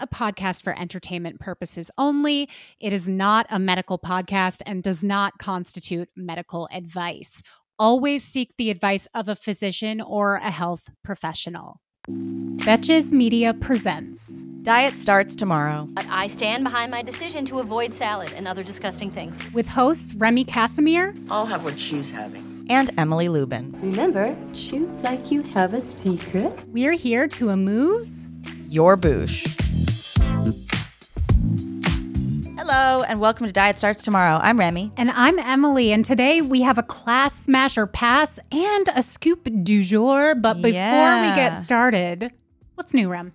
a 0.00 0.06
podcast 0.06 0.62
for 0.62 0.78
entertainment 0.78 1.40
purposes 1.40 1.90
only. 1.98 2.48
It 2.80 2.92
is 2.92 3.08
not 3.08 3.46
a 3.50 3.58
medical 3.58 3.98
podcast 3.98 4.62
and 4.66 4.82
does 4.82 5.02
not 5.04 5.38
constitute 5.38 6.08
medical 6.16 6.68
advice. 6.72 7.42
Always 7.78 8.24
seek 8.24 8.56
the 8.56 8.70
advice 8.70 9.06
of 9.14 9.28
a 9.28 9.36
physician 9.36 10.00
or 10.00 10.36
a 10.36 10.50
health 10.50 10.90
professional. 11.04 11.80
Betches 12.08 13.12
Media 13.12 13.52
presents 13.54 14.42
Diet 14.62 14.98
starts 14.98 15.36
tomorrow. 15.36 15.86
But 15.92 16.06
I 16.10 16.26
stand 16.26 16.64
behind 16.64 16.90
my 16.90 17.02
decision 17.02 17.44
to 17.46 17.58
avoid 17.60 17.94
salad 17.94 18.32
and 18.34 18.48
other 18.48 18.62
disgusting 18.62 19.10
things. 19.10 19.40
with 19.52 19.68
hosts 19.68 20.14
Remy 20.14 20.44
Casimir, 20.44 21.14
I'll 21.30 21.46
have 21.46 21.64
what 21.64 21.78
she's 21.78 22.10
having. 22.10 22.66
And 22.70 22.90
Emily 22.98 23.28
Lubin. 23.28 23.72
Remember, 23.80 24.36
chew 24.52 24.86
like 25.02 25.30
you 25.30 25.42
have 25.42 25.72
a 25.74 25.80
secret. 25.80 26.52
we're 26.68 26.92
here 26.92 27.28
to 27.28 27.50
amuse. 27.50 28.26
Your 28.68 28.96
boosh. 28.96 29.67
Hello, 32.58 33.02
and 33.02 33.20
welcome 33.20 33.46
to 33.46 33.52
Diet 33.52 33.78
Starts 33.78 34.02
Tomorrow. 34.02 34.40
I'm 34.42 34.58
Remy. 34.58 34.90
And 34.96 35.10
I'm 35.10 35.38
Emily, 35.38 35.92
and 35.92 36.04
today 36.04 36.42
we 36.42 36.62
have 36.62 36.78
a 36.78 36.82
class 36.82 37.34
smash 37.34 37.78
or 37.78 37.86
pass 37.86 38.38
and 38.52 38.88
a 38.94 39.02
scoop 39.02 39.48
du 39.62 39.82
jour. 39.82 40.34
But 40.34 40.54
before 40.54 40.70
we 40.70 41.34
get 41.34 41.54
started, 41.54 42.32
what's 42.74 42.92
new, 42.92 43.08
Rem? 43.08 43.34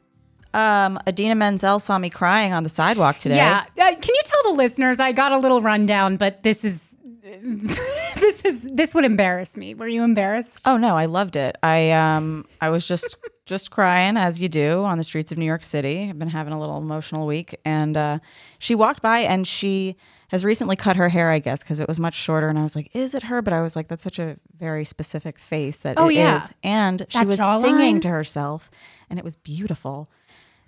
Um, 0.53 0.99
Idina 1.07 1.35
Menzel 1.35 1.79
saw 1.79 1.97
me 1.97 2.09
crying 2.09 2.53
on 2.53 2.63
the 2.63 2.69
sidewalk 2.69 3.17
today. 3.17 3.37
Yeah. 3.37 3.65
Uh, 3.75 3.95
can 3.95 4.13
you 4.13 4.21
tell 4.23 4.43
the 4.51 4.57
listeners 4.57 4.99
I 4.99 5.11
got 5.11 5.31
a 5.31 5.37
little 5.37 5.61
rundown, 5.61 6.17
but 6.17 6.43
this 6.43 6.63
is 6.63 6.95
this 7.23 8.45
is 8.45 8.69
this 8.71 8.93
would 8.93 9.05
embarrass 9.05 9.57
me. 9.57 9.73
Were 9.73 9.87
you 9.87 10.03
embarrassed? 10.03 10.61
Oh 10.67 10.77
no, 10.77 10.95
I 10.95 11.05
loved 11.05 11.35
it. 11.35 11.57
I 11.63 11.91
um 11.91 12.45
I 12.61 12.69
was 12.69 12.87
just 12.87 13.15
just 13.45 13.71
crying 13.71 14.15
as 14.17 14.39
you 14.41 14.47
do 14.49 14.83
on 14.83 14.97
the 14.97 15.03
streets 15.03 15.31
of 15.31 15.37
New 15.37 15.45
York 15.45 15.63
City. 15.63 16.07
I've 16.09 16.17
been 16.19 16.29
having 16.29 16.53
a 16.53 16.59
little 16.59 16.77
emotional 16.77 17.27
week 17.27 17.55
and 17.65 17.97
uh 17.97 18.19
she 18.59 18.73
walked 18.75 19.01
by 19.01 19.19
and 19.19 19.45
she 19.47 19.95
has 20.29 20.43
recently 20.45 20.75
cut 20.75 20.95
her 20.95 21.09
hair, 21.09 21.29
I 21.29 21.39
guess, 21.39 21.61
because 21.63 21.79
it 21.79 21.87
was 21.87 21.99
much 21.99 22.15
shorter 22.15 22.47
and 22.49 22.57
I 22.57 22.63
was 22.63 22.75
like, 22.75 22.89
"Is 22.95 23.13
it 23.13 23.23
her?" 23.23 23.41
But 23.41 23.53
I 23.53 23.61
was 23.61 23.75
like, 23.75 23.87
that's 23.87 24.01
such 24.01 24.17
a 24.17 24.37
very 24.57 24.85
specific 24.85 25.37
face 25.37 25.81
that 25.81 25.99
Oh, 25.99 26.07
it 26.09 26.15
yeah. 26.15 26.43
is. 26.45 26.49
And 26.63 27.05
she 27.09 27.25
was 27.25 27.39
jawline. 27.39 27.61
singing 27.61 27.99
to 28.01 28.09
herself 28.09 28.71
and 29.09 29.19
it 29.19 29.25
was 29.25 29.35
beautiful. 29.35 30.09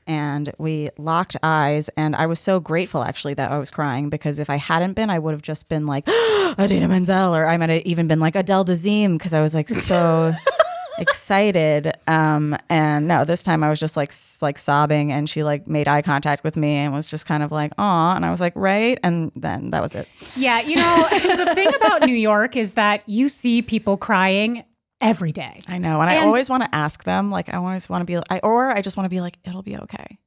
And 0.07 0.53
we 0.59 0.89
locked 0.99 1.35
eyes, 1.41 1.89
and 1.97 2.15
I 2.15 2.27
was 2.27 2.39
so 2.39 2.59
grateful 2.59 3.01
actually 3.03 3.33
that 3.35 3.51
I 3.51 3.57
was 3.57 3.71
crying 3.71 4.09
because 4.09 4.37
if 4.37 4.51
I 4.51 4.57
hadn't 4.57 4.93
been, 4.93 5.09
I 5.09 5.17
would 5.17 5.31
have 5.31 5.41
just 5.41 5.67
been 5.67 5.87
like 5.87 6.07
Idina 6.59 6.87
Menzel, 6.87 7.35
or 7.35 7.47
I 7.47 7.57
might 7.57 7.71
have 7.71 7.81
even 7.85 8.07
been 8.07 8.19
like 8.19 8.35
Adele 8.35 8.65
Dazeem 8.65 9.13
because 9.17 9.33
I 9.33 9.41
was 9.41 9.55
like 9.55 9.67
so 9.67 10.31
excited. 10.97 11.93
Um, 12.07 12.57
and 12.69 13.07
no, 13.07 13.25
this 13.25 13.43
time 13.43 13.63
I 13.63 13.69
was 13.69 13.79
just 13.79 13.97
like 13.97 14.11
like 14.41 14.57
sobbing, 14.57 15.11
and 15.11 15.29
she 15.29 15.43
like 15.43 15.67
made 15.67 15.87
eye 15.87 16.01
contact 16.01 16.43
with 16.43 16.55
me 16.55 16.75
and 16.75 16.93
was 16.93 17.07
just 17.07 17.25
kind 17.25 17.43
of 17.43 17.51
like, 17.51 17.71
"Aw," 17.77 18.15
and 18.15 18.25
I 18.25 18.31
was 18.31 18.41
like, 18.41 18.53
"Right," 18.55 18.99
and 19.03 19.31
then 19.35 19.71
that 19.71 19.81
was 19.81 19.95
it. 19.95 20.07
Yeah, 20.35 20.61
you 20.61 20.75
know, 20.75 21.07
the 21.11 21.53
thing 21.55 21.69
about 21.75 22.03
New 22.03 22.15
York 22.15 22.55
is 22.55 22.73
that 22.73 23.03
you 23.07 23.29
see 23.29 23.61
people 23.61 23.97
crying 23.97 24.63
every 25.01 25.31
day. 25.31 25.61
I 25.67 25.77
know, 25.77 26.01
and, 26.01 26.09
I 26.09 26.17
always 26.17 26.49
want 26.49 26.63
to 26.63 26.73
ask 26.73 27.03
them, 27.03 27.29
like, 27.29 27.53
I 27.53 27.57
always 27.57 27.89
want 27.89 28.01
to 28.01 28.05
be, 28.05 28.17
I, 28.29 28.39
or 28.39 28.69
I 28.69 28.81
just 28.81 28.97
want 28.97 29.05
to 29.05 29.09
be 29.09 29.21
like, 29.21 29.37
"It'll 29.45 29.63
be 29.63 29.77
okay." 29.77 30.19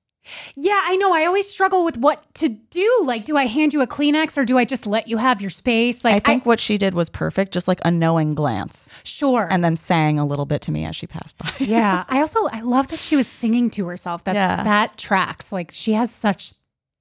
Yeah, 0.57 0.81
I 0.85 0.97
know. 0.97 1.13
I 1.15 1.25
always 1.27 1.49
struggle 1.49 1.85
with 1.85 1.97
what 1.99 2.27
to 2.35 2.49
do. 2.49 3.01
Like, 3.05 3.25
do 3.25 3.37
I 3.37 3.47
hand 3.47 3.73
you 3.73 3.81
a 3.83 3.87
Kleenex 3.87 4.37
or 4.37 4.45
do 4.45 4.59
I 4.59 4.65
just 4.65 4.87
let 4.87 5.09
you 5.09 5.17
have 5.17 5.41
your 5.41 5.51
space? 5.51 6.05
Like, 6.05 6.15
I 6.15 6.19
think 6.19 6.47
what 6.47 6.61
she 6.61 6.79
did 6.79 6.95
was 6.95 7.09
perfect, 7.11 7.53
just 7.53 7.69
like 7.69 7.81
a 7.85 7.91
knowing 7.91 8.35
glance, 8.35 8.91
sure. 9.05 9.47
and 9.51 9.63
then 9.65 9.77
sang 9.77 10.19
a 10.19 10.27
little 10.27 10.47
bit 10.47 10.61
to 10.63 10.73
me 10.73 10.85
as 10.85 10.95
she 10.97 11.07
passed 11.07 11.37
by. 11.39 11.51
yeah, 11.61 12.05
I 12.09 12.21
also 12.21 12.47
I 12.49 12.61
love 12.61 12.89
that 12.89 12.99
she 12.99 13.17
was 13.17 13.27
singing 13.27 13.71
to 13.71 13.87
herself. 13.87 14.25
That's 14.25 14.37
Yeah. 14.37 14.63
that 14.65 14.97
tracks. 14.97 15.53
Like, 15.53 15.71
she 15.73 15.93
has 15.93 16.11
such 16.11 16.55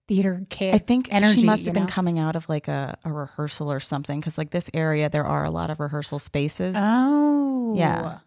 theater 0.07 0.41
kid. 0.49 0.73
I 0.73 0.77
think 0.77 1.11
energy. 1.13 1.41
she 1.41 1.45
must 1.45 1.65
have 1.65 1.73
been 1.73 1.83
know? 1.83 1.89
coming 1.89 2.17
out 2.17 2.35
of 2.37 2.47
like 2.47 2.67
a, 2.69 2.97
a 3.03 3.11
rehearsal 3.11 3.69
or 3.71 3.81
something 3.81 4.19
because 4.21 4.37
like 4.37 4.51
this 4.51 4.69
area 4.73 5.09
there 5.09 5.25
are 5.25 5.43
a 5.43 5.49
lot 5.51 5.69
of 5.69 5.79
rehearsal 5.81 6.17
spaces. 6.19 6.75
Oh, 6.77 7.73
Yeah. 7.75 8.19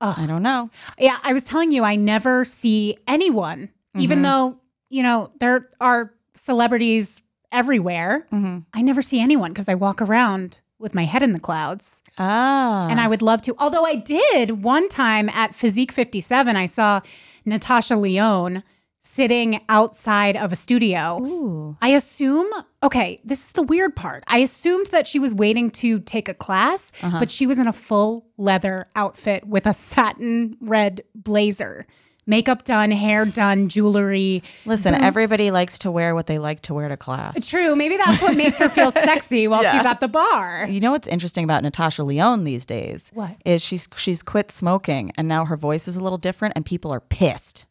Ugh. 0.00 0.14
I 0.18 0.26
don't 0.26 0.42
know. 0.42 0.70
Yeah, 0.98 1.18
I 1.22 1.32
was 1.34 1.44
telling 1.44 1.72
you, 1.72 1.82
I 1.84 1.96
never 1.96 2.44
see 2.44 2.96
anyone, 3.06 3.68
even 3.96 4.20
Mhm. 4.20 4.22
though, 4.22 4.58
you 4.88 5.02
know, 5.02 5.30
there 5.40 5.62
are 5.80 6.12
celebrities 6.34 7.20
everywhere. 7.52 8.26
Mm-hmm. 8.32 8.58
I 8.74 8.82
never 8.82 9.02
see 9.02 9.20
anyone 9.20 9.52
because 9.52 9.68
I 9.68 9.74
walk 9.74 10.00
around 10.02 10.58
with 10.78 10.94
my 10.94 11.04
head 11.04 11.22
in 11.22 11.32
the 11.32 11.40
clouds. 11.40 12.00
Ah, 12.18 12.88
And 12.88 13.00
I 13.00 13.06
would 13.08 13.20
love 13.22 13.42
to. 13.42 13.54
Although 13.58 13.84
I 13.84 13.96
did 13.96 14.62
one 14.64 14.88
time 14.88 15.28
at 15.28 15.54
Physique 15.54 15.92
57, 15.92 16.56
I 16.56 16.66
saw 16.66 17.00
Natasha 17.44 17.96
Lyonne 17.96 18.62
sitting 19.02 19.60
outside 19.68 20.36
of 20.36 20.52
a 20.52 20.56
studio. 20.56 21.18
Ooh. 21.22 21.76
I 21.82 21.88
assume, 21.88 22.46
okay, 22.82 23.18
this 23.24 23.46
is 23.46 23.52
the 23.52 23.62
weird 23.62 23.96
part. 23.96 24.24
I 24.26 24.38
assumed 24.38 24.86
that 24.88 25.06
she 25.06 25.18
was 25.18 25.34
waiting 25.34 25.70
to 25.72 26.00
take 26.00 26.28
a 26.28 26.34
class, 26.34 26.92
Uh-huh. 27.02 27.18
but 27.18 27.30
she 27.30 27.46
was 27.46 27.58
in 27.58 27.66
a 27.66 27.72
full 27.72 28.26
leather 28.36 28.86
outfit 28.94 29.46
with 29.46 29.66
a 29.66 29.72
satin 29.72 30.56
red 30.60 31.02
blazer. 31.14 31.86
Makeup 32.26 32.64
done, 32.64 32.90
hair 32.90 33.24
done, 33.24 33.68
jewelry. 33.68 34.42
Listen, 34.66 34.92
boots. 34.94 35.04
everybody 35.04 35.50
likes 35.50 35.78
to 35.80 35.90
wear 35.90 36.14
what 36.14 36.26
they 36.26 36.38
like 36.38 36.60
to 36.62 36.74
wear 36.74 36.88
to 36.88 36.96
class. 36.96 37.48
True. 37.48 37.74
Maybe 37.74 37.96
that's 37.96 38.22
what 38.22 38.36
makes 38.36 38.58
her 38.58 38.68
feel 38.68 38.90
sexy 38.92 39.48
while 39.48 39.62
Yeah. 39.62 39.72
she's 39.72 39.84
at 39.86 40.00
the 40.00 40.08
bar. 40.08 40.66
You 40.68 40.80
know 40.80 40.92
what's 40.92 41.08
interesting 41.08 41.44
about 41.44 41.62
Natasha 41.62 42.02
Lyonne 42.04 42.44
these 42.44 42.64
days? 42.66 43.10
What? 43.14 43.36
Is 43.44 43.64
she's 43.64 43.88
she's 43.96 44.22
quit 44.22 44.50
smoking 44.50 45.10
and 45.16 45.26
now 45.28 45.44
her 45.44 45.56
voice 45.56 45.88
is 45.88 45.96
a 45.96 46.00
little 46.00 46.18
different 46.18 46.52
and 46.56 46.64
people 46.64 46.92
are 46.92 47.00
pissed. 47.00 47.66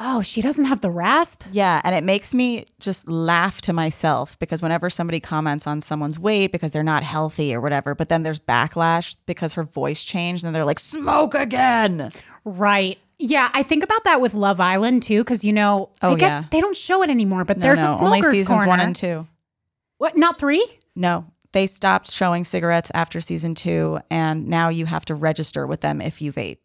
Oh, 0.00 0.22
she 0.22 0.40
doesn't 0.40 0.64
have 0.64 0.80
the 0.80 0.90
rasp? 0.90 1.42
Yeah, 1.52 1.82
and 1.84 1.94
it 1.94 2.02
makes 2.02 2.32
me 2.32 2.64
just 2.80 3.06
laugh 3.08 3.60
to 3.60 3.74
myself 3.74 4.38
because 4.38 4.62
whenever 4.62 4.88
somebody 4.88 5.20
comments 5.20 5.66
on 5.66 5.82
someone's 5.82 6.18
weight 6.18 6.50
because 6.50 6.72
they're 6.72 6.82
not 6.82 7.02
healthy 7.02 7.54
or 7.54 7.60
whatever, 7.60 7.94
but 7.94 8.08
then 8.08 8.22
there's 8.22 8.40
backlash 8.40 9.16
because 9.26 9.52
her 9.52 9.64
voice 9.64 10.02
changed 10.02 10.44
and 10.44 10.54
they're 10.54 10.64
like, 10.64 10.78
smoke 10.80 11.34
again. 11.34 12.10
Right. 12.46 12.98
Yeah, 13.24 13.48
I 13.54 13.62
think 13.62 13.84
about 13.84 14.04
that 14.04 14.20
with 14.20 14.34
Love 14.34 14.58
Island 14.60 15.02
too, 15.04 15.20
because 15.22 15.44
you 15.44 15.52
know, 15.52 15.90
I 16.02 16.08
Oh, 16.08 16.16
guess 16.16 16.30
yeah. 16.30 16.44
they 16.50 16.60
don't 16.60 16.76
show 16.76 17.02
it 17.02 17.10
anymore. 17.10 17.44
But 17.44 17.58
No, 17.58 17.62
there's 17.62 17.80
no, 17.80 17.94
a 17.94 17.96
smokers 17.98 18.24
only 18.24 18.38
seasons 18.38 18.48
corner. 18.58 18.68
one 18.68 18.80
and 18.80 18.96
two. 18.96 19.26
What? 19.98 20.16
Not 20.16 20.38
three? 20.38 20.66
No, 20.96 21.26
they 21.52 21.66
stopped 21.66 22.10
showing 22.10 22.44
cigarettes 22.44 22.90
after 22.94 23.20
season 23.20 23.54
two, 23.54 24.00
and 24.10 24.48
now 24.48 24.68
you 24.68 24.86
have 24.86 25.04
to 25.06 25.14
register 25.14 25.66
with 25.66 25.80
them 25.80 26.00
if 26.00 26.20
you 26.20 26.32
vape. 26.32 26.64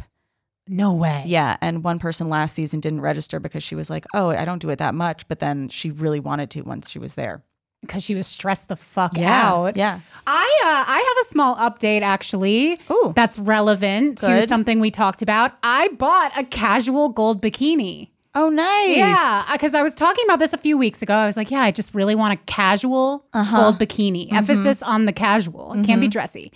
No 0.67 0.93
way. 0.93 1.23
Yeah, 1.27 1.55
and 1.61 1.83
one 1.83 1.99
person 1.99 2.27
last 2.29 2.53
season 2.55 2.79
didn't 2.81 2.99
register 3.01 3.39
because 3.39 3.63
she 3.63 3.75
was 3.75 3.89
like, 3.89 4.05
"Oh, 4.13 4.29
I 4.31 4.43
don't 4.43 4.61
do 4.61 4.69
it 4.69 4.79
that 4.79 4.95
much," 4.95 5.27
but 5.27 5.39
then 5.39 5.69
she 5.69 5.91
really 5.91 6.19
wanted 6.19 6.49
to 6.51 6.61
once 6.61 6.89
she 6.89 6.99
was 6.99 7.15
there. 7.15 7.43
Because 7.81 8.03
she 8.03 8.15
was 8.15 8.27
stressed 8.27 8.67
the 8.67 8.75
fuck 8.75 9.17
Yeah, 9.17 9.49
out. 9.53 9.77
yeah. 9.77 9.99
I 10.25 10.61
uh, 10.63 10.91
I 10.91 10.97
have 10.97 11.25
a 11.25 11.29
small 11.29 11.55
update 11.55 12.01
actually. 12.01 12.77
Ooh. 12.91 13.13
that's 13.15 13.37
relevant 13.39 14.17
to 14.19 14.45
something 14.47 14.79
we 14.79 14.91
talked 14.91 15.21
about. 15.21 15.53
I 15.63 15.89
bought 15.89 16.31
a 16.37 16.43
casual 16.43 17.09
gold 17.09 17.41
bikini. 17.41 18.09
Oh, 18.35 18.49
nice. 18.49 18.97
Yeah, 18.97 19.43
because 19.51 19.73
I 19.73 19.81
was 19.81 19.95
talking 19.95 20.23
about 20.25 20.37
this 20.37 20.53
a 20.53 20.59
few 20.59 20.77
weeks 20.77 21.01
ago. 21.01 21.15
I 21.15 21.25
was 21.25 21.37
like, 21.37 21.49
yeah, 21.49 21.61
I 21.61 21.71
just 21.71 21.95
really 21.95 22.13
want 22.13 22.33
a 22.33 22.37
casual 22.45 23.25
Uh-huh. 23.33 23.57
gold 23.57 23.79
bikini. 23.79 24.27
Mm-hmm. 24.27 24.35
Emphasis 24.35 24.83
on 24.83 25.05
the 25.05 25.13
casual. 25.13 25.73
It 25.73 25.83
can't 25.85 25.99
be 26.01 26.07
dressy. 26.07 26.51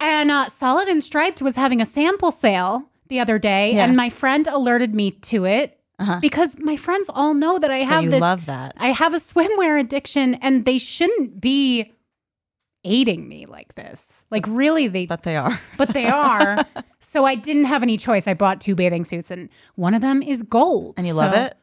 And 0.00 0.30
uh, 0.30 0.48
Solid 0.48 0.86
and 0.88 1.02
Striped 1.02 1.42
was 1.42 1.56
having 1.56 1.80
a 1.80 1.84
sample 1.86 2.30
sale 2.30 2.88
the 3.08 3.18
other 3.20 3.38
day, 3.38 3.74
Yeah. 3.74 3.84
and 3.84 3.96
my 3.96 4.10
friend 4.10 4.46
alerted 4.46 4.94
me 4.94 5.10
to 5.32 5.44
it 5.44 5.78
Uh-huh. 5.98 6.18
because 6.20 6.58
my 6.58 6.76
friends 6.76 7.08
all 7.14 7.34
know 7.34 7.58
that 7.58 7.70
I 7.70 7.78
have 7.78 8.04
you 8.04 8.10
this. 8.10 8.20
love 8.20 8.46
that. 8.46 8.74
I 8.76 8.88
have 8.88 9.14
a 9.14 9.18
swimwear 9.18 9.78
addiction, 9.80 10.34
and 10.36 10.64
they 10.64 10.78
shouldn't 10.78 11.40
be 11.40 11.92
aiding 12.84 13.28
me 13.28 13.46
like 13.46 13.74
this. 13.76 14.24
Like, 14.30 14.44
really, 14.48 14.88
they 14.88 15.06
But 15.06 15.22
they 15.22 15.36
are. 15.36 15.60
but 15.78 15.90
they 15.94 16.06
are. 16.06 16.64
so 17.00 17.24
I 17.24 17.34
didn't 17.36 17.66
have 17.66 17.82
any 17.82 17.96
choice. 17.96 18.26
I 18.26 18.34
bought 18.34 18.60
two 18.60 18.74
bathing 18.74 19.04
suits, 19.04 19.30
and 19.30 19.48
one 19.76 19.94
of 19.94 20.00
them 20.00 20.22
is 20.22 20.42
gold. 20.42 20.94
And 20.98 21.06
you 21.06 21.14
love 21.14 21.34
it? 21.34 21.54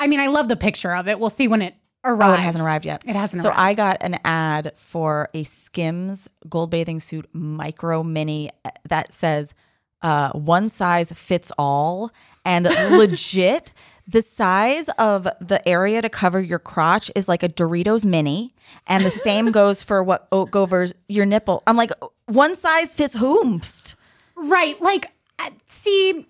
I 0.00 0.06
mean, 0.08 0.20
I 0.20 0.26
love 0.26 0.48
the 0.48 0.56
picture 0.56 0.94
of 0.94 1.06
it. 1.08 1.20
We'll 1.20 1.30
see 1.30 1.46
when 1.48 1.62
it 1.62 1.74
arrives. 2.04 2.30
Oh, 2.30 2.34
it 2.34 2.40
hasn't 2.40 2.64
arrived 2.64 2.84
yet. 2.86 3.02
It 3.06 3.14
hasn't 3.16 3.42
So 3.42 3.48
arrived. 3.48 3.60
I 3.60 3.74
got 3.74 3.96
an 4.00 4.18
ad 4.24 4.72
for 4.76 5.28
a 5.32 5.42
Skims 5.44 6.28
gold 6.48 6.70
bathing 6.70 6.98
suit 7.00 7.28
micro 7.32 8.02
mini 8.02 8.50
uh, 8.64 8.70
that 8.88 9.14
says 9.14 9.54
uh, 10.02 10.30
one 10.32 10.68
size 10.68 11.10
fits 11.12 11.50
all. 11.58 12.10
And 12.46 12.64
legit, 12.96 13.72
the 14.06 14.22
size 14.22 14.88
of 14.98 15.28
the 15.40 15.60
area 15.68 16.00
to 16.00 16.08
cover 16.08 16.40
your 16.40 16.60
crotch 16.60 17.10
is 17.16 17.28
like 17.28 17.42
a 17.42 17.48
Doritos 17.48 18.04
mini. 18.04 18.54
And 18.86 19.04
the 19.04 19.10
same 19.10 19.50
goes 19.52 19.82
for 19.82 20.02
what 20.02 20.28
covers 20.52 20.94
your 21.08 21.26
nipple. 21.26 21.62
I'm 21.66 21.76
like, 21.76 21.90
one 22.26 22.54
size 22.54 22.94
fits 22.94 23.16
whomst. 23.16 23.96
Right. 24.36 24.80
Like, 24.80 25.12
uh, 25.40 25.50
see, 25.66 26.26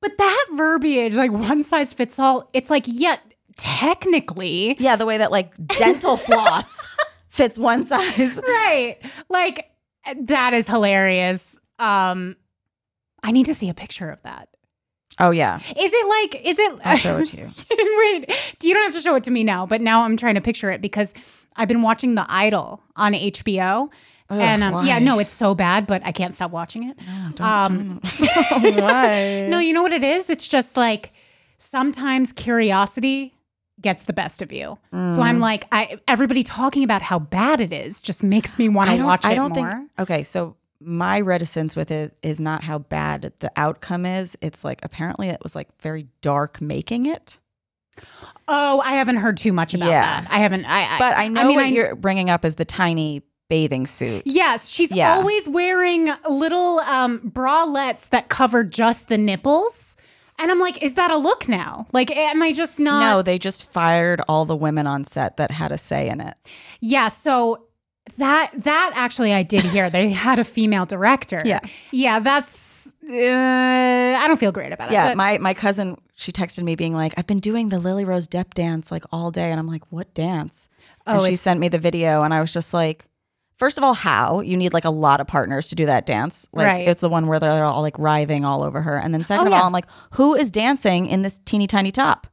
but 0.00 0.18
that 0.18 0.46
verbiage, 0.52 1.14
like 1.14 1.32
one 1.32 1.62
size 1.62 1.94
fits 1.94 2.18
all, 2.18 2.48
it's 2.52 2.68
like, 2.68 2.84
yeah, 2.86 3.16
technically. 3.56 4.76
Yeah, 4.78 4.96
the 4.96 5.06
way 5.06 5.18
that 5.18 5.32
like 5.32 5.54
dental 5.66 6.18
floss 6.18 6.86
fits 7.28 7.58
one 7.58 7.84
size. 7.84 8.38
Right. 8.38 8.98
Like, 9.30 9.70
that 10.24 10.52
is 10.52 10.66
hilarious. 10.66 11.58
Um, 11.78 12.36
I 13.22 13.32
need 13.32 13.46
to 13.46 13.54
see 13.54 13.70
a 13.70 13.74
picture 13.74 14.10
of 14.10 14.22
that. 14.22 14.50
Oh, 15.20 15.30
yeah. 15.30 15.58
Is 15.58 15.92
it 15.94 16.08
like, 16.08 16.44
is 16.44 16.58
it? 16.58 16.72
I'll 16.84 16.96
show 16.96 17.18
it 17.18 17.26
to 17.26 17.36
you. 17.36 17.50
Wait, 17.98 18.56
you 18.62 18.74
don't 18.74 18.82
have 18.84 18.94
to 18.94 19.00
show 19.00 19.14
it 19.14 19.24
to 19.24 19.30
me 19.30 19.44
now, 19.44 19.64
but 19.66 19.80
now 19.80 20.02
I'm 20.04 20.16
trying 20.16 20.34
to 20.34 20.40
picture 20.40 20.70
it 20.70 20.80
because 20.80 21.14
I've 21.56 21.68
been 21.68 21.82
watching 21.82 22.14
The 22.16 22.26
Idol 22.28 22.82
on 22.96 23.12
HBO. 23.12 23.90
and 24.28 24.62
um, 24.64 24.84
yeah, 24.84 24.98
no, 24.98 25.18
it's 25.20 25.32
so 25.32 25.54
bad, 25.54 25.86
but 25.86 26.02
I 26.04 26.10
can't 26.12 26.34
stop 26.34 26.50
watching 26.50 26.88
it. 26.90 26.98
um, 27.40 28.00
Why? 28.60 29.46
no, 29.48 29.58
you 29.58 29.72
know 29.72 29.82
what 29.82 29.92
it 29.92 30.02
is? 30.02 30.28
It's 30.30 30.48
just 30.48 30.76
like 30.76 31.12
sometimes 31.58 32.32
curiosity 32.32 33.34
gets 33.80 34.04
the 34.04 34.12
best 34.12 34.40
of 34.42 34.52
you. 34.52 34.78
So 34.92 34.96
Mm. 34.98 35.18
I'm 35.18 35.40
like, 35.40 35.66
I 35.72 35.98
everybody 36.08 36.42
talking 36.42 36.84
about 36.84 37.02
how 37.02 37.18
bad 37.18 37.60
it 37.60 37.72
is 37.72 38.00
just 38.00 38.22
makes 38.22 38.58
me 38.58 38.68
want 38.68 38.90
to 38.90 39.02
watch 39.04 39.24
it 39.24 39.28
I 39.28 39.34
don't 39.34 39.54
more. 39.54 39.70
think. 39.70 39.90
Okay, 39.98 40.22
so 40.22 40.56
my 40.84 41.20
reticence 41.20 41.74
with 41.76 41.90
it 41.90 42.16
is 42.22 42.40
not 42.40 42.64
how 42.64 42.78
bad 42.78 43.32
the 43.40 43.50
outcome 43.56 44.04
is. 44.06 44.36
It's 44.40 44.64
like 44.64 44.80
apparently 44.82 45.28
it 45.28 45.40
was 45.42 45.54
like 45.54 45.68
very 45.80 46.06
dark 46.20 46.60
making 46.60 47.06
it. 47.06 47.38
oh, 48.48 48.80
I 48.84 48.94
haven't 48.96 49.16
heard 49.16 49.36
too 49.36 49.52
much 49.52 49.72
about 49.74 49.88
Yeah. 49.88 50.20
that. 50.22 50.30
I 50.30 50.38
haven't. 50.38 50.64
I, 50.64 50.96
I 50.96 50.98
But 50.98 51.16
I 51.16 51.28
know 51.28 51.40
I 51.40 51.44
mean, 51.44 51.56
what 51.56 51.64
I- 51.66 51.68
you're 51.68 51.94
bringing 51.96 52.28
up 52.30 52.44
is 52.44 52.56
the 52.56 52.64
tiny 52.64 53.22
bathing 53.48 53.86
suit. 53.86 54.22
Yes, 54.24 54.68
she's 54.68 54.90
Yeah. 54.90 55.14
always 55.14 55.48
wearing 55.48 56.10
little 56.28 56.80
um, 56.80 57.20
bralettes 57.20 58.08
that 58.10 58.28
cover 58.28 58.64
just 58.64 59.08
the 59.08 59.16
nipples. 59.18 59.96
And 60.38 60.50
I'm 60.50 60.58
like, 60.58 60.82
is 60.82 60.94
that 60.94 61.12
a 61.12 61.16
look 61.16 61.48
now? 61.48 61.86
Like, 61.92 62.10
am 62.16 62.42
I 62.42 62.52
just 62.52 62.80
not? 62.80 62.98
No, 63.00 63.22
they 63.22 63.38
just 63.38 63.70
fired 63.70 64.20
all 64.28 64.44
the 64.44 64.56
women 64.56 64.86
on 64.88 65.04
set 65.04 65.36
that 65.36 65.52
had 65.52 65.70
a 65.70 65.78
say 65.78 66.08
in 66.08 66.20
it. 66.20 66.34
Yeah. 66.80 67.06
So 67.08 67.66
that 68.18 68.50
that 68.54 68.92
actually 68.94 69.32
I 69.32 69.42
did 69.42 69.64
hear 69.64 69.90
they 69.90 70.10
had 70.10 70.38
a 70.38 70.44
female 70.44 70.86
director. 70.86 71.40
Yeah. 71.44 71.60
Yeah. 71.90 72.18
That's 72.18 72.94
uh, 73.08 73.12
I 73.12 74.24
don't 74.26 74.38
feel 74.38 74.52
great 74.52 74.72
about 74.72 74.90
it. 74.90 74.94
Yeah, 74.94 75.08
but- 75.10 75.16
my 75.16 75.38
my 75.38 75.54
cousin 75.54 75.98
she 76.14 76.30
texted 76.32 76.62
me 76.62 76.76
being 76.76 76.94
like, 76.94 77.12
"I've 77.16 77.26
been 77.26 77.40
doing 77.40 77.68
the 77.70 77.78
Lily 77.80 78.04
Rose 78.04 78.28
Depp 78.28 78.54
dance 78.54 78.90
like 78.92 79.04
all 79.12 79.30
day," 79.30 79.50
and 79.50 79.58
I'm 79.58 79.66
like, 79.66 79.82
"What 79.90 80.14
dance?" 80.14 80.68
and 81.06 81.16
Oh, 81.16 81.20
she 81.20 81.32
it's- 81.32 81.40
sent 81.40 81.60
me 81.60 81.68
the 81.68 81.78
video, 81.78 82.22
and 82.22 82.32
I 82.32 82.40
was 82.40 82.52
just 82.52 82.72
like, 82.72 83.04
first 83.58 83.76
of 83.78 83.84
all, 83.84 83.94
how 83.94 84.40
you 84.40 84.56
need 84.56 84.72
like 84.72 84.84
a 84.84 84.90
lot 84.90 85.20
of 85.20 85.26
partners 85.26 85.68
to 85.70 85.74
do 85.74 85.86
that 85.86 86.06
dance? 86.06 86.46
Like 86.52 86.66
Right. 86.66 86.88
it's 86.88 87.00
the 87.00 87.08
one 87.08 87.26
where 87.26 87.40
they're 87.40 87.64
all 87.64 87.82
like 87.82 87.98
writhing 87.98 88.44
all 88.44 88.62
over 88.62 88.80
her, 88.82 88.96
and 88.96 89.12
then 89.12 89.24
second 89.24 89.44
Oh, 89.44 89.48
of 89.48 89.52
yeah. 89.52 89.60
all, 89.60 89.66
I'm 89.66 89.72
like, 89.72 89.86
who 90.12 90.34
is 90.34 90.50
dancing 90.50 91.06
in 91.06 91.22
this 91.22 91.40
teeny 91.44 91.66
tiny 91.66 91.90
top? 91.90 92.26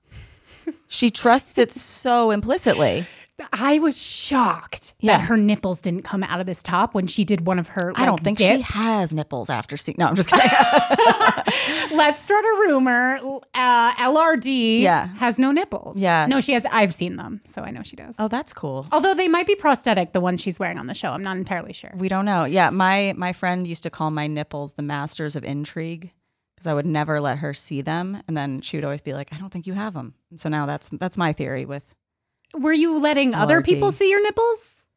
she 0.87 1.09
trusts 1.09 1.57
it 1.57 1.71
so 1.71 2.29
implicitly. 2.31 3.05
I 3.53 3.79
was 3.79 4.01
shocked 4.01 4.93
Yeah. 4.99 5.17
that 5.17 5.23
her 5.25 5.37
nipples 5.37 5.81
didn't 5.81 6.03
come 6.03 6.23
out 6.23 6.39
of 6.39 6.45
this 6.45 6.61
top 6.63 6.93
when 6.93 7.07
she 7.07 7.23
did 7.25 7.45
one 7.45 7.59
of 7.59 7.69
her. 7.69 7.91
I 7.95 8.05
don't 8.05 8.15
like, 8.15 8.23
think 8.23 8.37
she 8.39 8.61
has 8.61 9.11
nipples 9.13 9.49
after 9.49 9.77
seeing. 9.77 9.95
No, 9.99 10.07
I'm 10.07 10.15
just 10.15 10.29
kidding. 10.29 10.49
Let's 11.93 12.21
start 12.21 12.43
a 12.43 12.57
rumor. 12.61 13.19
Uh, 13.53 13.93
LRD 13.93 14.81
Yeah. 14.81 15.07
has 15.15 15.37
no 15.39 15.51
nipples. 15.51 15.99
Yeah. 15.99 16.25
No, 16.27 16.39
she 16.41 16.53
has. 16.53 16.65
I've 16.71 16.93
seen 16.93 17.15
them, 17.17 17.41
so 17.45 17.61
I 17.61 17.71
know 17.71 17.81
she 17.83 17.95
does. 17.95 18.15
oh, 18.19 18.27
that's 18.27 18.53
cool. 18.53 18.87
Although 18.91 19.13
they 19.13 19.27
might 19.27 19.47
be 19.47 19.55
prosthetic, 19.55 20.13
the 20.13 20.21
one 20.21 20.37
she's 20.37 20.59
wearing 20.59 20.77
on 20.77 20.87
the 20.87 20.93
show. 20.93 21.11
I'm 21.11 21.23
not 21.23 21.37
entirely 21.37 21.73
sure. 21.73 21.91
We 21.95 22.07
don't 22.09 22.25
know. 22.25 22.45
Yeah, 22.45 22.69
my 22.69 23.13
my 23.17 23.33
friend 23.33 23.67
used 23.67 23.83
to 23.83 23.89
call 23.89 24.11
my 24.11 24.27
nipples 24.27 24.73
the 24.73 24.83
masters 24.83 25.35
of 25.35 25.43
intrigue 25.43 26.11
because 26.55 26.67
I 26.67 26.73
would 26.73 26.85
never 26.85 27.19
let 27.19 27.39
her 27.39 27.53
see 27.53 27.81
them, 27.81 28.21
and 28.27 28.35
then 28.37 28.61
she 28.61 28.77
would 28.77 28.83
always 28.83 29.01
be 29.01 29.13
like, 29.13 29.33
"I 29.33 29.37
don't 29.37 29.49
think 29.51 29.67
you 29.67 29.73
have 29.73 29.93
them." 29.93 30.13
And 30.29 30.39
so 30.39 30.49
now 30.49 30.65
that's 30.65 30.89
that's 30.89 31.17
my 31.17 31.33
theory 31.33 31.65
with 31.65 31.83
Were 32.53 32.73
you 32.73 32.99
letting 32.99 33.33
other 33.33 33.61
people 33.61 33.91
see 33.91 34.09
your 34.09 34.21
nipples? 34.21 34.87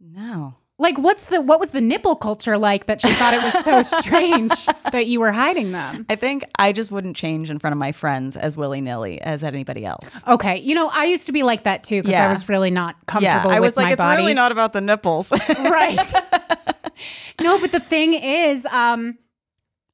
no. 0.00 0.54
Like, 0.76 0.98
what's 0.98 1.26
the 1.26 1.40
what 1.40 1.60
was 1.60 1.70
the 1.70 1.80
nipple 1.80 2.16
culture 2.16 2.58
like 2.58 2.86
that 2.86 3.00
she 3.00 3.08
thought 3.12 3.32
it 3.32 3.42
was 3.44 3.64
so 3.64 3.98
strange 4.00 4.50
that 4.90 5.06
you 5.06 5.20
were 5.20 5.30
hiding 5.30 5.70
them? 5.70 6.04
I 6.08 6.16
think 6.16 6.42
I 6.58 6.72
just 6.72 6.90
wouldn't 6.90 7.14
change 7.14 7.48
in 7.48 7.60
front 7.60 7.72
of 7.72 7.78
my 7.78 7.92
friends 7.92 8.36
as 8.36 8.56
willy 8.56 8.80
nilly 8.80 9.20
as 9.20 9.44
anybody 9.44 9.84
else. 9.86 10.20
Okay, 10.26 10.58
you 10.58 10.74
know, 10.74 10.90
I 10.92 11.04
used 11.04 11.26
to 11.26 11.32
be 11.32 11.44
like 11.44 11.62
that 11.62 11.84
too 11.84 12.02
because 12.02 12.16
I 12.16 12.28
was 12.28 12.48
really 12.48 12.72
not 12.72 12.96
comfortable 13.06 13.50
yeah, 13.50 13.56
I 13.56 13.60
was 13.60 13.76
like, 13.76 13.92
it's 13.92 14.02
body. 14.02 14.20
really 14.20 14.34
not 14.34 14.50
about 14.50 14.72
the 14.72 14.80
nipples. 14.80 15.30
right. 15.48 16.12
no, 17.40 17.60
but 17.60 17.70
the 17.70 17.80
thing 17.80 18.14
is, 18.14 18.66
um, 18.66 19.16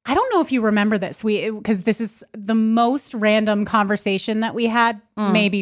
I 0.07 0.15
don't 0.15 0.33
know 0.33 0.41
if 0.41 0.51
you 0.51 0.61
remember 0.61 0.97
this. 0.97 1.23
We 1.23 1.51
because 1.51 1.83
this 1.83 2.01
is 2.01 2.23
the 2.33 2.55
most 2.55 3.13
random 3.13 3.65
conversation 3.65 4.39
that 4.39 4.55
we 4.55 4.65
had 4.65 4.99
Mm. 5.15 5.33
maybe 5.33 5.61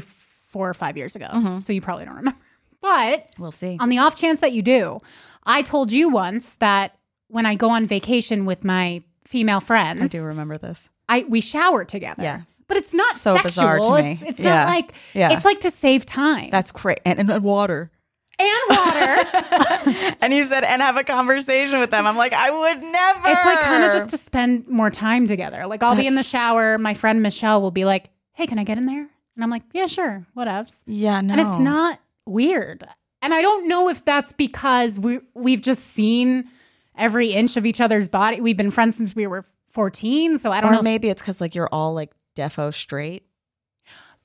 four 0.50 0.68
or 0.70 0.74
five 0.74 0.98
years 0.98 1.16
ago. 1.16 1.28
Mm-hmm. 1.32 1.60
So 1.62 1.72
you 1.74 1.82
probably 1.82 2.06
don't 2.06 2.16
remember. 2.18 2.40
But 2.82 3.30
we'll 3.38 3.52
see. 3.52 3.76
on 3.80 3.90
the 3.90 3.98
off 3.98 4.16
chance 4.16 4.40
that 4.40 4.54
you 4.54 4.62
do, 4.62 5.00
I 5.44 5.62
told 5.64 5.92
you 5.92 6.08
once 6.10 6.56
that 6.58 6.98
when 7.28 7.46
I 7.46 7.56
go 7.56 7.70
on 7.72 7.86
vacation 7.88 8.46
with 8.46 8.64
my 8.64 9.04
female 9.26 9.60
friends, 9.60 10.02
I 10.02 10.08
do 10.08 10.24
remember 10.24 10.58
this. 10.58 10.90
I 11.10 11.26
we 11.28 11.42
shower 11.42 11.84
together. 11.84 12.24
Yeah. 12.24 12.42
But 12.70 12.78
it's 12.78 12.94
not 12.94 13.16
So 13.16 13.34
sexual. 13.34 13.44
bizarre 13.44 13.80
to 13.80 14.04
me. 14.04 14.12
It's 14.12 14.22
it's 14.22 14.40
Yeah. 14.40 14.64
not 14.64 14.68
like 14.70 14.94
Yeah. 15.14 15.34
it's 15.34 15.44
like 15.44 15.60
to 15.62 15.72
save 15.72 16.06
time. 16.06 16.52
That's 16.52 16.72
great. 16.72 17.00
And, 17.04 17.20
and 17.20 17.44
water. 17.44 17.92
and 18.40 18.50
water. 18.70 20.16
And 20.22 20.34
you 20.34 20.44
said, 20.46 20.64
and 20.64 20.82
have 20.82 20.96
a 20.98 21.04
conversation 21.04 21.80
with 21.82 21.92
them. 21.92 22.08
I'm 22.08 22.16
like, 22.18 22.32
I 22.34 22.50
would 22.50 22.82
never. 22.84 23.28
It's 23.28 23.46
like 23.46 23.60
kind 23.60 23.84
of 23.84 23.92
just 23.92 24.10
to 24.12 24.18
spend 24.18 24.68
more 24.70 24.90
time 24.90 25.28
together. 25.28 25.66
Like 25.68 25.84
I'll 25.84 25.96
be 25.98 26.08
in 26.08 26.16
the 26.16 26.24
shower, 26.24 26.78
my 26.78 26.94
friend 26.94 27.22
Michelle 27.22 27.62
will 27.62 27.72
be 27.72 27.84
like, 27.86 28.10
"Hey, 28.34 28.48
can 28.48 28.58
I 28.60 28.64
get 28.64 28.78
in 28.78 28.86
there?" 28.86 29.08
And 29.40 29.44
I'm 29.46 29.50
like, 29.50 29.64
"Yeah, 29.72 29.86
sure, 29.88 30.26
whatevs." 30.36 30.84
Yeah, 30.86 31.22
no. 31.22 31.32
And 31.32 31.40
it's 31.40 31.60
not 31.60 32.02
weird. 32.26 32.86
And 33.22 33.34
I 33.34 33.42
don't 33.42 33.70
know 33.70 33.88
if 33.88 34.04
that's 34.04 34.34
because 34.34 35.00
we 35.00 35.22
we've 35.34 35.62
just 35.62 35.82
seen 35.88 36.50
every 36.98 37.28
inch 37.32 37.56
of 37.56 37.66
each 37.66 37.80
other's 37.80 38.10
body. 38.10 38.42
We've 38.42 38.58
been 38.58 38.70
friends 38.70 38.98
since 38.98 39.16
we 39.16 39.28
were 39.28 39.46
14, 39.72 40.40
so 40.40 40.52
I 40.52 40.60
don't 40.60 40.72
Or 40.72 40.74
know. 40.74 40.80
if 40.80 40.84
maybe 40.84 41.08
it's 41.08 41.22
because 41.22 41.40
like 41.40 41.56
you're 41.56 41.70
all 41.72 41.94
like 41.94 42.12
defo 42.36 42.74
straight. 42.74 43.24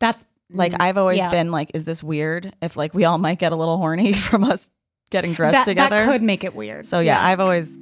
that's 0.00 0.24
Like 0.50 0.74
I've 0.80 0.98
always 0.98 1.20
Mm, 1.20 1.24
yeah. 1.26 1.30
been 1.30 1.50
like, 1.52 1.70
is 1.74 1.84
this 1.84 2.02
weird? 2.02 2.52
If 2.60 2.76
like 2.76 2.92
we 2.92 3.04
all 3.04 3.18
might 3.18 3.38
get 3.38 3.52
a 3.52 3.56
little 3.56 3.76
horny 3.78 4.12
from 4.28 4.42
us 4.42 4.68
getting 5.10 5.32
dressed 5.32 5.52
that, 5.54 5.64
together. 5.64 5.96
that 5.96 6.10
could 6.10 6.22
make 6.22 6.42
it 6.42 6.56
weird. 6.56 6.86
so 6.86 6.98
yeah, 6.98 7.24
I've 7.24 7.38
always 7.38 7.78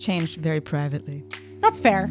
changed 0.00 0.40
very 0.40 0.60
privately. 0.60 1.22
that's 1.60 1.78
fair. 1.78 2.10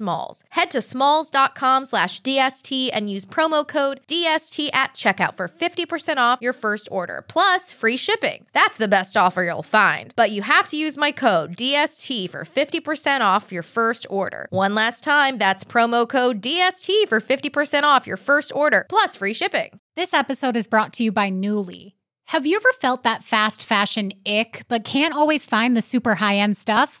Head 0.49 0.71
to 0.71 0.81
smalls.com 0.81 1.85
slash 1.85 2.21
DST 2.21 2.89
and 2.91 3.09
use 3.09 3.25
promo 3.25 3.67
code 3.67 4.01
DST 4.07 4.69
at 4.73 4.93
checkout 4.93 5.35
for 5.35 5.47
50% 5.47 6.17
off 6.17 6.39
your 6.41 6.53
first 6.53 6.87
order, 6.91 7.23
plus 7.27 7.71
free 7.71 7.97
shipping. 7.97 8.45
That's 8.53 8.77
the 8.77 8.87
best 8.87 9.15
offer 9.15 9.43
you'll 9.43 9.63
find. 9.63 10.13
But 10.15 10.31
you 10.31 10.41
have 10.41 10.67
to 10.69 10.77
use 10.77 10.97
my 10.97 11.11
code 11.11 11.55
DST 11.55 12.29
for 12.29 12.43
50% 12.43 13.21
off 13.21 13.51
your 13.51 13.63
first 13.63 14.05
order. 14.09 14.47
One 14.49 14.75
last 14.75 15.03
time, 15.03 15.37
that's 15.37 15.63
promo 15.63 16.07
code 16.07 16.41
DST 16.41 17.07
for 17.07 17.21
50% 17.21 17.83
off 17.83 18.07
your 18.07 18.17
first 18.17 18.51
order, 18.53 18.85
plus 18.89 19.15
free 19.15 19.33
shipping. 19.33 19.79
This 19.95 20.13
episode 20.13 20.55
is 20.55 20.67
brought 20.67 20.93
to 20.93 21.03
you 21.03 21.11
by 21.11 21.29
Nuuly. 21.29 21.93
Have 22.31 22.45
you 22.45 22.55
ever 22.55 22.71
felt 22.79 23.03
that 23.03 23.25
fast 23.25 23.65
fashion 23.65 24.13
ick, 24.25 24.63
but 24.69 24.85
can't 24.85 25.13
always 25.13 25.45
find 25.45 25.75
the 25.75 25.81
super 25.81 26.15
high 26.15 26.37
end 26.37 26.55
stuff? 26.55 27.00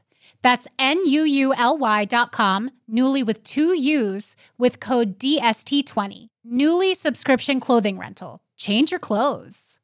That's 0.41 0.67
N-U-U-L-Y 0.79 2.05
dot 2.05 2.31
com, 2.31 2.71
Nuuly 2.91 3.25
with 3.25 3.43
two 3.43 3.75
U's 3.75 4.35
with 4.57 4.79
code 4.79 5.19
DST20. 5.19 6.27
Nuuly 6.47 6.95
subscription 6.95 7.59
clothing 7.59 7.97
rental. 7.97 8.39
Change 8.57 8.91
your 8.91 8.99
clothes. 8.99 9.79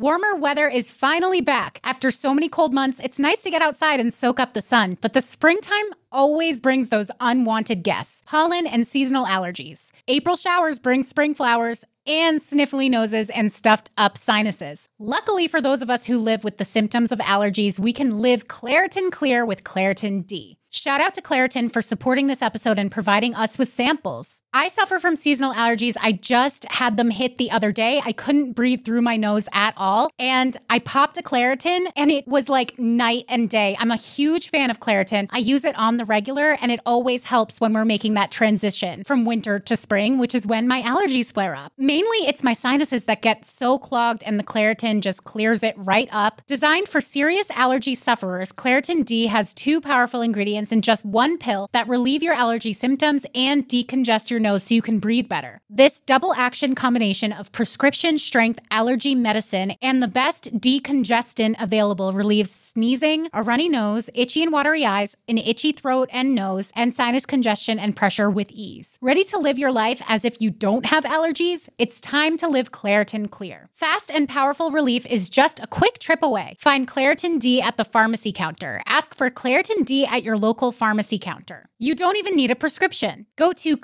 Warmer 0.00 0.34
weather 0.34 0.66
is 0.66 0.90
finally 0.90 1.42
back. 1.42 1.78
After 1.84 2.10
so 2.10 2.32
many 2.32 2.48
cold 2.48 2.72
months, 2.72 3.00
it's 3.00 3.18
nice 3.18 3.42
to 3.42 3.50
get 3.50 3.60
outside 3.60 4.00
and 4.00 4.14
soak 4.14 4.40
up 4.40 4.54
the 4.54 4.62
sun, 4.62 4.96
but 5.02 5.12
the 5.12 5.20
springtime 5.20 5.90
always 6.10 6.58
brings 6.58 6.88
those 6.88 7.10
unwanted 7.20 7.82
guests 7.82 8.22
pollen 8.24 8.66
and 8.66 8.86
seasonal 8.86 9.26
allergies. 9.26 9.90
April 10.08 10.36
showers 10.36 10.78
bring 10.78 11.02
spring 11.02 11.34
flowers 11.34 11.84
and 12.10 12.40
sniffly 12.40 12.90
noses 12.90 13.30
and 13.30 13.52
stuffed 13.52 13.90
up 13.96 14.18
sinuses. 14.18 14.88
Luckily, 14.98 15.46
for 15.46 15.60
those 15.60 15.80
of 15.80 15.88
us 15.88 16.06
who 16.06 16.18
live 16.18 16.42
with 16.42 16.58
the 16.58 16.64
symptoms 16.64 17.12
of 17.12 17.20
allergies, 17.20 17.78
we 17.78 17.92
can 17.92 18.18
live 18.18 18.48
Claritin 18.48 19.12
Clear 19.12 19.46
with 19.46 19.62
Claritin 19.62 20.26
D. 20.26 20.58
Shout 20.70 21.00
out 21.00 21.14
to 21.14 21.22
Claritin 21.22 21.72
for 21.72 21.82
supporting 21.82 22.26
this 22.26 22.42
episode 22.42 22.78
and 22.78 22.90
providing 22.90 23.34
us 23.34 23.58
with 23.58 23.72
samples. 23.72 24.42
I 24.52 24.66
suffer 24.66 24.98
from 24.98 25.14
seasonal 25.14 25.54
allergies. 25.54 25.96
I 26.02 26.10
just 26.10 26.64
had 26.72 26.96
them 26.96 27.10
hit 27.10 27.38
the 27.38 27.52
other 27.52 27.70
day. 27.70 28.00
I 28.04 28.10
couldn't 28.10 28.54
breathe 28.54 28.84
through 28.84 29.02
my 29.02 29.16
nose 29.16 29.48
at 29.52 29.74
all. 29.76 30.10
And 30.18 30.56
I 30.68 30.80
popped 30.80 31.16
a 31.18 31.22
Claritin 31.22 31.86
and 31.94 32.10
it 32.10 32.26
was 32.26 32.48
like 32.48 32.76
night 32.76 33.26
and 33.28 33.48
day. 33.48 33.76
I'm 33.78 33.92
a 33.92 33.96
huge 33.96 34.50
fan 34.50 34.68
of 34.68 34.80
Claritin. 34.80 35.28
I 35.30 35.38
use 35.38 35.64
it 35.64 35.78
on 35.78 35.98
the 35.98 36.04
regular 36.04 36.56
and 36.60 36.72
it 36.72 36.80
always 36.84 37.24
helps 37.24 37.60
when 37.60 37.72
we're 37.72 37.84
making 37.84 38.14
that 38.14 38.32
transition 38.32 39.04
from 39.04 39.24
winter 39.24 39.60
to 39.60 39.76
spring, 39.76 40.18
which 40.18 40.34
is 40.34 40.48
when 40.48 40.66
my 40.66 40.82
allergies 40.82 41.32
flare 41.32 41.54
up. 41.54 41.72
Mainly, 41.78 42.18
it's 42.26 42.42
my 42.42 42.52
sinuses 42.52 43.04
that 43.04 43.22
get 43.22 43.44
so 43.44 43.78
clogged 43.78 44.24
and 44.26 44.36
the 44.36 44.44
Claritin 44.44 45.00
just 45.00 45.22
clears 45.22 45.62
it 45.62 45.76
right 45.78 46.08
up. 46.10 46.42
Designed 46.48 46.88
for 46.88 47.00
serious 47.00 47.52
allergy 47.52 47.94
sufferers, 47.94 48.50
Claritin 48.50 49.04
D 49.04 49.28
has 49.28 49.54
two 49.54 49.80
powerful 49.80 50.22
ingredients 50.22 50.72
in 50.72 50.82
just 50.82 51.04
one 51.04 51.38
pill 51.38 51.68
that 51.70 51.86
relieve 51.86 52.24
your 52.24 52.34
allergy 52.34 52.72
symptoms 52.72 53.24
and 53.32 53.68
decongest 53.68 54.28
your 54.28 54.39
nose 54.40 54.64
so 54.64 54.74
you 54.74 54.82
can 54.82 54.98
breathe 54.98 55.28
better. 55.28 55.60
This 55.68 56.00
double 56.00 56.34
action 56.34 56.74
combination 56.74 57.32
of 57.32 57.52
prescription 57.52 58.18
strength 58.18 58.60
allergy 58.70 59.14
medicine 59.14 59.74
and 59.82 60.02
the 60.02 60.08
best 60.08 60.58
decongestant 60.58 61.54
available 61.60 62.12
relieves 62.12 62.50
sneezing, 62.50 63.28
a 63.32 63.42
runny 63.42 63.68
nose, 63.68 64.10
itchy 64.14 64.42
and 64.42 64.52
watery 64.52 64.84
eyes, 64.84 65.16
an 65.28 65.38
itchy 65.38 65.72
throat 65.72 66.08
and 66.12 66.34
nose, 66.34 66.72
and 66.74 66.92
sinus 66.92 67.26
congestion 67.26 67.78
and 67.78 67.96
pressure 67.96 68.30
with 68.30 68.50
ease. 68.50 68.98
Ready 69.00 69.24
to 69.24 69.38
live 69.38 69.58
your 69.58 69.72
life 69.72 70.02
as 70.08 70.24
if 70.24 70.40
you 70.40 70.50
don't 70.50 70.86
have 70.86 71.04
allergies? 71.04 71.68
It's 71.78 72.00
time 72.00 72.36
to 72.38 72.48
live 72.48 72.72
Claritin 72.72 73.30
Clear. 73.30 73.68
Fast 73.74 74.10
and 74.10 74.28
powerful 74.28 74.70
relief 74.70 75.06
is 75.06 75.30
just 75.30 75.60
a 75.60 75.66
quick 75.66 75.98
trip 75.98 76.22
away. 76.22 76.56
Find 76.58 76.88
Claritin 76.88 77.38
D 77.38 77.60
at 77.60 77.76
the 77.76 77.84
pharmacy 77.84 78.32
counter. 78.32 78.80
Ask 78.86 79.14
for 79.14 79.30
Claritin 79.30 79.84
D 79.84 80.06
at 80.06 80.24
your 80.24 80.36
local 80.36 80.72
pharmacy 80.72 81.18
counter. 81.18 81.66
You 81.78 81.94
don't 81.94 82.16
even 82.16 82.36
need 82.36 82.50
a 82.50 82.56
prescription. 82.56 83.26
Go 83.36 83.52
to 83.54 83.76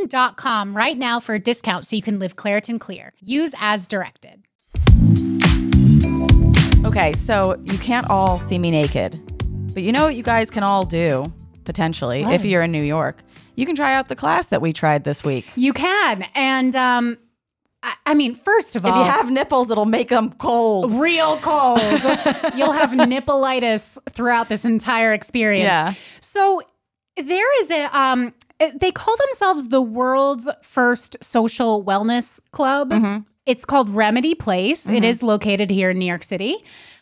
Claritin.com 0.00 0.76
right 0.76 0.96
now 0.96 1.20
for 1.20 1.34
a 1.34 1.38
discount 1.38 1.86
so 1.86 1.96
you 1.96 2.02
can 2.02 2.18
live 2.18 2.36
Claritin 2.36 2.78
Clear. 2.80 3.12
Use 3.20 3.54
as 3.58 3.86
directed. 3.86 4.42
Okay, 6.86 7.12
so 7.12 7.60
you 7.64 7.78
can't 7.78 8.08
all 8.10 8.40
see 8.40 8.58
me 8.58 8.70
naked, 8.70 9.20
but 9.74 9.82
you 9.82 9.92
know 9.92 10.04
what 10.04 10.14
you 10.16 10.22
guys 10.22 10.50
can 10.50 10.62
all 10.62 10.84
do 10.84 11.32
potentially 11.64 12.22
if 12.24 12.44
you're 12.44 12.62
in 12.62 12.72
New 12.72 12.82
York. 12.82 13.22
You 13.54 13.66
can 13.66 13.76
try 13.76 13.94
out 13.94 14.08
the 14.08 14.16
class 14.16 14.48
that 14.48 14.62
we 14.62 14.72
tried 14.72 15.04
this 15.04 15.22
week. 15.24 15.46
You 15.56 15.72
can. 15.72 16.24
And 16.34 16.74
um, 16.74 17.18
I, 17.82 17.94
I 18.06 18.14
mean, 18.14 18.34
first 18.34 18.74
of 18.76 18.86
all, 18.86 18.92
If 18.92 18.96
you 18.96 19.12
have 19.12 19.30
nipples, 19.30 19.70
it'll 19.70 19.84
make 19.84 20.08
them 20.08 20.32
cold. 20.32 20.92
real 20.92 21.36
cold. 21.38 21.80
You'll 22.56 22.72
have 22.72 22.90
nippleitis 22.90 23.98
throughout 24.10 24.48
this 24.48 24.64
entire 24.64 25.12
experience. 25.12 25.64
Yeah. 25.64 25.94
So 26.20 26.62
there 27.16 27.62
is 27.62 27.70
a 27.70 27.84
um 27.98 28.32
Uh, 28.60 28.70
they 28.78 28.92
call 28.92 29.16
themselves 29.28 29.68
the 29.68 29.80
world's 29.80 30.48
first 30.62 31.16
social 31.22 31.84
wellness 31.84 32.40
club. 32.52 32.90
Mm-hmm. 32.90 33.22
It's 33.46 33.64
called 33.64 33.90
Remedy 33.90 34.34
Place. 34.34 34.86
It 34.86 34.92
mm-hmm. 34.92 35.04
is 35.04 35.22
located 35.22 35.70
here 35.70 35.90
in 35.90 35.98
New 35.98 36.04
York 36.04 36.22
City. 36.22 36.56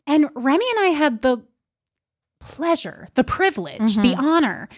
And 0.07 0.31
Remy 0.35 0.65
and 0.77 0.81
I 0.87 0.89
had 0.89 1.23
the 1.23 1.43
pleasure, 2.41 3.07
the 3.15 3.25
privilege, 3.25 3.97
the 3.97 4.13
mm-hmm. 4.13 4.25
honor 4.25 4.69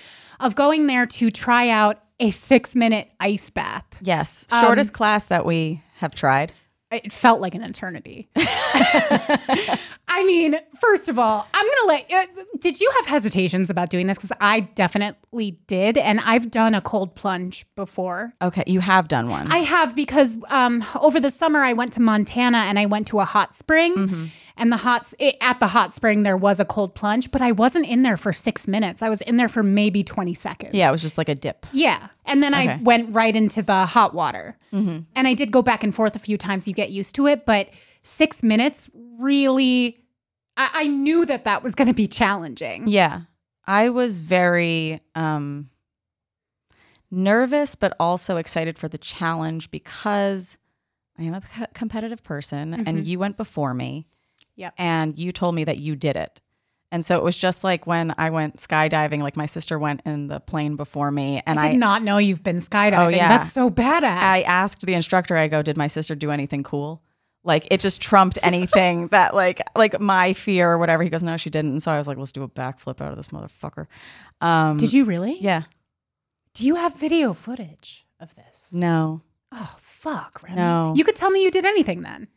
of 0.40 0.54
going 0.54 0.87
there 0.87 1.06
to 1.06 1.30
try 1.30 1.68
out 1.68 2.00
a 2.18 2.30
6-minute 2.30 3.08
ice 3.20 3.50
bath. 3.50 3.84
Yes, 4.02 4.46
Um, 4.50 4.64
shortest 4.64 4.92
class 4.92 5.26
that 5.26 5.46
we 5.46 5.82
have 5.99 6.14
tried. 6.14 6.52
It 6.90 7.12
felt 7.12 7.40
like 7.40 7.54
an 7.54 7.62
eternity. 7.62 8.28
I 8.37 10.25
mean, 10.26 10.56
first 10.80 11.09
of 11.09 11.20
all, 11.20 11.47
I'm 11.54 11.64
going 11.64 11.76
to 11.82 11.87
let 11.87 12.12
uh, 12.12 12.42
Did 12.59 12.80
you 12.80 12.90
have 12.97 13.06
hesitations 13.06 13.70
about 13.70 13.90
doing 13.90 14.09
this? 14.09 14.18
Because 14.18 14.32
I 14.40 14.61
definitely 14.61 15.52
did. 15.68 15.97
And 15.97 16.20
I've 16.20 16.50
done 16.50 16.75
a 16.75 16.80
cold 16.80 17.14
plunge 17.14 17.64
before. 17.76 18.35
Okay, 18.42 18.64
you 18.66 18.80
have 18.80 19.06
done 19.06 19.28
one. 19.28 19.52
I 19.52 19.59
have 19.59 19.94
because 19.94 20.37
um, 20.49 20.85
over 21.00 21.20
the 21.20 21.30
summer 21.30 21.61
I 21.61 21.75
went 21.75 21.92
to 21.92 22.00
Montana 22.00 22.59
and 22.59 22.76
I 22.76 22.87
went 22.87 23.06
to 23.09 23.20
a 23.20 23.25
hot 23.25 23.54
spring. 23.54 23.97
Mm-hmm. 23.97 24.25
And 24.57 24.71
the 24.73 24.76
hot 24.78 25.12
it, 25.19 25.37
at 25.40 25.59
the 25.61 25.69
hot 25.69 25.92
spring 25.92 26.23
there 26.23 26.37
was 26.37 26.61
a 26.61 26.64
cold 26.64 26.95
plunge, 26.95 27.30
but 27.30 27.40
I 27.42 27.52
wasn't 27.52 27.87
in 27.87 28.02
there 28.02 28.16
for 28.16 28.33
six 28.33 28.66
minutes. 28.69 29.02
I 29.02 29.09
was 29.09 29.21
in 29.23 29.37
there 29.37 29.49
for 29.49 29.62
maybe 29.62 30.02
20 30.02 30.35
seconds. 30.35 30.75
yeah, 30.75 30.88
it 30.88 30.92
was 30.92 31.02
just 31.02 31.16
like 31.19 31.28
a 31.28 31.35
dip. 31.35 31.66
Yeah. 31.73 32.09
And 32.26 32.42
then 32.42 32.54
I 32.54 32.62
Okay. 32.64 32.73
Mm-hmm. 32.75 32.85
went 32.85 33.14
right 33.14 33.35
into 33.35 33.62
the 33.62 33.87
hot 33.87 34.14
water. 34.14 34.57
And 34.73 35.07
I 35.14 35.35
did 35.35 35.50
go 35.50 35.62
back 35.62 35.83
and 35.85 35.95
forth 35.95 36.14
a 36.16 36.19
few 36.21 36.37
times. 36.37 36.69
You 36.69 36.75
get 36.75 36.90
used 36.90 37.14
to 37.16 37.26
it. 37.26 37.45
But 37.47 37.71
six 38.02 38.42
minutes 38.42 38.88
really, 39.19 39.99
I, 40.57 40.71
I 40.75 40.87
knew 40.87 41.26
that 41.26 41.45
that 41.45 41.62
was 41.62 41.75
going 41.75 41.88
to 41.88 41.95
be 41.95 42.07
challenging. 42.07 42.87
Yeah. 42.88 43.23
I 43.66 43.88
was 43.90 44.21
very 44.21 45.00
um 45.14 45.71
nervous 47.11 47.75
but 47.75 47.92
also 47.99 48.37
excited 48.37 48.78
for 48.78 48.88
the 48.88 48.99
challenge 48.99 49.71
because 49.71 50.59
I 51.19 51.25
am 51.25 51.35
a 51.35 51.42
c- 51.42 51.64
competitive 51.75 52.23
person 52.23 52.87
and 52.87 53.07
you 53.07 53.19
went 53.19 53.37
before 53.37 53.75
me. 53.75 54.07
Yep. 54.60 54.74
And 54.76 55.18
you 55.18 55.32
told 55.32 55.54
me 55.54 55.64
that 55.64 55.80
you 55.80 55.96
did 55.96 56.16
it. 56.16 56.40
And 56.92 57.04
so 57.04 57.16
it 57.16 57.22
was 57.22 57.38
just 57.38 57.64
like 57.64 57.86
when 57.86 58.12
I 58.18 58.30
went 58.30 58.56
skydiving, 58.56 59.20
like 59.20 59.36
my 59.36 59.46
sister 59.46 59.78
went 59.78 60.02
in 60.04 60.26
the 60.26 60.40
plane 60.40 60.76
before 60.76 61.10
me 61.10 61.40
and 61.46 61.58
I 61.58 61.68
I 61.68 61.72
did 61.72 61.78
not 61.78 62.02
know 62.02 62.18
you've 62.18 62.42
been 62.42 62.56
skydiving. 62.56 63.06
Oh, 63.06 63.08
yeah. 63.08 63.28
That's 63.28 63.52
so 63.52 63.70
badass. 63.70 64.02
I 64.02 64.42
asked 64.42 64.84
the 64.84 64.94
instructor, 64.94 65.36
I 65.36 65.48
go, 65.48 65.62
did 65.62 65.76
my 65.76 65.86
sister 65.86 66.14
do 66.14 66.30
anything 66.30 66.62
cool? 66.62 67.02
Like 67.42 67.68
it 67.70 67.80
just 67.80 68.02
trumped 68.02 68.38
anything 68.42 69.08
that 69.08 69.34
like 69.34 69.62
like 69.76 69.98
my 70.00 70.32
fear 70.34 70.70
or 70.72 70.78
whatever. 70.78 71.02
He 71.02 71.08
goes, 71.10 71.22
no, 71.22 71.36
she 71.36 71.48
didn't. 71.48 71.70
And 71.70 71.82
so 71.82 71.92
I 71.92 71.98
was 71.98 72.06
like, 72.06 72.18
let's 72.18 72.32
do 72.32 72.42
a 72.42 72.48
backflip 72.48 73.00
out 73.00 73.12
of 73.12 73.16
this 73.16 73.28
motherfucker. 73.28 73.86
Um, 74.40 74.76
Did 74.76 74.92
you 74.92 75.04
really? 75.04 75.38
Yeah. 75.40 75.62
Do 76.54 76.66
you 76.66 76.74
have 76.74 76.96
video 76.96 77.32
footage 77.32 78.04
of 78.18 78.34
this? 78.34 78.74
No. 78.74 79.22
Oh 79.52 79.76
fuck, 79.78 80.42
Remy. 80.42 80.56
No. 80.56 80.92
You 80.96 81.04
could 81.04 81.16
tell 81.16 81.30
me 81.30 81.42
you 81.42 81.50
did 81.50 81.64
anything 81.64 82.02
then. 82.02 82.28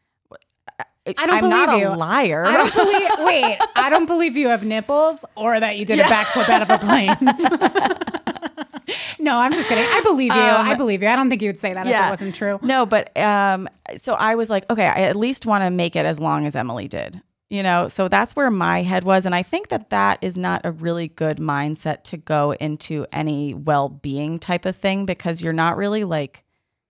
I 1.05 1.13
don't 1.13 1.43
I'm 1.43 1.49
not 1.49 1.69
believe 1.69 1.87
a 1.87 1.95
liar. 1.95 2.45
I 2.45 2.57
don't 2.57 2.73
believe. 2.73 3.27
Wait, 3.27 3.57
I 3.75 3.89
don't 3.89 4.05
believe 4.05 4.37
you 4.37 4.47
have 4.47 4.63
nipples 4.63 5.25
or 5.35 5.59
that 5.59 5.77
you 5.77 5.85
did 5.85 5.99
a 5.99 6.03
backflip 6.03 6.49
out 6.49 6.61
of 6.61 6.69
a 6.69 6.77
plane. 6.79 7.15
no, 9.19 9.37
I'm 9.37 9.53
just 9.53 9.67
kidding. 9.67 9.83
I 9.83 10.01
believe 10.01 10.33
you. 10.33 10.39
I 10.39 10.75
believe 10.75 11.01
you. 11.01 11.09
I 11.09 11.15
don't 11.15 11.29
think 11.29 11.41
you 11.41 11.49
would 11.49 11.59
say 11.59 11.73
that 11.73 11.85
if 11.85 11.93
it 11.93 12.09
wasn't 12.09 12.35
true. 12.35 12.59
No, 12.61 12.85
but 12.85 13.15
um, 13.17 13.67
so 13.97 14.13
I 14.13 14.35
was 14.35 14.49
like, 14.49 14.69
okay, 14.69 14.87
I 14.87 15.01
at 15.01 15.15
least 15.15 15.45
want 15.45 15.63
to 15.63 15.71
make 15.71 15.95
it 15.95 16.05
as 16.05 16.19
long 16.19 16.47
as 16.47 16.55
Emily 16.55 16.87
did. 16.87 17.21
You 17.49 17.61
know, 17.61 17.87
so 17.87 18.07
that's 18.07 18.35
where 18.35 18.49
my 18.49 18.81
head 18.81 19.03
was, 19.03 19.27
and 19.27 19.35
I 19.35 19.43
think 19.43 19.67
that 19.67 19.91
that 19.91 20.17
is 20.23 20.35
not 20.35 20.61
a 20.63 20.71
really 20.71 21.09
good 21.09 21.37
mindset 21.37 22.03
to 22.05 22.17
go 22.17 22.53
into 22.53 23.05
any 23.11 23.53
well-being 23.53 24.39
type 24.39 24.65
of 24.65 24.75
thing 24.75 25.05
because 25.05 25.43
you're 25.43 25.53
not 25.53 25.77
really 25.77 26.03
like 26.03 26.43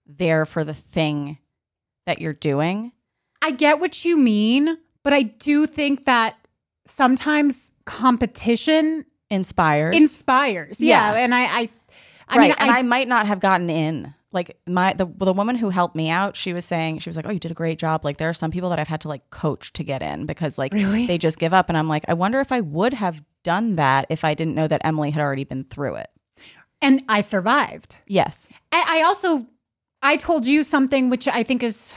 there 0.06 0.46
for 0.46 0.64
the 0.64 0.74
thing 0.74 1.38
that 2.06 2.22
you're 2.22 2.32
doing. 2.32 2.94
I 3.44 3.52
get 3.52 3.80
what 3.80 4.04
you 4.06 4.18
mean, 4.18 4.78
but 5.04 5.14
I 5.14 5.24
do 5.24 5.68
think 5.68 6.06
that 6.06 6.36
sometimes 6.86 7.72
competition 7.86 9.06
Inspires, 9.30 9.96
inspires. 9.96 10.80
Yeah, 10.80 11.14
Yeah. 11.14 11.20
and 11.24 11.34
I, 11.34 11.42
I, 11.44 11.70
I 12.28 12.38
right? 12.38 12.42
mean, 12.42 12.56
and 12.60 12.72
I, 12.72 12.80
I 12.80 12.82
might 12.84 13.08
not 13.08 13.26
have 13.28 13.40
gotten 13.40 13.70
in. 13.70 14.14
Like 14.32 14.58
my 14.68 14.94
the 14.94 15.06
the 15.06 15.34
woman 15.34 15.56
who 15.56 15.70
helped 15.70 15.96
me 15.96 16.10
out, 16.10 16.36
she 16.36 16.54
was 16.54 16.66
saying 16.66 17.00
she 17.00 17.10
was 17.10 17.16
like, 17.16 17.26
"Oh, 17.28 17.32
you 17.32 17.40
did 17.40 17.52
a 17.52 17.56
great 17.56 17.78
job." 17.80 18.04
Like 18.04 18.18
there 18.18 18.30
are 18.30 18.34
some 18.34 18.50
people 18.52 18.70
that 18.72 18.80
I've 18.80 18.88
had 18.88 19.02
to 19.02 19.08
like 19.08 19.30
coach 19.30 19.74
to 19.74 19.84
get 19.84 20.02
in 20.02 20.26
because 20.26 20.58
like 20.58 20.74
Really? 20.74 21.06
they 21.06 21.18
just 21.20 21.38
give 21.38 21.54
up, 21.54 21.70
and 21.70 21.78
I'm 21.78 21.88
like, 21.88 22.04
I 22.08 22.14
wonder 22.16 22.40
if 22.40 22.52
I 22.52 22.62
would 22.62 22.94
have 22.96 23.24
done 23.44 23.76
that 23.76 24.06
if 24.10 24.24
I 24.26 24.34
didn't 24.34 24.56
know 24.56 24.68
that 24.68 24.82
Emily 24.84 25.12
had 25.12 25.22
already 25.22 25.44
been 25.44 25.64
through 25.66 25.96
it. 25.96 26.10
and 26.82 27.04
I 27.08 27.22
survived. 27.22 27.98
Yes, 28.08 28.50
I, 28.72 29.00
I 29.00 29.04
also 29.04 29.46
I 30.02 30.18
told 30.18 30.46
you 30.48 30.64
something 30.64 31.10
which 31.12 31.28
I 31.28 31.44
think 31.44 31.62
is 31.62 31.94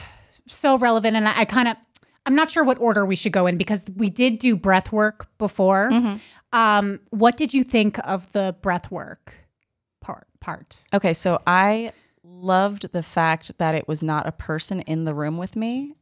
so 0.47 0.77
relevant, 0.77 1.15
and 1.15 1.27
I, 1.27 1.39
I 1.41 1.45
kind 1.45 1.67
of 1.67 1.77
I'm 2.25 2.35
not 2.35 2.49
sure 2.49 2.63
what 2.63 2.79
order 2.79 3.05
we 3.05 3.15
should 3.15 3.31
go 3.31 3.47
in 3.47 3.57
because 3.57 3.85
we 3.95 4.09
did 4.09 4.39
do 4.39 4.55
breath 4.57 4.91
work 4.91 5.27
before. 5.37 5.89
Um, 6.53 6.99
what 7.09 7.37
did 7.37 7.53
you 7.53 7.63
think 7.63 7.97
of 8.05 8.31
the 8.33 8.55
breath 8.61 8.89
work 8.91 9.35
part? 10.01 10.27
Part. 10.39 10.83
Okay, 10.93 11.13
so 11.13 11.41
I 11.47 11.91
loved 12.23 12.91
the 12.91 13.03
fact 13.03 13.51
that 13.57 13.75
it 13.75 13.87
was 13.87 14.01
not 14.03 14.27
a 14.27 14.31
person 14.31 14.81
in 14.81 15.05
the 15.05 15.13
room 15.13 15.37
with 15.37 15.55
me. 15.55 15.93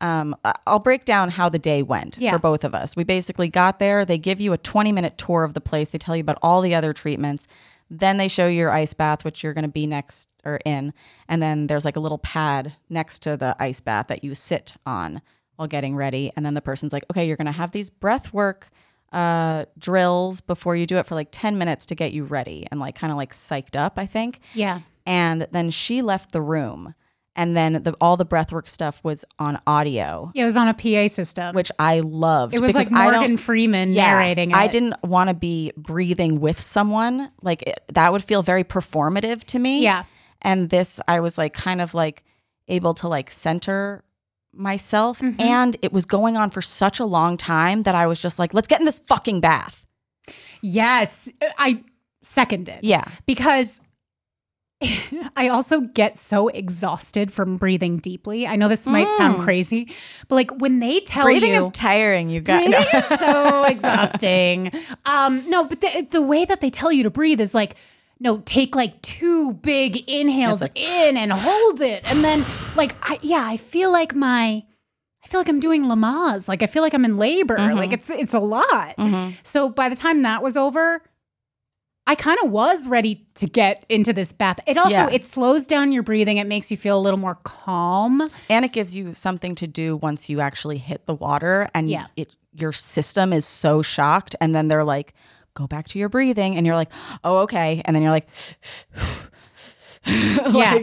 Um, 0.00 0.34
I'll 0.66 0.80
break 0.80 1.04
down 1.04 1.30
how 1.30 1.48
the 1.48 1.58
day 1.58 1.82
went 1.82 2.18
Yeah. 2.18 2.32
for 2.32 2.38
both 2.40 2.64
of 2.64 2.74
us. 2.74 2.96
We 2.96 3.04
basically 3.04 3.48
got 3.48 3.78
there. 3.78 4.04
They 4.04 4.18
give 4.18 4.40
you 4.40 4.52
a 4.52 4.58
20 4.58 4.90
minute 4.92 5.16
tour 5.16 5.44
of 5.44 5.54
the 5.54 5.60
place. 5.60 5.90
They 5.90 5.98
tell 5.98 6.16
you 6.16 6.20
about 6.22 6.38
all 6.42 6.60
the 6.60 6.74
other 6.74 6.92
treatments. 6.92 7.46
Then 7.90 8.16
they 8.16 8.28
show 8.28 8.46
you 8.46 8.58
your 8.58 8.70
ice 8.70 8.94
bath, 8.94 9.24
which 9.24 9.42
you're 9.42 9.54
going 9.54 9.64
to 9.64 9.70
be 9.70 9.86
next 9.86 10.32
or 10.44 10.58
in. 10.64 10.92
And 11.28 11.42
then 11.42 11.66
there's 11.66 11.84
like 11.84 11.96
a 11.96 12.00
little 12.00 12.18
pad 12.18 12.74
next 12.88 13.20
to 13.22 13.36
the 13.36 13.54
ice 13.58 13.80
bath 13.80 14.08
that 14.08 14.24
you 14.24 14.34
sit 14.34 14.74
on 14.86 15.22
while 15.56 15.68
getting 15.68 15.94
ready. 15.94 16.32
And 16.36 16.44
then 16.44 16.54
the 16.54 16.62
person's 16.62 16.92
like, 16.92 17.04
okay, 17.10 17.26
you're 17.26 17.36
going 17.36 17.46
to 17.46 17.52
have 17.52 17.72
these 17.72 17.90
breath 17.90 18.32
work 18.32 18.70
uh, 19.12 19.64
drills 19.78 20.40
before 20.40 20.74
you 20.74 20.86
do 20.86 20.96
it 20.98 21.06
for 21.06 21.14
like 21.14 21.28
10 21.30 21.56
minutes 21.56 21.86
to 21.86 21.94
get 21.94 22.12
you 22.12 22.24
ready 22.24 22.66
and 22.70 22.80
like 22.80 22.96
kind 22.96 23.12
of 23.12 23.16
like 23.16 23.32
psyched 23.32 23.76
up, 23.76 23.98
I 23.98 24.06
think. 24.06 24.40
Yeah. 24.54 24.80
And 25.06 25.46
then 25.52 25.70
she 25.70 26.02
left 26.02 26.32
the 26.32 26.42
room. 26.42 26.94
And 27.36 27.56
then 27.56 27.82
the, 27.82 27.96
all 28.00 28.16
the 28.16 28.24
breathwork 28.26 28.68
stuff 28.68 29.00
was 29.02 29.24
on 29.40 29.60
audio, 29.66 30.30
Yeah, 30.34 30.42
it 30.42 30.46
was 30.46 30.56
on 30.56 30.68
a 30.68 30.74
PA 30.74 31.08
system. 31.08 31.54
which 31.54 31.72
I 31.80 32.00
loved. 32.00 32.54
it 32.54 32.60
was 32.60 32.68
because 32.72 32.90
like 32.90 33.10
Morgan 33.12 33.36
Freeman 33.36 33.92
Yeah, 33.92 34.10
narrating 34.10 34.50
it. 34.52 34.56
I 34.56 34.68
didn't 34.68 34.94
want 35.02 35.30
to 35.30 35.34
be 35.34 35.72
breathing 35.76 36.38
with 36.40 36.60
someone. 36.60 37.30
Like 37.42 37.62
it, 37.62 37.80
that 37.92 38.12
would 38.12 38.22
feel 38.22 38.42
very 38.42 38.62
performative 38.62 39.42
to 39.44 39.58
me. 39.58 39.82
Yeah. 39.82 40.04
And 40.42 40.70
this, 40.70 41.00
I 41.08 41.18
was 41.20 41.36
like 41.36 41.54
kind 41.54 41.80
of 41.80 41.92
like 41.94 42.22
able 42.68 42.94
to 42.94 43.08
like 43.08 43.30
center 43.32 44.04
myself. 44.52 45.18
Mm-hmm. 45.18 45.40
And 45.40 45.76
it 45.82 45.92
was 45.92 46.04
going 46.04 46.36
on 46.36 46.50
for 46.50 46.62
such 46.62 47.00
a 47.00 47.04
long 47.04 47.36
time 47.36 47.82
that 47.82 47.96
I 47.96 48.06
was 48.06 48.22
just 48.22 48.38
like, 48.38 48.54
let's 48.54 48.68
get 48.68 48.78
in 48.80 48.86
this 48.86 49.00
fucking 49.00 49.40
bath. 49.40 49.86
Yes, 50.62 51.28
I 51.58 51.82
seconded. 52.22 52.78
Yeah. 52.82 53.04
because 53.26 53.80
I 55.36 55.48
also 55.48 55.80
get 55.80 56.18
so 56.18 56.48
exhausted 56.48 57.32
from 57.32 57.56
breathing 57.56 57.98
deeply. 57.98 58.46
I 58.46 58.56
know 58.56 58.68
this 58.68 58.86
might 58.86 59.10
sound 59.16 59.40
crazy, 59.40 59.92
but 60.28 60.34
like 60.36 60.50
when 60.60 60.80
they 60.80 61.00
tell 61.00 61.24
Breathing 61.24 61.54
you 61.54 61.64
is 61.64 61.70
tiring. 61.70 62.28
You 62.28 62.40
got 62.40 62.64
breathing 62.64 62.86
is 62.94 63.06
so 63.20 63.64
exhausting. 63.64 64.72
Um, 65.06 65.42
no, 65.48 65.64
but 65.64 65.80
the, 65.80 66.06
the 66.10 66.22
way 66.22 66.44
that 66.44 66.60
they 66.60 66.70
tell 66.70 66.92
you 66.92 67.02
to 67.04 67.10
breathe 67.10 67.40
is 67.40 67.54
like, 67.54 67.76
no, 68.20 68.38
take 68.44 68.74
like 68.74 69.00
two 69.02 69.54
big 69.54 70.08
inhales 70.08 70.60
like- 70.60 70.78
in 70.78 71.16
and 71.16 71.32
hold 71.32 71.80
it, 71.80 72.02
and 72.04 72.22
then 72.24 72.44
like, 72.76 72.94
I, 73.02 73.18
yeah, 73.22 73.44
I 73.46 73.56
feel 73.56 73.90
like 73.90 74.14
my. 74.14 74.64
I 75.22 75.26
feel 75.26 75.40
like 75.40 75.48
I'm 75.48 75.58
doing 75.60 75.84
Lamaze. 75.84 76.48
Like 76.48 76.62
I 76.62 76.66
feel 76.66 76.82
like 76.82 76.92
I'm 76.92 77.06
in 77.06 77.16
labor. 77.16 77.56
Mm-hmm. 77.56 77.78
Like 77.78 77.94
it's 77.94 78.10
it's 78.10 78.34
a 78.34 78.38
lot. 78.38 78.94
So 79.42 79.70
by 79.70 79.88
the 79.88 79.96
time 79.96 80.20
that 80.20 80.42
was 80.42 80.54
over, 80.54 81.00
I 82.06 82.14
kind 82.14 82.38
of 82.44 82.50
was 82.50 82.86
ready 82.86 83.26
to 83.36 83.46
get 83.46 83.84
into 83.88 84.12
this 84.12 84.30
bath. 84.32 84.58
It 84.66 84.76
also 84.76 84.90
Yeah. 84.90 85.08
it 85.10 85.24
slows 85.24 85.66
down 85.66 85.90
your 85.90 86.02
breathing. 86.02 86.36
It 86.36 86.46
makes 86.46 86.70
you 86.70 86.76
feel 86.76 86.98
a 86.98 87.00
little 87.00 87.18
more 87.18 87.36
calm. 87.44 88.28
and 88.50 88.64
it 88.64 88.72
gives 88.72 88.94
you 88.94 89.14
something 89.14 89.54
to 89.56 89.66
do 89.66 89.96
once 89.96 90.28
you 90.28 90.40
actually 90.40 90.78
hit 90.78 91.06
the 91.06 91.14
water 91.14 91.68
and 91.74 91.88
Yeah. 91.88 92.06
it 92.16 92.34
your 92.56 92.72
system 92.72 93.32
is 93.32 93.44
so 93.44 93.82
shocked 93.82 94.36
and 94.40 94.54
then 94.54 94.68
they're 94.68 94.84
like 94.84 95.12
go 95.54 95.66
back 95.66 95.88
to 95.88 95.98
your 95.98 96.08
breathing 96.08 96.56
and 96.56 96.64
you're 96.66 96.76
like 96.76 96.90
oh 97.24 97.38
okay 97.38 97.80
and 97.84 97.96
then 97.96 98.02
you're 98.02 98.12
like 98.12 98.28
yeah, 100.06 100.78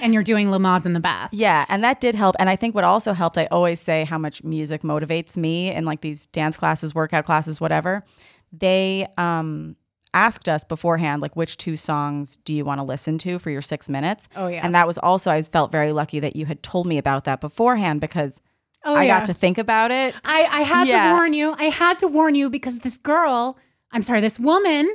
and 0.00 0.14
you're 0.14 0.22
doing 0.22 0.46
Lamaze 0.48 0.86
in 0.86 0.92
the 0.92 1.00
bath. 1.00 1.30
yeah 1.32 1.66
and 1.68 1.82
that 1.82 2.00
did 2.00 2.14
help 2.14 2.36
and 2.38 2.48
i 2.48 2.54
think 2.56 2.74
what 2.74 2.84
also 2.84 3.12
helped 3.12 3.36
i 3.36 3.46
always 3.46 3.80
say 3.80 4.04
how 4.04 4.16
much 4.16 4.44
music 4.44 4.82
motivates 4.82 5.36
me 5.36 5.72
in 5.72 5.84
like 5.84 6.00
these 6.02 6.26
dance 6.26 6.56
classes 6.56 6.94
workout 6.94 7.24
classes 7.24 7.60
whatever 7.60 8.04
they 8.52 9.06
um 9.18 9.74
asked 10.14 10.48
us 10.48 10.64
beforehand 10.64 11.22
like 11.22 11.34
which 11.36 11.56
two 11.56 11.76
songs 11.76 12.38
do 12.44 12.52
you 12.52 12.64
want 12.64 12.80
to 12.80 12.84
listen 12.84 13.16
to 13.18 13.38
for 13.38 13.50
your 13.50 13.62
six 13.62 13.88
minutes 13.88 14.28
Oh, 14.36 14.48
yeah. 14.48 14.60
and 14.64 14.74
that 14.74 14.86
was 14.86 14.98
also 14.98 15.30
i 15.30 15.40
felt 15.42 15.70
very 15.70 15.92
lucky 15.92 16.18
that 16.20 16.34
you 16.36 16.46
had 16.46 16.62
told 16.62 16.86
me 16.86 16.98
about 16.98 17.24
that 17.24 17.40
beforehand 17.40 18.00
because 18.00 18.40
Oh, 18.84 18.96
i 18.96 19.04
yeah. 19.04 19.18
got 19.18 19.26
to 19.26 19.34
think 19.34 19.58
about 19.58 19.90
it 19.90 20.14
I, 20.24 20.48
I 20.50 20.60
had 20.62 20.88
Yeah. 20.88 21.10
to 21.10 21.14
warn 21.14 21.32
you. 21.34 21.54
I 21.58 21.64
had 21.64 21.98
to 22.00 22.08
warn 22.08 22.34
you 22.34 22.48
because 22.50 22.78
this 22.80 22.96
girl, 22.98 23.58
I'm 23.92 24.02
sorry, 24.02 24.20
this 24.20 24.38
woman 24.40 24.90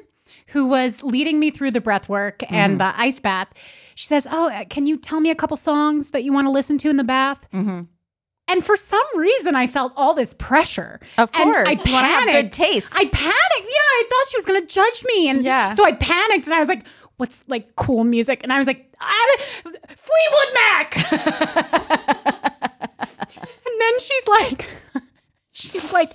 who 0.48 0.66
was 0.66 1.04
leading 1.04 1.40
me 1.40 1.52
through 1.52 1.72
the 1.72 1.82
breath 1.82 2.10
work 2.10 2.40
Mm-hmm. 2.40 2.56
and 2.56 2.80
the 2.80 3.00
ice 3.00 3.20
bath, 3.20 3.50
she 3.94 4.08
says, 4.08 4.28
Oh, 4.30 4.50
uh, 4.50 4.66
can 4.66 4.86
you 4.88 4.98
tell 4.98 5.20
me 5.22 5.30
a 5.30 5.36
couple 5.36 5.56
songs 5.56 6.10
that 6.12 6.24
you 6.24 6.34
want 6.34 6.46
to 6.48 6.52
listen 6.52 6.78
to 6.80 6.90
in 6.90 6.98
the 6.98 7.04
bath? 7.04 7.48
Mm-hmm. 7.54 7.82
And 8.48 8.64
for 8.64 8.76
some 8.78 9.02
reason, 9.16 9.56
I 9.56 9.66
felt 9.68 9.92
all 9.96 10.14
this 10.14 10.34
pressure. 10.36 11.00
Of 11.18 11.32
And 11.34 11.44
course. 11.46 11.68
I 11.68 11.72
You 11.84 11.94
wanna 11.94 12.08
have 12.08 12.26
good 12.26 12.32
panicked. 12.32 12.54
taste. 12.54 12.94
I 12.96 13.06
panicked. 13.06 13.16
Yeah, 13.62 13.66
I 13.68 14.04
thought 14.10 14.28
she 14.30 14.38
was 14.38 14.46
going 14.46 14.62
to 14.62 14.68
judge 14.68 15.04
me. 15.08 15.30
And 15.30 15.44
Yeah. 15.44 15.72
so 15.72 15.84
I 15.84 15.94
panicked 15.94 16.46
and 16.46 16.54
I 16.54 16.60
was 16.60 16.68
like, 16.70 16.86
What's 17.18 17.44
like 17.48 17.76
cool 17.78 18.04
music? 18.04 18.44
And 18.44 18.52
I 18.52 18.58
was 18.58 18.68
like, 18.68 18.92
"Ah, 19.00 19.38
Fleetwood 19.64 20.54
Mac. 20.54 21.12
and 23.66 23.82
then 23.82 24.00
she's 24.00 24.28
like, 24.28 24.66
she's 25.54 25.94
like, 25.94 26.12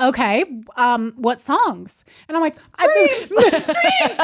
okay, 0.00 0.44
um, 0.76 1.12
what 1.16 1.40
songs? 1.40 2.04
And 2.28 2.36
I'm 2.36 2.42
like, 2.42 2.54
dreams, 2.78 3.28
dreams. 3.50 4.20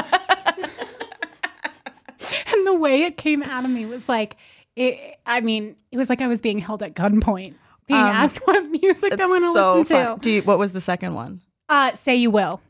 and 2.53 2.67
the 2.67 2.75
way 2.75 3.03
it 3.03 3.17
came 3.17 3.43
out 3.43 3.65
of 3.65 3.71
me 3.71 3.85
was 3.87 4.09
like, 4.09 4.37
it, 4.77 5.19
I 5.27 5.41
mean, 5.41 5.77
it 5.91 5.97
was 5.99 6.09
like 6.09 6.21
I 6.23 6.27
was 6.27 6.41
being 6.41 6.59
held 6.59 6.83
at 6.83 6.95
gunpoint, 6.95 7.55
being 7.87 8.01
asked 8.01 8.39
what 8.47 8.63
music 8.71 9.19
I 9.21 9.27
want 9.27 9.43
to 9.43 9.53
listen 9.83 9.97
to. 10.17 10.17
Do 10.21 10.31
you, 10.31 10.43
what 10.43 10.59
was 10.59 10.73
the 10.73 10.81
second 10.81 11.15
one? 11.15 11.41
Uh, 11.69 11.93
say 11.95 12.17
you 12.17 12.31
will. 12.31 12.61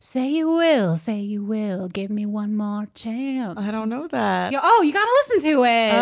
Say 0.00 0.28
you 0.28 0.50
will, 0.50 0.96
say 0.96 1.18
you 1.20 1.42
will. 1.42 1.88
Give 1.88 2.10
me 2.10 2.26
one 2.26 2.54
more 2.56 2.86
chance. 2.94 3.58
I 3.58 3.70
don't 3.70 3.88
know 3.88 4.06
that. 4.08 4.52
You- 4.52 4.60
oh, 4.62 4.82
you 4.82 4.92
gotta 4.92 5.10
listen 5.26 5.40
to 5.50 5.64
it. 5.64 5.92
You 5.92 5.98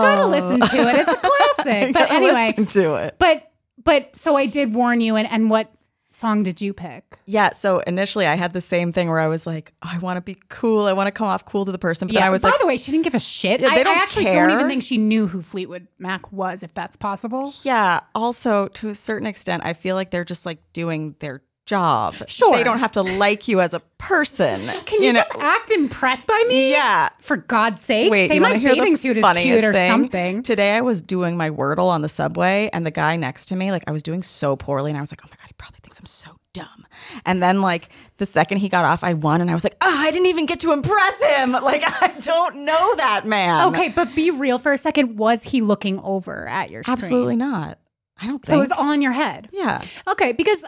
gotta 0.00 0.22
Oh. 0.22 0.28
listen 0.28 0.60
to 0.60 0.88
it. 0.88 0.96
It's 0.96 1.10
a 1.12 1.16
classic. 1.56 1.92
but 1.94 2.10
anyway, 2.12 2.54
listen 2.56 2.80
to 2.82 2.94
it. 2.94 3.16
but 3.18 3.50
but 3.82 4.14
so 4.16 4.36
I 4.36 4.46
did 4.46 4.72
warn 4.72 5.00
you. 5.00 5.16
And 5.16 5.28
and 5.28 5.50
what 5.50 5.68
song 6.14 6.42
did 6.42 6.60
you 6.60 6.72
pick? 6.72 7.18
Yeah. 7.26 7.52
So 7.52 7.80
initially, 7.80 8.26
I 8.26 8.34
had 8.34 8.52
the 8.52 8.60
same 8.60 8.92
thing 8.92 9.08
where 9.08 9.20
I 9.20 9.26
was 9.26 9.46
like, 9.46 9.72
oh, 9.82 9.90
I 9.92 9.98
want 9.98 10.16
to 10.16 10.20
be 10.20 10.36
cool. 10.48 10.86
I 10.86 10.92
want 10.92 11.06
to 11.08 11.12
come 11.12 11.26
off 11.26 11.44
cool 11.44 11.64
to 11.64 11.72
the 11.72 11.78
person. 11.78 12.08
But 12.08 12.14
then 12.14 12.22
I 12.22 12.30
was 12.30 12.42
like 12.42 12.52
By 12.52 12.54
like, 12.54 12.60
the 12.60 12.66
way, 12.66 12.76
she 12.76 12.90
didn't 12.90 13.04
give 13.04 13.14
a 13.14 13.20
shit. 13.20 13.60
Yeah, 13.60 13.68
I, 13.68 13.74
they 13.74 13.80
I 13.80 13.84
don't 13.84 13.98
actually 13.98 14.24
don't 14.24 14.50
even 14.50 14.68
think 14.68 14.82
she 14.82 14.98
knew 14.98 15.26
who 15.26 15.42
Fleetwood 15.42 15.86
Mac 15.98 16.32
was, 16.32 16.62
if 16.62 16.72
that's 16.74 16.96
possible. 16.96 17.52
yeah. 17.62 18.00
Also, 18.14 18.68
to 18.68 18.88
a 18.88 18.94
certain 18.94 19.26
extent, 19.26 19.62
I 19.64 19.72
feel 19.72 19.94
like 19.94 20.10
they're 20.10 20.24
just 20.24 20.46
like 20.46 20.58
doing 20.72 21.14
their 21.20 21.42
job. 21.66 22.14
Sure. 22.26 22.54
They 22.54 22.62
don't 22.62 22.78
have 22.78 22.92
to 22.92 23.02
like 23.02 23.48
you 23.48 23.60
as 23.60 23.74
a 23.74 23.80
person. 23.98 24.60
Can 24.86 25.02
you, 25.02 25.12
know? 25.12 25.20
just 25.20 25.34
act 25.38 25.70
impressed 25.70 26.26
by 26.26 26.44
me? 26.48 26.70
Yeah. 26.70 27.08
For 27.20 27.36
God's 27.36 27.80
sake, 27.80 28.10
Wait, 28.10 28.28
say 28.28 28.36
you 28.36 28.40
my 28.40 28.58
bathing 28.58 28.96
suit 28.96 29.16
is 29.16 29.24
cute 29.36 29.64
or 29.64 29.72
thing? 29.72 29.90
something. 29.90 30.42
Today 30.42 30.76
I 30.76 30.80
was 30.80 31.00
doing 31.00 31.36
my 31.36 31.50
Wordle 31.50 31.88
on 31.88 32.02
the 32.02 32.08
subway, 32.08 32.70
and 32.72 32.84
the 32.84 32.90
guy 32.90 33.16
next 33.16 33.46
to 33.46 33.56
me, 33.56 33.70
like 33.70 33.84
I 33.86 33.92
was 33.92 34.02
doing 34.02 34.22
so 34.22 34.56
poorly, 34.56 34.90
and 34.90 34.98
I 34.98 35.00
was 35.00 35.10
like, 35.10 35.20
oh 35.24 35.28
my 35.30 35.36
god, 35.36 35.46
he 35.46 35.54
probably 35.56 35.78
thinks 35.82 35.98
I'm 35.98 36.06
so 36.06 36.36
dumb. 36.52 36.86
And 37.24 37.42
then 37.42 37.60
like 37.60 37.88
the 38.18 38.26
second 38.26 38.58
he 38.58 38.68
got 38.68 38.84
off, 38.84 39.02
I 39.02 39.14
won, 39.14 39.40
and 39.40 39.50
I 39.50 39.54
was 39.54 39.64
like, 39.64 39.76
oh, 39.80 39.98
I 40.00 40.10
didn't 40.10 40.26
even 40.26 40.46
get 40.46 40.60
to 40.60 40.72
impress 40.72 41.20
him. 41.20 41.56
Like 41.64 41.82
I 41.84 42.08
don't 42.20 42.64
know 42.66 42.96
that 42.96 43.26
man. 43.26 43.68
Okay, 43.68 43.88
but 43.88 44.14
be 44.14 44.30
real 44.30 44.58
for 44.58 44.72
a 44.72 44.78
second. 44.78 45.16
Was 45.16 45.42
he 45.42 45.62
looking 45.62 45.98
over 46.00 46.46
at 46.46 46.70
your 46.70 46.82
screen? 46.82 46.92
absolutely 46.92 47.36
not. 47.36 47.78
I 48.18 48.26
don't 48.26 48.44
think. 48.44 48.46
So 48.46 48.56
it 48.56 48.60
was 48.60 48.70
all 48.70 48.90
in 48.90 49.00
your 49.00 49.12
head. 49.12 49.48
yeah. 49.50 49.80
Okay, 50.06 50.32
because 50.32 50.62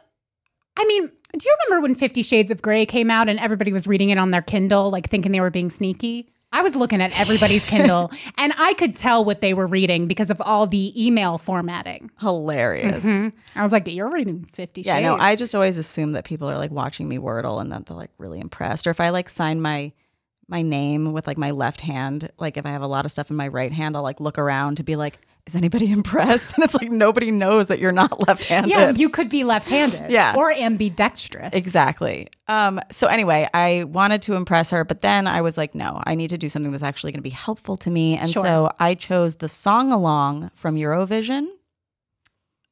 I 0.77 0.85
mean, 0.85 1.07
do 1.07 1.49
you 1.49 1.57
remember 1.67 1.83
when 1.83 1.95
Fifty 1.95 2.23
Shades 2.23 2.51
of 2.51 2.63
Grey 2.63 2.87
came 2.87 3.11
out 3.11 3.29
and 3.29 3.39
everybody 3.39 3.73
was 3.73 3.87
reading 3.87 4.11
it 4.11 4.19
on 4.19 4.31
their 4.31 4.43
Kindle, 4.43 4.91
like 4.91 5.09
thinking 5.09 5.33
they 5.33 5.41
were 5.41 5.51
being 5.51 5.71
sneaky? 5.71 6.31
I 6.53 6.63
was 6.63 6.77
looking 6.77 7.03
at 7.03 7.19
everybody's 7.21 7.65
Kindle 7.67 8.11
and 8.39 8.53
I 8.57 8.75
could 8.75 8.95
tell 8.97 9.25
what 9.25 9.41
they 9.41 9.53
were 9.53 9.67
reading 9.67 10.07
because 10.07 10.31
of 10.31 10.41
all 10.41 10.67
the 10.67 10.93
email 11.07 11.39
formatting. 11.39 12.11
Hilarious. 12.21 13.05
Mm-hmm. 13.05 13.37
I 13.59 13.63
was 13.63 13.73
like, 13.73 13.87
you're 13.89 14.11
reading 14.11 14.45
Fifty 14.53 14.83
Yeah, 14.83 14.95
Shades. 14.95 15.03
no, 15.05 15.17
I 15.17 15.37
just 15.37 15.55
always 15.55 15.77
assume 15.79 16.13
that 16.13 16.25
people 16.25 16.49
are 16.51 16.57
like 16.57 16.71
watching 16.71 17.09
me 17.09 17.19
Wordle 17.19 17.61
and 17.61 17.73
that 17.73 17.87
they're 17.87 17.97
like 17.97 18.11
really 18.19 18.41
impressed. 18.41 18.87
Or 18.87 18.91
if 18.91 19.01
I 19.01 19.11
like 19.11 19.29
sign 19.29 19.61
my 19.61 19.93
my 20.49 20.63
name 20.63 21.13
with 21.13 21.27
like 21.27 21.37
my 21.39 21.51
left 21.51 21.81
hand, 21.81 22.31
like 22.39 22.57
if 22.57 22.65
I 22.65 22.71
have 22.71 22.83
a 22.83 22.87
lot 22.87 23.05
of 23.05 23.11
stuff 23.11 23.31
in 23.31 23.37
my 23.37 23.49
right 23.49 23.73
hand, 23.73 23.97
I'll 23.97 24.03
like 24.05 24.21
look 24.21 24.39
around 24.39 24.77
to 24.77 24.85
be 24.85 24.95
like, 24.95 25.19
is 25.47 25.55
anybody 25.57 25.91
impressed? 26.01 26.55
And 26.55 26.65
it's 26.65 26.75
like 26.75 26.91
nobody 26.91 27.31
knows 27.31 27.69
that 27.69 27.79
you're 27.79 27.93
not 27.93 28.21
left-handed. 28.29 28.71
Yeah, 28.71 28.91
you 28.91 29.09
could 29.09 29.29
be 29.31 29.45
left-handed. 29.45 30.11
Yeah. 30.11 30.35
Or 30.37 30.53
ambidextrous. 30.53 31.51
Exactly. 31.53 32.29
Um, 32.49 32.81
so 32.91 33.07
anyway, 33.07 33.49
I 33.55 33.85
wanted 33.85 34.23
to 34.23 34.35
impress 34.35 34.71
her, 34.71 34.85
but 34.85 35.03
then 35.03 35.27
I 35.27 35.41
was 35.43 35.57
like, 35.57 35.75
no, 35.75 36.03
I 36.05 36.15
need 36.15 36.31
to 36.31 36.39
do 36.39 36.49
something 36.49 36.73
that's 36.73 36.83
actually 36.83 37.13
going 37.13 37.21
to 37.21 37.23
be 37.23 37.31
helpful 37.31 37.77
to 37.79 37.91
me. 37.91 38.17
And 38.17 38.31
Sure. 38.31 38.43
so 38.43 38.71
I 38.81 38.95
chose 38.95 39.37
the 39.37 39.49
song 39.49 39.93
along 39.93 40.51
from 40.55 40.75
Eurovision. 40.77 41.47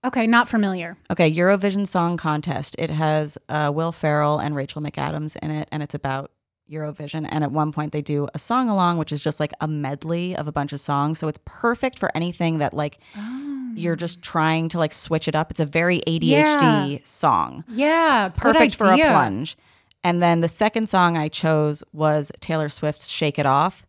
Okay, 0.05 0.27
not 0.27 0.49
familiar. 0.51 0.99
Okay, 1.11 1.33
Eurovision 1.33 1.87
Song 1.87 2.19
Contest. 2.19 2.77
It 2.79 2.91
has 2.91 3.39
uh, 3.49 3.73
Will 3.75 3.91
Ferrell 3.91 4.39
and 4.39 4.55
Rachel 4.55 4.83
McAdams 4.83 5.35
in 5.37 5.51
it, 5.51 5.67
and 5.73 5.83
it's 5.83 5.95
about 5.95 6.31
Eurovision. 6.70 7.29
And 7.31 7.44
at 7.44 7.53
one 7.53 7.72
point, 7.72 7.92
they 7.92 8.00
do 8.03 8.29
a 8.35 8.38
song 8.38 8.68
along, 8.68 8.98
which 8.98 9.12
is 9.12 9.22
just 9.22 9.40
like 9.40 9.53
a 9.61 9.68
medley 9.68 10.35
of 10.37 10.48
a 10.48 10.53
bunch 10.53 10.72
of 10.72 10.81
songs. 10.81 11.18
So 11.18 11.29
it's 11.29 11.40
perfect 11.44 11.98
for 11.98 12.11
anything 12.16 12.59
that 12.59 12.74
like 12.74 12.98
oh. 13.16 13.72
you're 13.77 13.96
just 13.96 14.22
trying 14.22 14.68
to 14.70 14.79
like 14.79 14.92
switch 14.92 15.29
it 15.29 15.35
up. 15.37 15.50
It's 15.50 15.61
a 15.61 15.66
very 15.66 16.00
ADHD 16.07 16.92
Yeah. 16.92 16.98
song, 17.05 17.64
Yeah, 17.68 18.31
perfect 18.35 18.74
for 18.77 18.92
a 18.92 18.96
plunge. 18.96 19.57
And 20.03 20.22
then 20.22 20.40
the 20.42 20.48
second 20.48 20.88
song 20.88 21.16
I 21.16 21.29
chose 21.29 21.83
was 21.92 22.31
Taylor 22.40 22.68
Swift's 22.68 23.09
"Shake 23.09 23.38
It 23.38 23.46
Off," 23.46 23.87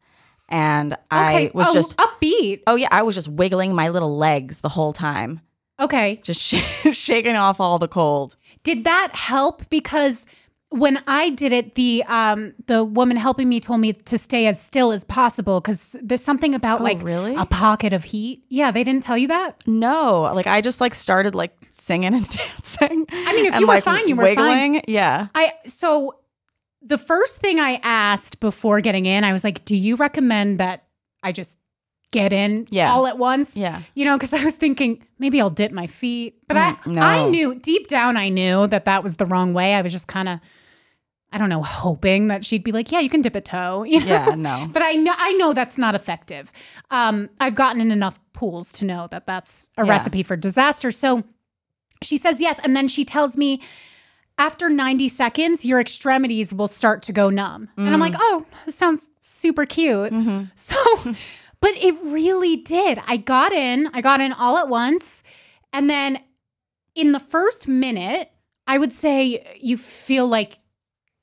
and 0.47 0.95
I 1.11 1.51
was 1.53 1.67
oh, 1.69 1.73
just 1.73 1.97
upbeat. 1.97 2.61
oh 2.67 2.75
yeah, 2.75 2.87
I 2.91 3.03
was 3.03 3.15
just 3.15 3.27
wiggling 3.27 3.75
my 3.75 3.89
little 3.89 4.15
legs 4.17 4.61
the 4.61 4.69
whole 4.69 4.93
time, 4.93 5.41
Okay. 5.79 6.21
just 6.23 6.41
sh- 6.41 6.63
shaking 6.93 7.35
off 7.35 7.59
all 7.59 7.79
the 7.79 7.89
cold. 7.89 8.37
Did 8.63 8.85
that 8.85 9.13
help? 9.15 9.69
Because 9.69 10.25
when 10.69 11.01
I 11.07 11.29
did 11.29 11.51
it, 11.53 11.75
the 11.75 12.03
um 12.07 12.53
the 12.67 12.83
woman 12.83 13.17
helping 13.17 13.47
me 13.47 13.59
told 13.59 13.79
me 13.79 13.93
to 13.93 14.17
stay 14.17 14.47
as 14.47 14.61
still 14.61 14.91
as 14.91 15.03
possible 15.03 15.61
because 15.61 15.95
there's 16.01 16.23
something 16.23 16.53
about 16.55 16.81
Oh, 16.81 16.83
like 16.83 17.01
really? 17.03 17.35
a 17.35 17.45
pocket 17.45 17.93
of 17.93 18.03
heat. 18.03 18.43
Yeah, 18.49 18.71
they 18.71 18.83
didn't 18.83 19.03
tell 19.03 19.17
you 19.17 19.27
that. 19.29 19.63
No, 19.67 20.21
like 20.33 20.47
I 20.47 20.61
just 20.61 20.81
like 20.81 20.95
started 20.95 21.35
like 21.35 21.55
singing 21.71 22.13
and 22.13 22.29
dancing. 22.29 23.05
I 23.11 23.33
mean, 23.35 23.45
if 23.45 23.53
and, 23.53 23.61
you 23.61 23.67
were 23.67 23.75
like, 23.75 23.83
fine, 23.83 24.07
you 24.07 24.15
were 24.15 24.23
wiggling. 24.23 24.73
fine. 24.75 24.81
Yeah. 24.87 25.27
I 25.35 25.53
so 25.65 26.15
the 26.81 26.97
first 26.97 27.39
thing 27.41 27.59
I 27.59 27.79
asked 27.83 28.39
before 28.39 28.81
getting 28.81 29.05
in, 29.05 29.23
I 29.23 29.33
was 29.33 29.43
like, 29.43 29.65
"Do 29.65 29.75
you 29.75 29.95
recommend 29.95 30.59
that 30.59 30.83
I 31.23 31.31
just 31.31 31.57
get 32.19 32.31
in 32.33 32.65
Yeah. 32.69 32.91
all 32.91 33.05
at 33.07 33.17
once?" 33.17 33.55
Yeah. 33.57 33.81
You 33.97 34.05
know, 34.05 34.15
because 34.17 34.33
I 34.33 34.43
was 34.43 34.55
thinking 34.55 34.91
maybe 35.19 35.39
I'll 35.41 35.49
dip 35.61 35.71
my 35.71 35.87
feet, 35.87 36.31
but 36.47 36.57
Mm, 36.57 36.61
I 36.61 36.89
no. 36.89 37.01
I 37.01 37.29
knew 37.29 37.55
deep 37.71 37.87
down 37.87 38.17
I 38.17 38.29
knew 38.29 38.67
that 38.67 38.85
that 38.85 39.03
was 39.03 39.13
the 39.17 39.25
wrong 39.25 39.53
way. 39.53 39.73
I 39.75 39.81
was 39.81 39.91
just 39.91 40.07
kind 40.07 40.29
of 40.29 40.39
I 41.33 41.37
don't 41.37 41.49
know, 41.49 41.63
hoping 41.63 42.29
that 42.29 42.45
she'd 42.45 42.63
be 42.63 42.71
like, 42.71 42.91
"Yeah, 42.93 43.01
you 43.01 43.09
can 43.09 43.21
dip 43.21 43.35
a 43.35 43.41
toe." 43.41 43.83
You 43.91 43.99
know? 43.99 44.05
Yeah, 44.05 44.35
no. 44.35 44.67
But 44.71 44.81
I 44.83 44.93
know 45.05 45.13
I 45.17 45.33
know 45.33 45.51
that's 45.53 45.77
not 45.77 45.93
effective. 45.95 46.51
Um, 46.91 47.29
I've 47.41 47.55
gotten 47.55 47.81
in 47.81 47.91
enough 47.91 48.17
pools 48.33 48.71
to 48.79 48.85
know 48.85 49.07
that 49.11 49.25
that's 49.27 49.69
a 49.77 49.83
Yeah. 49.83 49.89
recipe 49.93 50.23
for 50.23 50.37
disaster. 50.37 50.91
So 50.91 51.23
she 52.01 52.17
says 52.17 52.39
yes, 52.39 52.59
and 52.63 52.75
then 52.77 52.87
she 52.87 53.03
tells 53.03 53.35
me 53.37 53.59
after 54.37 54.69
90 54.69 55.07
seconds, 55.09 55.65
your 55.65 55.79
extremities 55.79 56.53
will 56.53 56.67
start 56.67 57.01
to 57.03 57.13
go 57.13 57.29
numb. 57.29 57.69
And 57.77 57.87
I'm 57.93 58.01
like, 58.01 58.15
oh, 58.19 58.45
this 58.65 58.75
sounds 58.75 59.07
super 59.21 59.65
cute. 59.65 60.13
So, 60.55 60.75
but 61.65 61.83
it 61.83 61.95
really 62.03 62.57
did. 62.57 63.01
I 63.07 63.17
got 63.17 63.51
in, 63.51 63.89
I 63.91 64.01
got 64.01 64.21
in 64.21 64.33
all 64.33 64.59
at 64.59 64.69
once. 64.69 65.23
And 65.73 65.89
then 65.89 66.19
in 66.93 67.11
the 67.11 67.19
first 67.19 67.67
minute, 67.67 68.29
I 68.67 68.77
would 68.77 68.91
say 68.91 69.57
you 69.59 69.75
feel 69.75 70.27
like 70.27 70.59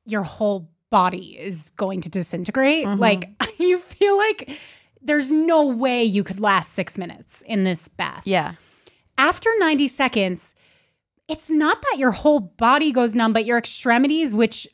your 0.05 0.25
whole 0.25 0.69
body 0.91 1.39
is 1.39 1.71
going 1.77 2.01
to 2.01 2.11
disintegrate. 2.11 2.87
Mm-hmm. 2.87 2.99
Like 3.01 3.31
you 3.61 3.79
feel 3.79 4.17
like 4.19 4.59
there's 5.01 5.31
no 5.31 5.65
way 5.65 6.03
you 6.03 6.25
could 6.25 6.41
last 6.41 6.73
six 6.73 6.99
minutes 6.99 7.43
in 7.43 7.63
this 7.63 7.87
bath 7.87 8.23
Yeah. 8.27 8.55
after 9.17 9.49
90 9.61 9.87
seconds, 9.87 10.57
it's 11.29 11.49
not 11.51 11.81
that 11.83 11.99
your 11.99 12.11
whole 12.11 12.41
body 12.41 12.91
goes 12.91 13.15
numb, 13.15 13.33
but 13.33 13.45
your 13.45 13.59
extremities, 13.59 14.35
which 14.35 14.67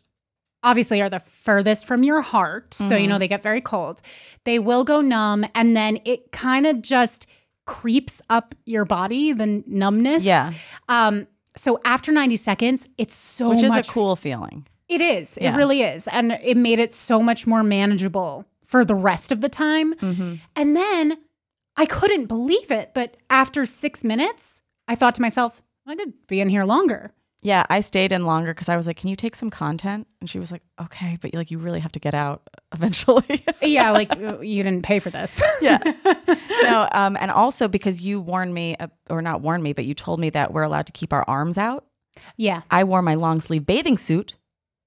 obviously 0.62 1.00
are 1.00 1.08
the 1.10 1.20
furthest 1.20 1.86
from 1.86 2.02
your 2.02 2.20
heart, 2.22 2.74
so 2.74 2.94
you 2.94 3.02
Mm-hmm. 3.02 3.10
know 3.10 3.18
they 3.18 3.28
get 3.28 3.42
very 3.42 3.60
cold, 3.60 4.02
they 4.44 4.58
will 4.58 4.84
go 4.84 5.00
numb. 5.00 5.44
And 5.54 5.76
then 5.76 5.98
it 6.04 6.32
kind 6.32 6.66
of 6.66 6.82
just 6.82 7.26
creeps 7.66 8.20
up 8.30 8.54
your 8.66 8.84
body, 8.84 9.32
the 9.32 9.62
numbness. 9.66 10.24
Yeah. 10.24 10.52
Um, 10.88 11.26
so 11.56 11.78
after 11.84 12.12
90 12.12 12.36
seconds, 12.36 12.88
it's 12.98 13.14
so 13.14 13.50
Which 13.50 13.62
is 13.62 13.70
much 13.72 13.88
a 13.88 13.90
cool 13.90 14.16
feeling. 14.16 14.66
it 14.88 15.00
is. 15.00 15.38
Yeah. 15.40 15.54
It 15.54 15.56
really 15.58 15.82
is. 15.82 16.08
And 16.08 16.32
it 16.42 16.56
made 16.56 16.78
it 16.78 16.92
so 16.92 17.20
much 17.20 17.46
more 17.46 17.62
manageable 17.62 18.46
for 18.64 18.84
the 18.84 18.94
rest 18.94 19.32
of 19.32 19.40
the 19.40 19.48
time. 19.48 19.94
Mm-hmm. 19.94 20.34
And 20.56 20.76
then 20.76 21.18
I 21.76 21.84
couldn't 21.86 22.26
believe 22.26 22.70
it. 22.70 22.92
But 22.94 23.16
after 23.30 23.64
six 23.66 24.02
minutes, 24.04 24.62
I 24.86 24.94
thought 24.94 25.14
to 25.16 25.22
myself, 25.22 25.62
I 25.86 25.94
could 25.96 26.12
be 26.26 26.40
in 26.40 26.48
here 26.48 26.64
longer. 26.64 27.12
Yeah, 27.42 27.64
I 27.70 27.80
stayed 27.80 28.10
in 28.10 28.26
longer 28.26 28.52
because 28.52 28.68
I 28.68 28.76
was 28.76 28.86
like, 28.88 28.96
"Can 28.96 29.10
you 29.10 29.16
take 29.16 29.36
some 29.36 29.48
content?" 29.48 30.08
And 30.20 30.28
she 30.28 30.40
was 30.40 30.50
like, 30.50 30.62
"Okay, 30.80 31.18
but 31.20 31.32
like 31.34 31.50
you 31.52 31.58
really 31.58 31.78
have 31.80 31.92
to 31.92 32.00
get 32.00 32.14
out 32.14 32.42
eventually." 32.74 33.44
Yeah, 33.62 33.90
like 33.92 34.14
you 34.16 34.62
didn't 34.62 34.82
pay 34.82 34.98
for 34.98 35.10
this. 35.10 35.40
yeah. 35.60 35.78
no, 36.62 36.88
um, 36.92 37.16
and 37.20 37.30
also 37.30 37.68
because 37.68 38.04
you 38.04 38.20
warned 38.20 38.54
me, 38.54 38.76
uh, 38.80 38.88
or 39.08 39.22
not 39.22 39.40
warned 39.40 39.62
me, 39.62 39.72
but 39.72 39.84
you 39.84 39.94
told 39.94 40.18
me 40.18 40.30
that 40.30 40.52
we're 40.52 40.64
allowed 40.64 40.86
to 40.86 40.92
keep 40.92 41.12
our 41.12 41.24
arms 41.28 41.58
out. 41.58 41.84
yeah. 42.36 42.62
I 42.70 42.82
wore 42.84 43.02
my 43.02 43.14
long 43.14 43.40
sleeve 43.40 43.64
bathing 43.66 43.98
suit 43.98 44.34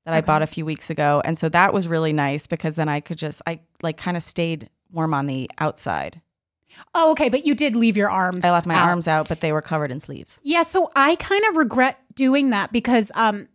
that 0.05 0.13
I 0.13 0.19
bought 0.21 0.41
a 0.41 0.47
few 0.47 0.65
weeks 0.65 0.89
ago, 0.89 1.21
and 1.23 1.37
so 1.37 1.47
that 1.49 1.73
was 1.73 1.87
really 1.87 2.11
nice 2.11 2.47
because 2.47 2.75
then 2.75 2.89
I 2.89 2.99
could 2.99 3.17
just 3.17 3.41
I 3.47 3.61
like 3.81 3.97
kind 3.97 4.17
of 4.17 4.23
stayed 4.23 4.69
warm 4.91 5.13
on 5.13 5.27
the 5.27 5.49
outside. 5.57 6.21
Oh, 6.95 7.11
okay. 7.11 7.29
But 7.29 7.45
you 7.45 7.55
did 7.55 7.75
leave 7.75 7.97
your 7.97 8.09
arms. 8.09 8.43
I 8.43 8.51
left 8.51 8.65
my 8.65 8.75
out. 8.75 8.89
arms 8.89 9.07
out, 9.07 9.27
but 9.29 9.41
they 9.41 9.51
were 9.51 9.61
covered 9.61 9.91
in 9.91 9.99
sleeves. 9.99 10.39
Yeah, 10.43 10.63
so 10.63 10.89
I 10.95 11.15
kind 11.17 11.43
of 11.49 11.57
regret 11.57 11.99
doing 12.15 12.49
that 12.51 12.71
because 12.71 13.11
um 13.15 13.47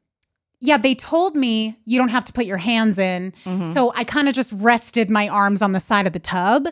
yeah, 0.61 0.79
they 0.79 0.95
told 0.95 1.37
me 1.37 1.77
you 1.85 1.99
don't 1.99 2.09
have 2.09 2.25
to 2.25 2.33
put 2.33 2.47
your 2.47 2.57
hands 2.57 2.99
in. 2.99 3.33
Mm-hmm. 3.45 3.66
So 3.66 3.92
I 3.95 4.05
kind 4.05 4.27
of 4.27 4.35
just 4.35 4.53
rested 4.57 5.11
my 5.11 5.29
arms 5.29 5.61
on 5.61 5.73
the 5.73 5.81
side 5.81 6.07
of 6.07 6.14
the 6.14 6.19
tub. 6.19 6.69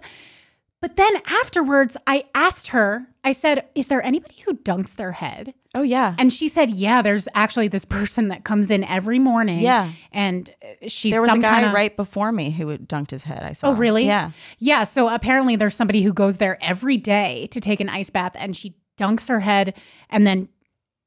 But 0.81 0.97
then 0.97 1.14
afterwards, 1.27 1.97
I 2.07 2.25
asked 2.35 2.68
her, 2.68 3.07
I 3.25 3.33
said, 3.33 3.66
Is 3.75 3.88
there 3.88 4.03
anybody 4.05 4.37
who 4.44 4.55
dunks 4.55 4.97
their 4.97 5.12
head? 5.12 5.55
Oh 5.75 5.83
yeah, 5.83 6.14
And 6.18 6.33
she 6.33 6.49
said, 6.49 6.70
Yeah, 6.70 7.03
there's 7.03 7.27
actually 7.35 7.68
this 7.68 7.85
person 7.85 8.29
that 8.29 8.44
comes 8.44 8.70
in 8.70 8.85
every 8.85 9.18
morning. 9.18 9.61
Yeah. 9.61 9.90
And 10.12 10.49
uh, 10.62 10.88
she's 10.88 11.12
there 11.12 11.20
was 11.20 11.31
some 11.31 11.38
a 11.40 11.42
guy 11.42 11.61
kinda- 11.61 11.75
right 11.75 11.97
before 11.97 12.33
me 12.33 12.51
who 12.51 12.77
dunked 12.79 13.11
his 13.11 13.25
head. 13.25 13.42
I 13.42 13.53
saw. 13.53 13.68
Oh, 13.68 13.75
really? 13.75 14.07
Yeah. 14.07 14.31
Yeah. 14.59 14.85
So 14.85 15.09
apparently 15.09 15.57
there's 15.57 15.75
somebody 15.75 16.03
who 16.03 16.12
goes 16.12 16.37
there 16.38 16.59
every 16.62 16.97
day 16.97 17.49
to 17.51 17.61
take 17.61 17.81
an 17.81 17.88
ice 17.88 18.11
bath 18.11 18.33
and 18.37 18.57
she 18.57 18.77
dunks 18.99 19.29
her 19.29 19.40
head 19.40 19.75
and 20.11 20.27
then 20.27 20.49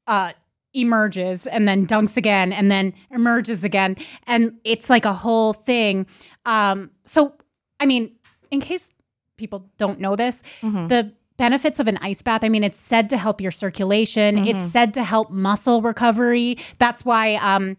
uh 0.06 0.32
emerges 0.80 1.46
and 1.46 1.66
then 1.68 1.86
dunks 1.86 2.16
again 2.16 2.52
and 2.52 2.70
then 2.70 2.92
emerges 3.10 3.64
again. 3.64 3.96
And 4.26 4.58
it's 4.64 4.88
like 4.90 5.04
a 5.04 5.12
whole 5.12 5.52
thing. 5.52 6.06
Um, 6.46 6.90
so 7.04 7.34
I 7.80 7.86
mean, 7.86 8.12
in 8.50 8.60
case 8.60 8.90
people 9.36 9.68
don't 9.78 10.00
know 10.00 10.16
this, 10.16 10.42
Mm-hmm. 10.62 10.88
the 10.88 11.12
benefits 11.36 11.78
of 11.78 11.86
an 11.86 11.96
ice 12.02 12.20
bath, 12.22 12.42
I 12.42 12.48
mean, 12.48 12.64
it's 12.64 12.80
said 12.80 13.08
to 13.10 13.16
help 13.16 13.40
your 13.40 13.52
circulation, 13.52 14.36
Mm-hmm. 14.36 14.46
it's 14.58 14.64
said 14.72 14.94
to 14.94 15.04
help 15.04 15.30
muscle 15.30 15.80
recovery. 15.82 16.58
That's 16.78 17.04
why 17.04 17.34
um 17.36 17.76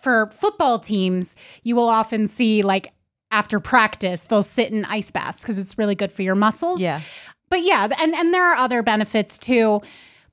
for 0.00 0.30
football 0.32 0.78
teams, 0.78 1.34
you 1.62 1.74
will 1.76 1.88
often 1.88 2.26
see 2.26 2.62
like 2.62 2.92
after 3.32 3.58
practice, 3.60 4.24
they'll 4.24 4.42
sit 4.44 4.70
in 4.72 4.84
ice 4.84 5.10
baths 5.10 5.42
because 5.42 5.58
it's 5.58 5.76
really 5.76 5.94
good 5.96 6.12
for 6.12 6.22
your 6.22 6.36
muscles. 6.36 6.80
Yeah. 6.80 7.00
But 7.48 7.62
yeah, 7.62 7.88
and 8.00 8.14
and 8.14 8.32
there 8.34 8.44
are 8.44 8.54
other 8.56 8.82
benefits 8.82 9.38
too. 9.38 9.80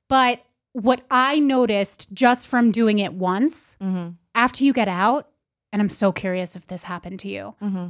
But 0.08 0.44
what 0.74 1.00
I 1.10 1.38
noticed 1.38 2.12
just 2.12 2.46
from 2.46 2.70
doing 2.70 2.98
it 2.98 3.14
once, 3.14 3.76
Mm-hmm. 3.82 4.10
after 4.34 4.64
you 4.64 4.72
get 4.74 4.88
out, 4.88 5.28
and 5.72 5.80
I'm 5.80 5.88
so 5.88 6.12
curious 6.12 6.54
if 6.56 6.66
this 6.66 6.82
happened 6.84 7.18
to 7.20 7.28
you, 7.28 7.54
Mm-hmm. 7.62 7.86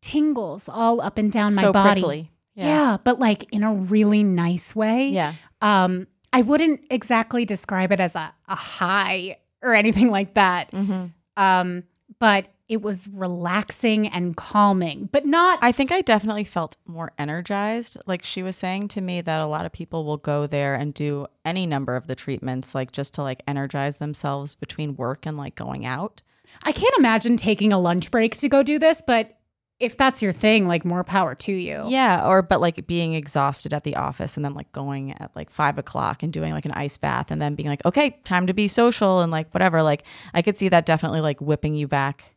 tingles 0.00 0.68
all 0.68 1.00
up 1.00 1.18
and 1.18 1.30
down 1.32 1.54
my 1.54 1.70
body. 1.70 2.00
prickly. 2.00 2.30
Yeah. 2.54 2.98
but 3.02 3.18
like 3.18 3.44
in 3.52 3.62
a 3.62 3.72
really 3.72 4.22
nice 4.22 4.76
way. 4.76 5.08
Yeah. 5.08 5.32
Um, 5.62 6.06
I 6.34 6.42
wouldn't 6.42 6.82
exactly 6.90 7.44
describe 7.44 7.92
it 7.92 8.00
as 8.00 8.14
a, 8.14 8.32
a 8.46 8.54
high 8.54 9.38
or 9.62 9.74
anything 9.74 10.10
like 10.10 10.34
that. 10.34 10.70
Mm-hmm. 10.70 11.06
Um, 11.42 11.84
but 12.18 12.46
it 12.72 12.80
was 12.80 13.06
relaxing 13.06 14.08
and 14.08 14.34
calming, 14.34 15.10
but 15.12 15.26
not 15.26 15.58
I 15.60 15.72
think 15.72 15.92
I 15.92 16.00
definitely 16.00 16.44
felt 16.44 16.78
more 16.86 17.12
energized. 17.18 17.98
Like 18.06 18.24
she 18.24 18.42
was 18.42 18.56
saying 18.56 18.88
to 18.88 19.02
me 19.02 19.20
that 19.20 19.42
a 19.42 19.46
lot 19.46 19.66
of 19.66 19.72
people 19.72 20.06
will 20.06 20.16
go 20.16 20.46
there 20.46 20.74
and 20.74 20.94
do 20.94 21.26
any 21.44 21.66
number 21.66 21.96
of 21.96 22.06
the 22.06 22.14
treatments, 22.14 22.74
like 22.74 22.90
just 22.90 23.12
to 23.14 23.22
like 23.22 23.42
energize 23.46 23.98
themselves 23.98 24.54
between 24.54 24.96
work 24.96 25.26
and 25.26 25.36
like 25.36 25.54
going 25.54 25.84
out. 25.84 26.22
I 26.62 26.72
can't 26.72 26.94
imagine 26.96 27.36
taking 27.36 27.74
a 27.74 27.78
lunch 27.78 28.10
break 28.10 28.38
to 28.38 28.48
go 28.48 28.62
do 28.62 28.78
this, 28.78 29.02
but 29.06 29.36
if 29.78 29.98
that's 29.98 30.22
your 30.22 30.32
thing, 30.32 30.66
like 30.66 30.84
more 30.86 31.04
power 31.04 31.34
to 31.34 31.52
you. 31.52 31.82
Yeah. 31.88 32.26
Or, 32.26 32.40
but 32.40 32.62
like 32.62 32.86
being 32.86 33.14
exhausted 33.14 33.74
at 33.74 33.82
the 33.82 33.96
office 33.96 34.36
and 34.36 34.44
then 34.44 34.54
like 34.54 34.72
going 34.72 35.12
at 35.12 35.34
like 35.34 35.50
five 35.50 35.76
o'clock 35.76 36.22
and 36.22 36.32
doing 36.32 36.54
like 36.54 36.64
an 36.64 36.72
ice 36.72 36.96
bath 36.96 37.30
and 37.30 37.42
then 37.42 37.54
being 37.54 37.68
like, 37.68 37.84
okay, 37.84 38.18
time 38.24 38.46
to 38.46 38.54
be 38.54 38.66
social 38.66 39.20
and 39.20 39.30
like 39.30 39.52
whatever. 39.52 39.82
Like 39.82 40.04
I 40.32 40.40
could 40.40 40.56
see 40.56 40.70
that 40.70 40.86
definitely 40.86 41.20
like 41.20 41.40
whipping 41.40 41.74
you 41.74 41.86
back 41.86 42.31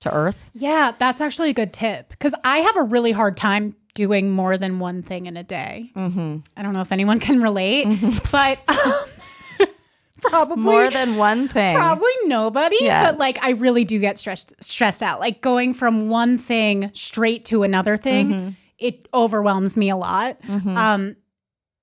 to 0.00 0.12
earth. 0.14 0.50
Yeah, 0.54 0.92
that's 0.98 1.20
actually 1.20 1.50
a 1.50 1.54
good 1.54 1.72
tip 1.72 2.08
because 2.10 2.34
I 2.44 2.58
have 2.58 2.76
a 2.76 2.82
really 2.82 3.12
hard 3.12 3.36
time 3.36 3.74
doing 3.94 4.30
more 4.30 4.56
than 4.56 4.78
one 4.78 5.02
thing 5.02 5.26
in 5.26 5.36
a 5.36 5.42
day. 5.44 5.90
Mm-hmm. 5.96 6.38
I 6.56 6.62
don't 6.62 6.72
know 6.72 6.80
if 6.80 6.92
anyone 6.92 7.20
can 7.20 7.40
relate, 7.42 7.86
but 8.32 8.58
um, 8.68 9.68
probably 10.22 10.56
More 10.62 10.90
than 10.90 11.16
one 11.16 11.48
thing. 11.48 11.76
probably 11.76 12.12
nobody. 12.24 12.76
Yeah. 12.80 13.10
But 13.10 13.18
like, 13.18 13.42
I 13.42 13.50
really 13.50 13.84
do 13.84 13.98
get 13.98 14.18
stressed 14.18 14.52
stressed 14.62 15.02
out. 15.02 15.20
Like 15.20 15.40
going 15.40 15.74
from 15.74 16.08
one 16.08 16.38
thing 16.38 16.90
straight 16.94 17.44
to 17.46 17.62
another 17.62 17.96
thing, 17.96 18.28
Mm-hmm. 18.30 18.48
it 18.78 19.08
overwhelms 19.14 19.76
me 19.76 19.90
a 19.90 19.96
lot. 19.96 20.38
Um, 20.48 21.16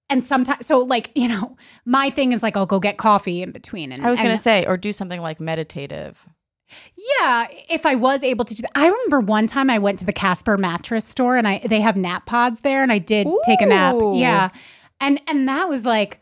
and 0.10 0.24
sometimes, 0.24 0.66
so 0.66 0.80
like 0.80 1.12
you 1.16 1.28
know, 1.28 1.58
my 1.86 2.10
thing 2.10 2.32
is 2.32 2.42
like 2.42 2.56
I'll 2.56 2.66
go 2.66 2.80
get 2.80 2.98
coffee 2.98 3.42
in 3.44 3.52
between. 3.52 3.92
And 3.92 4.06
I 4.06 4.10
was 4.10 4.20
going 4.22 4.32
to 4.36 4.42
say, 4.42 4.66
or 4.66 4.78
do 4.78 4.94
something 4.94 5.20
like 5.22 5.40
meditative. 5.40 6.26
Yeah, 6.96 7.48
if 7.70 7.86
I 7.86 7.96
was 7.96 8.24
able 8.24 8.46
to 8.46 8.56
do 8.56 8.62
that. 8.62 8.72
I 8.76 8.88
remember 8.88 9.20
one 9.20 9.48
time 9.48 9.70
I 9.70 9.80
went 9.80 10.00
to 10.00 10.06
the 10.06 10.14
Casper 10.14 10.58
mattress 10.58 11.06
store 11.06 11.38
and 11.38 11.48
I 11.48 11.60
they 11.60 11.82
have 11.82 11.96
nap 11.96 12.26
pods 12.26 12.62
there 12.62 12.84
and 12.84 12.92
I 12.92 13.00
did 13.00 13.28
take 13.46 13.62
a 13.62 13.66
nap. 13.66 13.96
Yeah. 14.14 14.50
And 15.00 15.20
and 15.28 15.48
that 15.48 15.70
was 15.70 15.86
like 15.86 16.20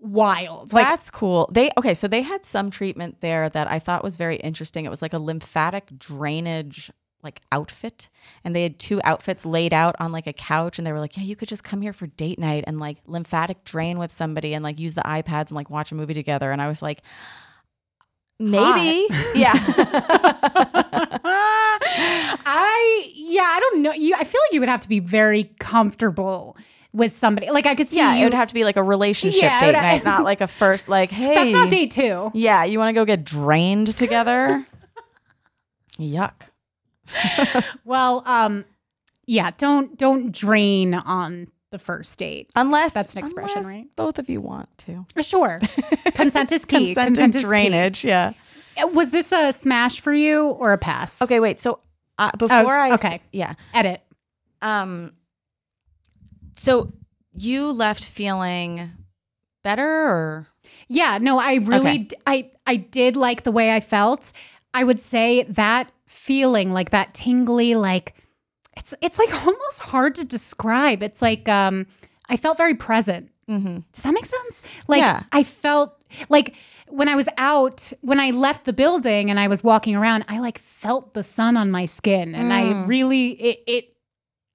wild. 0.00 0.72
Like 0.72 0.86
That's 0.86 1.10
cool. 1.10 1.50
They 1.52 1.70
okay, 1.76 1.94
so 1.94 2.08
they 2.08 2.22
had 2.22 2.44
some 2.46 2.70
treatment 2.70 3.20
there 3.20 3.48
that 3.48 3.70
I 3.70 3.78
thought 3.78 4.02
was 4.02 4.16
very 4.16 4.36
interesting. 4.36 4.84
It 4.84 4.90
was 4.90 5.02
like 5.02 5.12
a 5.12 5.18
lymphatic 5.18 5.98
drainage 5.98 6.90
like 7.22 7.40
outfit 7.52 8.10
and 8.42 8.54
they 8.56 8.64
had 8.64 8.80
two 8.80 9.00
outfits 9.04 9.46
laid 9.46 9.72
out 9.72 9.94
on 10.00 10.10
like 10.10 10.26
a 10.26 10.32
couch 10.32 10.78
and 10.78 10.86
they 10.86 10.92
were 10.92 10.98
like, 10.98 11.16
"Yeah, 11.16 11.22
you 11.22 11.36
could 11.36 11.48
just 11.48 11.62
come 11.62 11.80
here 11.80 11.92
for 11.92 12.08
date 12.08 12.38
night 12.38 12.64
and 12.66 12.80
like 12.80 12.98
lymphatic 13.06 13.64
drain 13.64 13.98
with 13.98 14.10
somebody 14.10 14.54
and 14.54 14.64
like 14.64 14.80
use 14.80 14.94
the 14.94 15.02
iPads 15.02 15.48
and 15.48 15.52
like 15.52 15.70
watch 15.70 15.92
a 15.92 15.94
movie 15.94 16.14
together." 16.14 16.50
And 16.50 16.60
I 16.60 16.66
was 16.66 16.82
like, 16.82 17.02
"Maybe." 18.42 19.06
Yeah. 19.34 19.52
I 22.44 23.10
yeah, 23.14 23.42
I 23.42 23.60
don't 23.60 23.82
know. 23.82 23.92
You 23.92 24.14
I 24.14 24.24
feel 24.24 24.40
like 24.44 24.52
you 24.52 24.60
would 24.60 24.68
have 24.68 24.80
to 24.82 24.88
be 24.88 25.00
very 25.00 25.44
comfortable 25.58 26.56
with 26.92 27.12
somebody. 27.12 27.50
Like 27.50 27.66
I 27.66 27.74
could 27.74 27.88
see 27.88 27.96
yeah, 27.96 28.14
you 28.14 28.22
it 28.22 28.24
would 28.26 28.34
have 28.34 28.48
to 28.48 28.54
be 28.54 28.64
like 28.64 28.76
a 28.76 28.82
relationship 28.82 29.42
Yeah, 29.42 29.58
date 29.58 29.72
night, 29.72 30.04
not 30.04 30.24
like 30.24 30.40
a 30.40 30.46
first 30.46 30.88
like, 30.88 31.10
"Hey." 31.10 31.34
That's 31.34 31.52
not 31.52 31.70
date 31.70 31.90
two. 31.90 32.30
Yeah, 32.34 32.64
you 32.64 32.78
want 32.78 32.90
to 32.90 32.92
go 32.94 33.04
get 33.04 33.24
drained 33.24 33.96
together? 33.96 34.66
Yuck. 35.98 36.32
Well, 37.84 38.22
um 38.26 38.64
yeah, 39.26 39.50
don't 39.56 39.96
don't 39.98 40.32
drain 40.32 40.94
on 40.94 41.48
the 41.72 41.78
first 41.80 42.16
date. 42.18 42.50
Unless 42.54 42.94
That's 42.94 43.14
an 43.14 43.18
expression, 43.24 43.64
right? 43.64 43.86
Both 43.96 44.20
of 44.20 44.30
you 44.30 44.40
want 44.40 44.68
to. 44.78 45.04
Sure. 45.20 45.58
Consent 46.14 46.52
is 46.52 46.64
key. 46.64 46.94
Consent, 46.94 47.08
Consent 47.08 47.34
is 47.34 47.42
key. 47.42 47.46
drainage. 47.48 48.04
Yeah. 48.04 48.34
Uh, 48.80 48.86
Was 48.88 49.10
this 49.10 49.32
a 49.32 49.52
smash 49.52 50.00
for 50.00 50.12
you 50.14 50.46
or 50.46 50.72
a 50.72 50.78
pass? 50.78 51.20
Okay, 51.20 51.40
wait. 51.40 51.58
So 51.58 51.80
uh, 52.18 52.30
before 52.38 52.56
s- 52.56 52.68
I 52.68 52.88
s- 52.90 53.04
okay. 53.04 53.22
yeah. 53.32 53.54
Edit. 53.74 54.00
Um. 54.62 55.12
So 56.54 56.92
you 57.34 57.72
left 57.72 58.04
feeling 58.04 58.90
better, 59.64 59.84
or 59.86 60.46
Yeah, 60.88 61.18
no, 61.20 61.38
I 61.38 61.54
really 61.56 61.90
Okay. 61.90 62.08
I 62.26 62.50
I 62.66 62.76
did 62.76 63.16
like 63.16 63.42
the 63.42 63.52
way 63.52 63.74
I 63.74 63.80
felt. 63.80 64.32
I 64.74 64.84
would 64.84 65.00
say 65.00 65.42
that 65.44 65.90
feeling 66.06 66.72
like 66.72 66.90
that 66.90 67.14
tingly 67.14 67.74
like 67.74 68.14
it's 68.76 68.94
it's 69.00 69.18
like 69.18 69.32
almost 69.46 69.80
hard 69.80 70.14
to 70.16 70.24
describe. 70.24 71.02
It's 71.02 71.20
like 71.22 71.48
um 71.48 71.86
I 72.28 72.36
felt 72.36 72.56
very 72.56 72.74
present. 72.74 73.30
mm-hmm. 73.48 73.78
Does 73.92 74.02
that 74.04 74.12
make 74.14 74.26
sense? 74.26 74.62
Like 74.88 75.00
Yeah. 75.00 75.22
I 75.32 75.42
felt 75.42 76.02
like 76.28 76.54
when 76.88 77.08
I 77.08 77.14
was 77.14 77.28
out, 77.38 77.92
when 78.02 78.20
I 78.20 78.30
left 78.32 78.64
the 78.64 78.72
building 78.72 79.30
and 79.30 79.40
I 79.40 79.48
was 79.48 79.64
walking 79.64 79.96
around, 79.96 80.24
I 80.28 80.38
like 80.40 80.58
felt 80.58 81.14
the 81.14 81.22
sun 81.22 81.56
on 81.56 81.70
my 81.70 81.84
skin 81.86 82.34
and 82.34 82.52
I 82.52 82.62
Mm. 82.64 82.86
really 82.88 83.30
it 83.30 83.62
it 83.66 83.84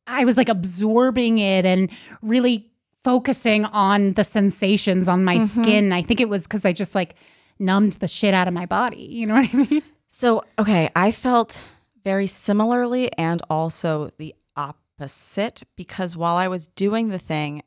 I 0.08 0.24
was 0.26 0.38
like 0.38 0.50
absorbing 0.50 1.40
it 1.40 1.66
and 1.66 1.90
really 2.22 2.72
focusing 3.04 3.66
on 3.66 4.14
the 4.14 4.24
sensations 4.24 5.08
on 5.08 5.24
my 5.24 5.38
Mhm. 5.38 5.48
skin. 5.48 5.92
I 5.94 6.02
think 6.02 6.20
it 6.22 6.30
was 6.30 6.48
cuz 6.48 6.66
I 6.66 6.74
just 6.74 6.96
like 6.96 7.16
numbed 7.60 7.94
the 7.94 8.08
shit 8.08 8.34
out 8.34 8.48
of 8.48 8.54
my 8.54 8.66
body, 8.66 9.02
you 9.02 9.26
know 9.28 9.36
what 9.36 9.50
I 9.54 9.58
mean? 9.58 9.82
so 10.08 10.44
okay, 10.60 10.90
I 10.96 11.12
felt 11.12 11.64
very 12.08 12.26
similarly 12.26 13.12
and 13.18 13.42
also 13.50 14.10
the 14.18 14.34
opposite 14.56 15.64
because 15.76 16.16
while 16.16 16.38
I 16.38 16.48
was 16.48 16.68
doing 16.68 17.10
the 17.10 17.20
thing, 17.20 17.64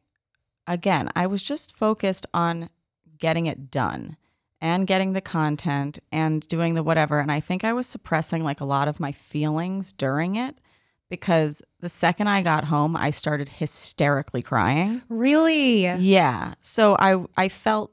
again, 0.67 1.11
I 1.15 1.27
was 1.27 1.43
just 1.43 1.77
focused 1.77 2.25
on 2.33 2.71
getting 3.19 3.45
it 3.45 3.71
done 3.71 4.17
and 4.59 4.87
getting 4.87 5.13
the 5.13 5.21
content 5.21 5.99
and 6.11 6.41
doing 6.49 6.73
the 6.73 6.83
whatever. 6.83 7.21
And 7.21 7.31
I 7.31 7.39
think 7.39 7.65
I 7.65 7.75
was 7.75 7.87
suppressing 7.87 8.43
like 8.43 8.63
a 8.63 8.65
lot 8.65 8.89
of 8.89 8.99
my 8.99 9.13
feelings 9.13 9.93
during 9.93 10.37
it 10.37 10.57
because 11.11 11.61
the 11.81 11.91
second 11.91 12.29
I 12.29 12.41
got 12.41 12.65
home, 12.65 12.97
I 12.97 13.11
started 13.11 13.51
hysterically 13.51 14.41
crying. 14.41 15.03
Really? 15.11 15.83
Yeah. 15.83 16.55
So 16.61 16.97
I 16.99 17.23
I 17.37 17.51
felt 17.51 17.93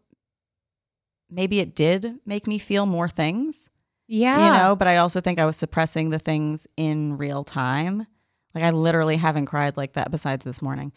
maybe 1.30 1.60
it 1.60 1.76
did 1.76 2.20
make 2.26 2.48
me 2.48 2.58
feel 2.58 2.86
more 2.86 3.10
things, 3.10 3.70
Yeah. 4.08 4.46
you 4.46 4.52
know, 4.64 4.76
but 4.76 4.88
I 4.88 4.98
also 4.98 5.20
think 5.22 5.38
I 5.40 5.46
was 5.46 5.58
suppressing 5.58 6.10
the 6.12 6.20
things 6.20 6.66
in 6.78 7.18
real 7.18 7.44
time. 7.44 8.08
Like 8.56 8.64
I 8.64 8.72
literally 8.72 9.18
haven't 9.18 9.46
cried 9.48 9.78
like 9.78 9.94
that 9.94 10.12
besides 10.12 10.46
this 10.46 10.62
morning. 10.62 10.92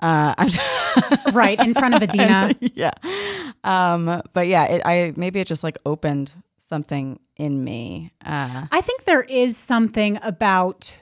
Uh, 0.00 0.34
I'm 0.38 1.34
Right, 1.34 1.58
in 1.60 1.74
front 1.74 1.94
of 1.94 2.02
Idina. 2.08 2.52
yeah. 2.60 2.90
Um, 3.64 4.22
but 4.32 4.46
yeah, 4.48 4.64
it, 4.64 4.82
I 4.84 5.12
maybe 5.16 5.40
it 5.40 5.46
just 5.46 5.62
like 5.64 5.76
opened 5.86 6.32
something 6.58 7.18
in 7.36 7.62
me. 7.64 8.12
Uh, 8.24 8.66
I 8.70 8.80
think 8.80 9.04
there 9.04 9.22
is 9.22 9.56
something 9.56 10.18
about, 10.22 10.94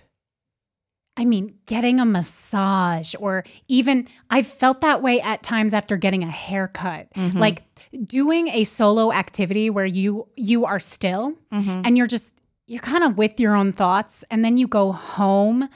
I 1.16 1.24
mean, 1.24 1.54
getting 1.66 2.00
a 2.00 2.04
massage 2.06 3.14
or 3.18 3.44
even 3.68 4.08
I've 4.30 4.46
felt 4.46 4.80
that 4.80 5.02
way 5.02 5.20
at 5.20 5.42
times 5.42 5.74
after 5.74 5.96
getting 5.96 6.22
a 6.22 6.30
haircut. 6.30 7.08
Like 7.16 7.62
doing 8.06 8.48
a 8.48 8.64
solo 8.64 9.12
activity 9.12 9.70
where 9.70 9.84
you 9.84 10.28
you 10.36 10.64
are 10.64 10.78
still 10.78 11.34
mhm. 11.52 11.82
and 11.84 11.96
you're 11.96 12.06
just 12.06 12.34
you're 12.66 12.80
kind 12.80 13.02
of 13.02 13.18
with 13.18 13.40
your 13.40 13.56
own 13.56 13.72
thoughts 13.72 14.24
and 14.30 14.44
then 14.44 14.56
you 14.56 14.68
go 14.68 14.92
home. 14.92 15.68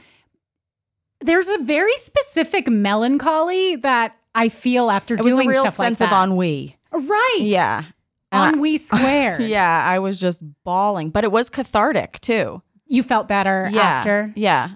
There's 1.20 1.48
a 1.48 1.58
very 1.58 1.96
specific 1.96 2.68
melancholy 2.68 3.76
that 3.76 4.16
I 4.34 4.48
feel 4.48 4.90
after 4.90 5.14
It 5.14 5.24
was 5.24 5.34
doing 5.34 5.48
a 5.48 5.50
real 5.50 5.62
stuff 5.62 5.74
sense 5.74 6.00
like 6.00 6.08
of 6.08 6.10
that. 6.10 6.24
ennui. 6.24 6.76
right. 6.92 7.38
Yeah. 7.40 7.84
Ennui 8.32 8.78
squared. 8.78 9.42
yeah, 9.42 9.84
I 9.86 9.98
was 9.98 10.20
just 10.20 10.42
bawling, 10.64 11.10
but 11.10 11.24
it 11.24 11.32
was 11.32 11.48
cathartic 11.50 12.20
too. 12.20 12.62
You 12.86 13.02
felt 13.02 13.28
better 13.28 13.68
yeah, 13.72 13.80
after. 13.80 14.32
Yeah. 14.36 14.70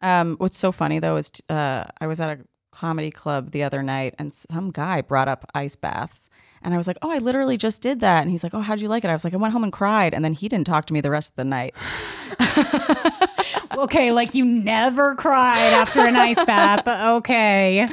Um, 0.00 0.36
what's 0.36 0.58
so 0.58 0.72
funny 0.72 0.98
though 0.98 1.16
is 1.16 1.30
uh, 1.48 1.84
I 2.00 2.06
was 2.06 2.20
at 2.20 2.38
a 2.38 2.44
comedy 2.70 3.10
club 3.10 3.52
the 3.52 3.62
other 3.62 3.82
night, 3.82 4.14
and 4.18 4.34
some 4.34 4.70
guy 4.70 5.00
brought 5.02 5.28
up 5.28 5.48
ice 5.54 5.76
baths, 5.76 6.28
and 6.64 6.74
I 6.74 6.76
was 6.76 6.86
like, 6.86 6.98
"Oh, 7.02 7.10
I 7.10 7.18
literally 7.18 7.56
just 7.56 7.82
did 7.82 8.00
that." 8.00 8.22
And 8.22 8.30
he's 8.30 8.42
like, 8.42 8.54
"Oh, 8.54 8.60
how'd 8.60 8.80
you 8.80 8.88
like 8.88 9.04
it?" 9.04 9.08
I 9.10 9.12
was 9.12 9.24
like, 9.24 9.34
"I 9.34 9.36
went 9.36 9.52
home 9.52 9.64
and 9.64 9.72
cried," 9.72 10.14
and 10.14 10.24
then 10.24 10.32
he 10.34 10.48
didn't 10.48 10.66
talk 10.66 10.86
to 10.86 10.92
me 10.94 11.00
the 11.00 11.10
rest 11.10 11.32
of 11.32 11.36
the 11.36 11.44
night. 11.44 11.74
Okay, 13.74 14.12
like 14.12 14.34
you 14.34 14.44
never 14.44 15.14
cried 15.14 15.72
after 15.72 16.00
an 16.00 16.14
ice 16.14 16.42
bath, 16.44 16.86
okay. 16.86 17.88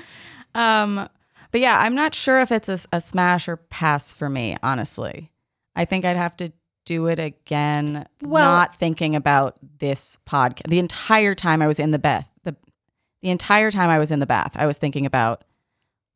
Um, 0.53 1.07
but 1.51 1.61
yeah, 1.61 1.79
I'm 1.79 1.95
not 1.95 2.13
sure 2.13 2.39
if 2.41 2.51
it's 2.51 2.67
a, 2.69 2.77
a 2.91 2.99
smash 3.01 3.47
or 3.47 3.55
pass 3.57 4.13
for 4.13 4.29
me. 4.29 4.57
Honestly, 4.61 5.31
I 5.75 5.85
think 5.85 6.03
I'd 6.05 6.17
have 6.17 6.35
to 6.37 6.51
do 6.85 7.07
it 7.07 7.17
again. 7.17 8.05
Well- 8.21 8.43
not 8.51 8.75
thinking 8.75 9.15
about 9.15 9.57
this 9.79 10.17
podcast 10.27 10.63
the 10.67 10.79
entire 10.79 11.33
time 11.33 11.61
I 11.61 11.67
was 11.67 11.79
in 11.79 11.91
the 11.91 11.99
bath. 11.99 12.29
The 12.43 12.55
the 13.21 13.29
entire 13.29 13.71
time 13.71 13.89
I 13.89 13.99
was 13.99 14.11
in 14.11 14.19
the 14.19 14.25
bath, 14.25 14.55
I 14.57 14.65
was 14.65 14.77
thinking 14.77 15.05
about 15.05 15.43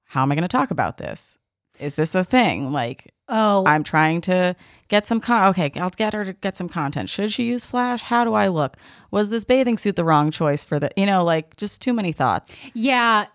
how 0.05 0.23
am 0.23 0.31
I 0.31 0.35
going 0.35 0.43
to 0.43 0.47
talk 0.49 0.71
about 0.71 0.97
this. 0.97 1.37
Is 1.79 1.95
this 1.95 2.15
a 2.15 2.23
thing? 2.23 2.71
Like, 2.71 3.09
Oh, 3.29 3.63
I'm 3.65 3.83
trying 3.83 4.19
to 4.21 4.53
get 4.89 5.05
some 5.05 5.21
con. 5.21 5.47
Okay, 5.51 5.71
I'll 5.79 5.89
get 5.89 6.13
her 6.13 6.25
to 6.25 6.33
get 6.33 6.57
some 6.57 6.67
content. 6.67 7.09
Should 7.09 7.31
she 7.31 7.45
use 7.45 7.63
Flash? 7.65 8.03
How 8.03 8.25
do 8.25 8.33
I 8.33 8.47
look? 8.49 8.75
Was 9.11 9.29
this 9.29 9.45
bathing 9.45 9.77
suit 9.77 9.95
the 9.95 10.03
wrong 10.03 10.29
choice 10.29 10.65
for 10.65 10.77
the? 10.77 10.91
You 10.97 11.05
know, 11.05 11.23
like 11.23 11.55
just 11.55 11.81
too 11.81 11.93
many 11.93 12.11
thoughts. 12.11 12.57
yeah. 12.73 13.27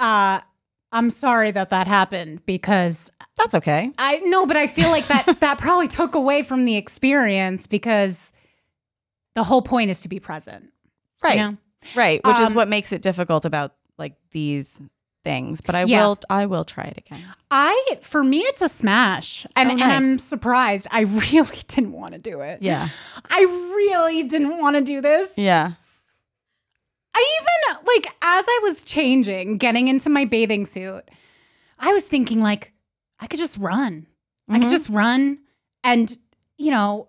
Uh, 0.00 0.40
I'm 0.90 1.10
sorry 1.10 1.52
that 1.52 1.70
that 1.70 1.86
happened 1.86 2.44
because 2.44 3.10
That's 3.36 3.54
okay. 3.54 3.92
I 3.98 4.18
no, 4.24 4.46
but 4.46 4.56
I 4.56 4.66
feel 4.66 4.90
like 4.90 5.06
that 5.06 5.38
that 5.40 5.58
probably 5.58 5.86
took 5.88 6.16
away 6.16 6.42
from 6.42 6.64
the 6.64 6.76
experience 6.76 7.68
because 7.68 8.32
the 9.36 9.44
whole 9.44 9.62
point 9.62 9.90
is 9.90 10.00
to 10.02 10.08
be 10.08 10.18
present. 10.20 10.70
Right, 11.22 11.36
You 11.36 11.42
know? 11.52 11.56
right. 11.96 12.20
Which 12.24 12.38
is 12.40 12.48
Um, 12.50 12.54
what 12.54 12.68
makes 12.68 12.92
it 12.92 13.00
difficult 13.02 13.44
about 13.44 13.74
like 13.98 14.14
these 14.32 14.80
things. 15.24 15.60
But 15.60 15.74
I 15.74 15.84
Yeah. 15.84 16.02
will, 16.06 16.18
I 16.30 16.46
will 16.46 16.64
try 16.64 16.84
it 16.84 16.98
again. 16.98 17.20
I 17.50 17.98
for 18.02 18.22
me 18.22 18.40
it's 18.40 18.62
a 18.62 18.68
smash. 18.68 19.46
And, 19.56 19.70
Oh, 19.70 19.72
and. 19.72 19.82
I'm 19.82 20.18
surprised. 20.18 20.86
I 20.92 21.00
really 21.32 21.58
didn't 21.66 21.92
want 21.92 22.12
to 22.12 22.18
do 22.20 22.40
it. 22.42 22.58
Yeah, 22.62 22.88
I 23.28 23.40
really 23.76 24.22
didn't 24.24 24.58
want 24.58 24.76
to 24.76 24.82
do 24.82 25.00
this. 25.00 25.36
yeah. 25.36 25.72
I 27.16 27.38
even 27.40 27.84
like 27.86 28.06
as 28.22 28.44
I 28.48 28.60
was 28.64 28.82
changing, 28.82 29.58
getting 29.58 29.88
into 29.88 30.08
my 30.10 30.24
bathing 30.24 30.66
suit, 30.66 31.04
I 31.78 31.92
was 31.92 32.04
thinking 32.04 32.40
like 32.40 32.72
I 33.20 33.26
could 33.26 33.38
just 33.38 33.58
run. 33.58 34.06
I 34.48 34.58
could 34.58 34.68
Mhm. 34.68 34.70
just 34.70 34.88
run 34.88 35.38
and 35.84 36.16
you 36.58 36.70
know 36.70 37.08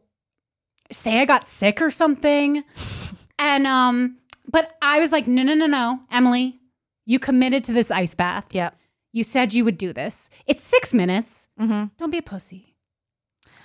say 0.92 1.20
I 1.20 1.26
got 1.26 1.48
sick 1.48 1.82
or 1.82 1.90
something. 1.90 2.64
and 3.40 3.66
um 3.66 4.18
but 4.48 4.76
I 4.82 5.00
was 5.00 5.12
like 5.12 5.26
no 5.28 5.42
no 5.42 5.56
no 5.56 5.66
no, 5.66 6.00
Emily, 6.12 6.60
you 7.06 7.20
committed 7.20 7.64
to 7.66 7.74
this 7.74 7.92
ice 7.92 8.14
bath. 8.16 8.48
Yeah. 8.52 8.72
You 9.14 9.24
said 9.24 9.54
you 9.54 9.64
would 9.64 9.78
do 9.78 9.94
this. 9.94 10.30
It's 10.46 10.64
6 10.64 10.94
minutes. 10.94 11.48
Mm-hmm. 11.60 11.86
Don't 11.98 12.10
be 12.12 12.18
a 12.18 12.22
pussy. 12.22 12.76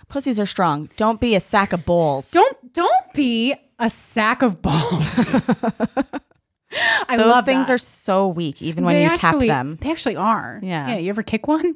Pussies 0.08 0.38
are 0.40 0.46
strong. 0.46 0.88
Don't 0.96 1.20
be 1.20 1.34
a 1.34 1.40
sack 1.40 1.72
of 1.72 1.84
balls. 1.84 2.30
Don't 2.30 2.72
don't 2.72 3.12
be 3.14 3.54
a 3.78 3.88
sack 3.88 4.42
of 4.42 4.60
balls. 4.60 5.42
I 7.08 7.16
Those 7.16 7.26
love 7.26 7.44
things 7.44 7.66
that. 7.66 7.72
are 7.74 7.78
so 7.78 8.28
weak, 8.28 8.62
even 8.62 8.84
when 8.84 8.94
They 8.94 9.02
you 9.04 9.08
actually- 9.10 9.48
tap 9.48 9.58
them. 9.58 9.78
They 9.80 9.90
actually 9.90 10.16
are. 10.16 10.60
Yeah. 10.62 10.88
Yeah. 10.90 10.96
You 10.98 11.10
ever 11.10 11.22
kick 11.24 11.48
one? 11.48 11.74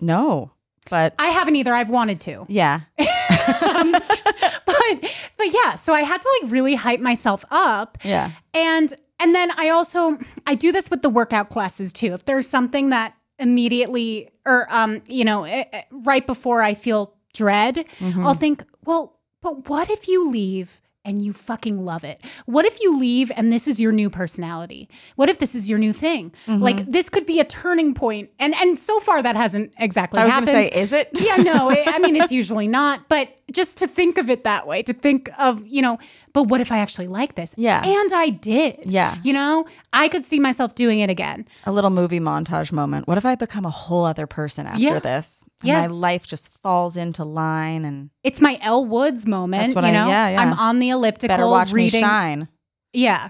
No, 0.00 0.52
but 0.90 1.14
I 1.18 1.28
haven't 1.28 1.56
either. 1.56 1.72
I've 1.72 1.88
wanted 1.88 2.20
to. 2.22 2.44
yeah, 2.48 2.80
Um, 2.98 3.92
but 4.66 5.28
but 5.38 5.52
yeah, 5.52 5.74
so 5.76 5.94
I 5.94 6.02
had 6.02 6.20
to 6.20 6.38
like 6.42 6.52
really 6.52 6.74
hype 6.74 7.00
myself 7.00 7.44
up. 7.50 7.96
yeah. 8.04 8.30
And 8.52 8.92
and 9.20 9.34
then 9.34 9.50
I 9.56 9.70
also 9.70 10.18
I 10.46 10.54
do 10.54 10.72
this 10.72 10.90
with 10.90 11.02
the 11.02 11.10
workout 11.10 11.48
classes 11.50 11.92
too. 11.92 12.12
If 12.14 12.24
there's 12.24 12.46
something 12.48 12.90
that 12.90 13.14
immediately 13.38 14.30
or 14.44 14.66
um 14.70 15.02
you 15.06 15.24
know 15.24 15.44
eh, 15.44 15.64
eh, 15.72 15.82
right 15.90 16.26
before 16.26 16.62
I 16.62 16.74
feel 16.74 17.14
dread, 17.34 17.84
Mm-hmm. 17.98 18.26
I'll 18.26 18.34
think, 18.34 18.64
well, 18.84 19.18
but 19.42 19.68
what 19.68 19.90
if 19.90 20.08
you 20.08 20.28
leave 20.30 20.80
and 21.04 21.22
you 21.22 21.32
fucking 21.32 21.84
love 21.84 22.02
it? 22.02 22.20
What 22.46 22.64
if 22.64 22.80
you 22.80 22.98
leave 22.98 23.30
and 23.36 23.52
this 23.52 23.68
is 23.68 23.78
your 23.80 23.92
new 23.92 24.10
personality? 24.10 24.88
What 25.14 25.28
if 25.28 25.38
this 25.38 25.54
is 25.54 25.68
your 25.70 25.78
new 25.78 25.92
thing? 25.92 26.32
Mm-hmm. 26.46 26.62
Like 26.62 26.86
this 26.86 27.08
could 27.08 27.26
be 27.26 27.38
a 27.38 27.44
turning 27.44 27.94
point. 27.94 28.30
And 28.40 28.54
and 28.56 28.76
so 28.78 28.98
far 29.00 29.22
that 29.22 29.36
hasn't 29.36 29.72
exactly 29.78 30.18
I 30.20 30.24
was 30.24 30.32
happened. 30.32 30.52
gonna 30.52 30.64
say, 30.64 30.80
is 30.80 30.92
it? 30.92 31.10
yeah, 31.12 31.36
no, 31.36 31.70
it, 31.70 31.86
I 31.86 31.98
mean 32.00 32.16
it's 32.16 32.32
usually 32.40 32.66
not, 32.68 33.08
but 33.08 33.28
just 33.52 33.76
to 33.76 33.86
think 33.86 34.18
of 34.18 34.28
it 34.28 34.42
that 34.44 34.66
way, 34.66 34.82
to 34.82 34.92
think 34.92 35.30
of, 35.38 35.64
you 35.66 35.80
know, 35.80 35.98
but 36.32 36.44
what 36.48 36.60
if 36.60 36.72
I 36.72 36.78
actually 36.78 37.06
like 37.06 37.36
this? 37.36 37.54
Yeah. 37.56 37.80
And 37.84 38.12
I 38.12 38.30
did. 38.30 38.78
Yeah. 38.84 39.16
You 39.22 39.32
know, 39.32 39.66
I 39.92 40.08
could 40.08 40.24
see 40.24 40.40
myself 40.40 40.74
doing 40.74 40.98
it 40.98 41.10
again. 41.10 41.46
a 41.64 41.70
little 41.72 41.90
movie 41.90 42.18
montage 42.20 42.72
moment. 42.72 43.06
What 43.06 43.18
if 43.18 43.24
I 43.24 43.36
become 43.36 43.64
a 43.64 43.70
whole 43.70 44.04
other 44.04 44.26
person 44.26 44.66
after 44.66 44.80
Yeah. 44.80 44.98
this? 44.98 45.44
And 45.62 45.68
Yeah. 45.68 45.80
my 45.82 45.86
life 45.86 46.26
just 46.26 46.50
falls 46.62 46.96
into 46.96 47.24
line 47.24 47.84
and 47.84 48.10
It's 48.24 48.40
my 48.40 48.58
Elle 48.62 48.84
Woods 48.84 49.26
moment. 49.26 49.62
That's 49.62 49.74
what 49.76 49.84
you 49.84 49.90
I- 49.90 49.92
know, 49.92 50.08
yeah, 50.08 50.28
yeah. 50.30 50.40
I'm 50.42 50.52
on 50.54 50.78
the 50.80 50.90
elliptical 50.90 51.36
better 51.36 51.46
watch 51.48 51.72
reading. 51.72 52.00
me 52.02 52.06
shine. 52.06 52.48
Yeah. 52.92 53.28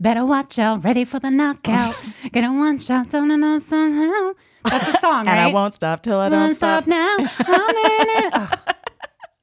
Better 0.00 0.26
watch 0.26 0.58
out, 0.58 0.84
ready 0.84 1.04
for 1.04 1.18
the 1.20 1.30
knockout. 1.30 1.94
Gonna 2.32 2.52
watch 2.52 2.90
out, 2.90 3.08
don't 3.10 3.28
know 3.40 3.58
somehow. 3.60 4.32
That's 4.64 4.92
the 4.92 4.98
song, 4.98 5.20
And 5.28 5.38
right? 5.38 5.46
I 5.50 5.52
won't 5.52 5.74
stop 5.74 6.02
till 6.02 6.18
I 6.18 6.28
don't 6.28 6.40
Won't 6.40 6.56
stop. 6.56 6.86
now. 6.88 7.16
I'm 7.18 7.70
in 7.76 8.24
it. 8.24 8.30
Ugh. 8.34 8.58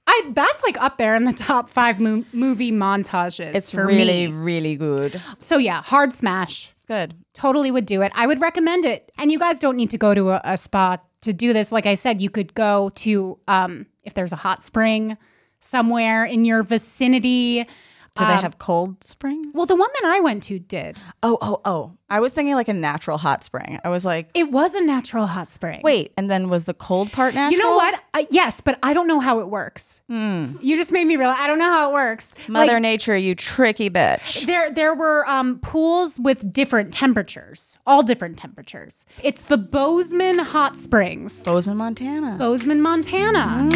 I 0.05 0.31
that's 0.33 0.63
like 0.63 0.79
up 0.81 0.97
there 0.97 1.15
in 1.15 1.23
the 1.23 1.33
top 1.33 1.69
five 1.69 1.99
mo- 1.99 2.25
movie 2.33 2.71
montages. 2.71 3.55
It's 3.55 3.73
really, 3.73 4.27
me. 4.27 4.33
really 4.33 4.75
good. 4.75 5.21
So 5.39 5.57
yeah, 5.57 5.81
hard 5.81 6.13
smash. 6.13 6.73
Good. 6.87 7.15
Totally 7.33 7.71
would 7.71 7.85
do 7.85 8.01
it. 8.01 8.11
I 8.13 8.27
would 8.27 8.41
recommend 8.41 8.85
it. 8.85 9.11
And 9.17 9.31
you 9.31 9.39
guys 9.39 9.59
don't 9.59 9.77
need 9.77 9.89
to 9.91 9.97
go 9.97 10.13
to 10.13 10.31
a, 10.31 10.41
a 10.43 10.57
spa 10.57 10.97
to 11.21 11.33
do 11.33 11.53
this. 11.53 11.71
Like 11.71 11.85
I 11.85 11.93
said, 11.93 12.21
you 12.21 12.29
could 12.29 12.53
go 12.53 12.89
to 12.95 13.39
um, 13.47 13.85
if 14.03 14.13
there's 14.13 14.33
a 14.33 14.37
hot 14.37 14.61
spring 14.61 15.17
somewhere 15.61 16.25
in 16.25 16.45
your 16.45 16.61
vicinity. 16.63 17.67
Do 18.15 18.23
they 18.25 18.33
Um, 18.33 18.43
have 18.43 18.59
cold 18.59 19.03
springs? 19.03 19.47
Well, 19.55 19.65
the 19.65 19.75
one 19.75 19.89
that 20.01 20.05
I 20.05 20.19
went 20.19 20.43
to 20.43 20.59
did. 20.59 20.97
oh, 21.23 21.37
oh, 21.41 21.61
oh. 21.65 21.93
I 22.11 22.19
was 22.19 22.31
thinking 22.31 22.53
like 22.53 22.67
a 22.67 22.73
natural 22.73 23.17
hot 23.17 23.43
spring. 23.43 23.79
I 23.83 23.89
was 23.89 24.05
like, 24.05 24.29
It 24.35 24.51
was 24.51 24.75
a 24.75 24.81
natural 24.85 25.25
hot 25.25 25.49
spring. 25.49 25.81
wait, 25.83 26.13
and 26.15 26.29
then 26.29 26.47
was 26.47 26.65
the 26.65 26.75
cold 26.75 27.11
part 27.11 27.33
natural? 27.33 27.51
You 27.53 27.57
know 27.57 27.75
what? 27.75 27.99
Uh, 28.13 28.25
yes, 28.29 28.61
but 28.61 28.77
I 28.83 28.93
don't 28.93 29.07
know 29.07 29.19
how 29.19 29.39
it 29.39 29.47
works. 29.47 30.01
You 30.09 30.75
just 30.77 30.91
made 30.91 31.05
me 31.07 31.15
realize 31.17 31.37
I 31.39 31.47
don't 31.47 31.57
know 31.57 31.71
how 31.71 31.89
it 31.89 31.93
works. 31.93 32.35
Mother 32.47 32.79
Nature, 32.79 33.17
you 33.17 33.33
tricky 33.33 33.89
bitch. 33.89 34.45
there, 34.45 34.69
there 34.71 34.93
were 34.93 35.27
um, 35.27 35.57
pools 35.59 36.19
with 36.19 36.53
different 36.53 36.93
temperatures, 36.93 37.79
all 37.87 38.03
different 38.03 38.37
temperatures. 38.37 39.07
It's 39.23 39.41
the 39.41 39.57
Bozeman 39.57 40.37
Hot 40.37 40.75
Springs, 40.75 41.43
Bozeman, 41.43 41.77
Montana. 41.77 42.35
Bozeman, 42.37 42.79
Montana. 42.79 43.69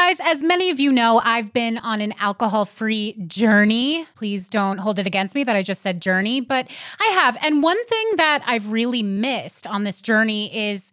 Guys, 0.00 0.20
as 0.20 0.44
many 0.44 0.70
of 0.70 0.78
you 0.78 0.92
know, 0.92 1.20
I've 1.24 1.52
been 1.52 1.76
on 1.78 2.00
an 2.00 2.12
alcohol 2.20 2.64
free 2.64 3.16
journey. 3.26 4.06
Please 4.14 4.48
don't 4.48 4.78
hold 4.78 5.00
it 5.00 5.08
against 5.08 5.34
me 5.34 5.42
that 5.42 5.56
I 5.56 5.62
just 5.62 5.82
said 5.82 6.00
journey, 6.00 6.40
but 6.40 6.70
I 7.00 7.06
have. 7.14 7.36
And 7.42 7.64
one 7.64 7.84
thing 7.86 8.12
that 8.16 8.44
I've 8.46 8.70
really 8.70 9.02
missed 9.02 9.66
on 9.66 9.82
this 9.82 10.00
journey 10.00 10.56
is 10.56 10.92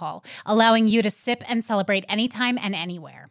allowing 0.45 0.87
you 0.87 1.01
to 1.01 1.09
sip 1.09 1.43
and 1.49 1.63
celebrate 1.63 2.05
anytime 2.07 2.57
and 2.61 2.75
anywhere. 2.75 3.30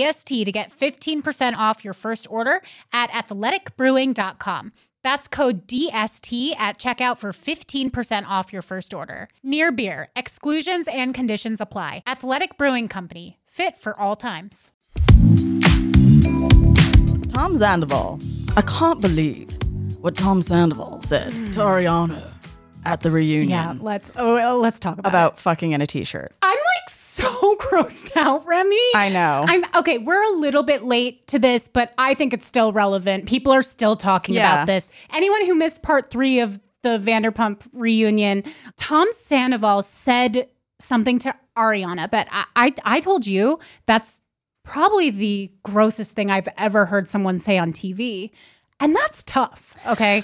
DST 0.01 0.45
to 0.45 0.51
get 0.51 0.77
15% 0.77 1.55
off 1.55 1.83
your 1.83 1.93
first 1.93 2.27
order 2.29 2.61
at 2.93 3.09
athleticbrewing.com. 3.11 4.71
That's 5.03 5.27
code 5.27 5.67
DST 5.67 6.55
at 6.57 6.77
checkout 6.77 7.17
for 7.17 7.31
15% 7.31 8.25
off 8.27 8.53
your 8.53 8.61
first 8.61 8.93
order. 8.93 9.29
Near 9.43 9.71
Beer, 9.71 10.09
exclusions 10.15 10.87
and 10.87 11.13
conditions 11.13 11.59
apply. 11.59 12.03
Athletic 12.05 12.57
Brewing 12.57 12.87
Company, 12.87 13.39
fit 13.47 13.77
for 13.77 13.99
all 13.99 14.15
times. 14.15 14.71
Tom 17.29 17.55
Sandoval. 17.55 18.19
I 18.55 18.61
can't 18.61 19.01
believe 19.01 19.49
what 20.01 20.15
Tom 20.15 20.41
Sandoval 20.41 21.01
said 21.01 21.31
to 21.31 21.37
hmm. 21.37 21.59
Ariana 21.59 22.31
at 22.85 23.01
the 23.01 23.11
reunion 23.11 23.49
Yeah, 23.49 23.75
let's 23.79 24.11
oh, 24.15 24.59
let's 24.61 24.79
talk 24.79 24.97
about 24.97 25.09
about 25.09 25.39
fucking 25.39 25.71
in 25.71 25.81
a 25.81 25.85
t-shirt. 25.85 26.33
I'm 26.41 26.57
like 26.57 26.89
so 27.11 27.55
grossed 27.59 28.15
out, 28.15 28.45
Remy. 28.45 28.79
I 28.95 29.09
know. 29.09 29.45
I'm 29.47 29.65
okay. 29.75 29.97
We're 29.97 30.23
a 30.33 30.37
little 30.37 30.63
bit 30.63 30.83
late 30.83 31.27
to 31.27 31.39
this, 31.39 31.67
but 31.67 31.93
I 31.97 32.13
think 32.13 32.33
it's 32.33 32.45
still 32.45 32.71
relevant. 32.71 33.25
People 33.27 33.51
are 33.51 33.61
still 33.61 33.95
talking 33.95 34.35
Yeah. 34.35 34.53
about 34.53 34.67
this. 34.67 34.89
Anyone 35.11 35.45
who 35.45 35.55
missed 35.55 35.81
part 35.81 36.09
three 36.09 36.39
of 36.39 36.59
the 36.83 36.97
Vanderpump 36.99 37.67
reunion, 37.73 38.43
Tom 38.77 39.07
Sandoval 39.11 39.83
said 39.83 40.47
something 40.79 41.19
to 41.19 41.35
Ariana 41.57 42.09
but 42.09 42.27
I, 42.31 42.45
I, 42.55 42.73
I 42.85 42.99
told 43.01 43.27
you 43.27 43.59
that's 43.85 44.21
probably 44.63 45.09
the 45.09 45.51
grossest 45.63 46.15
thing 46.15 46.31
I've 46.31 46.47
ever 46.57 46.85
heard 46.85 47.07
someone 47.07 47.39
say 47.39 47.57
on 47.57 47.71
TV. 47.71 48.31
And 48.79 48.95
that's 48.95 49.21
tough. 49.23 49.73
Okay. 49.85 50.23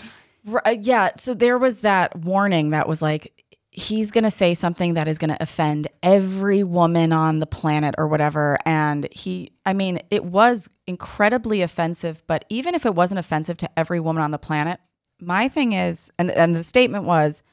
Uh, 0.65 0.75
yeah. 0.79 1.09
So 1.17 1.33
there 1.33 1.57
was 1.57 1.81
that 1.81 2.15
warning 2.15 2.69
that 2.69 2.87
was 2.87 3.01
like, 3.01 3.36
he's 3.77 4.09
going 4.09 4.23
to 4.23 4.31
say 4.31 4.55
something 4.55 4.95
that 4.95 5.07
is 5.07 5.19
going 5.19 5.29
to 5.29 5.37
offend 5.39 5.87
every 6.01 6.63
woman 6.63 7.13
on 7.13 7.37
the 7.37 7.45
planet 7.45 7.93
or 7.99 8.07
whatever. 8.07 8.57
And 8.65 9.07
he, 9.11 9.51
I 9.67 9.73
mean, 9.73 9.99
it 10.09 10.25
was 10.25 10.67
incredibly 10.87 11.61
offensive, 11.61 12.23
but 12.25 12.43
even 12.49 12.73
if 12.73 12.87
it 12.87 12.95
wasn't 12.95 13.19
offensive 13.19 13.55
to 13.57 13.69
every 13.77 13.99
woman 13.99 14.23
on 14.23 14.31
the 14.31 14.39
planet, 14.39 14.79
my 15.21 15.47
thing 15.47 15.73
is, 15.73 16.11
and, 16.17 16.31
and 16.31 16.55
the 16.55 16.63
statement 16.63 17.03
was, 17.03 17.43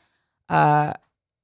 uh, 0.49 0.95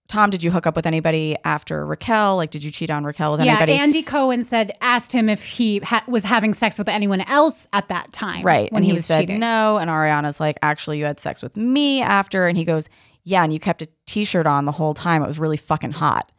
Tom, 0.08 0.30
did 0.30 0.42
you 0.42 0.50
hook 0.50 0.66
up 0.66 0.74
with 0.74 0.86
anybody 0.86 1.36
after 1.44 1.84
Raquel? 1.84 2.36
Like, 2.36 2.50
did 2.50 2.64
you 2.64 2.70
cheat 2.70 2.90
on 2.90 3.04
Raquel 3.04 3.32
with 3.32 3.42
Yeah. 3.42 3.52
anybody? 3.58 3.72
Andy 3.74 4.02
Cohen 4.02 4.44
said, 4.44 4.72
asked 4.80 5.12
him 5.12 5.28
if 5.28 5.44
he 5.44 5.80
ha- 5.80 6.04
was 6.08 6.24
having 6.24 6.54
sex 6.54 6.78
with 6.78 6.88
anyone 6.88 7.20
else 7.20 7.68
at 7.74 7.88
that 7.90 8.12
time. 8.12 8.42
Right. 8.42 8.72
When 8.72 8.78
and 8.78 8.84
he, 8.86 8.90
he, 8.92 8.94
was 8.94 9.04
said 9.04 9.20
cheating. 9.20 9.40
no. 9.40 9.76
And 9.76 9.90
Ariana's 9.90 10.40
like, 10.40 10.56
actually, 10.62 10.98
you 10.98 11.04
had 11.04 11.20
sex 11.20 11.42
with 11.42 11.54
me 11.56 12.00
after. 12.00 12.46
And 12.48 12.56
he 12.56 12.64
goes, 12.64 12.88
yeah. 13.24 13.42
And 13.42 13.52
you 13.52 13.60
kept 13.60 13.82
a 13.82 13.88
t 14.06 14.24
shirt 14.24 14.46
on 14.46 14.64
the 14.64 14.72
whole 14.72 14.94
time. 14.94 15.22
It 15.22 15.26
was 15.26 15.38
really 15.38 15.56
fucking 15.56 15.92
hot. 15.92 16.30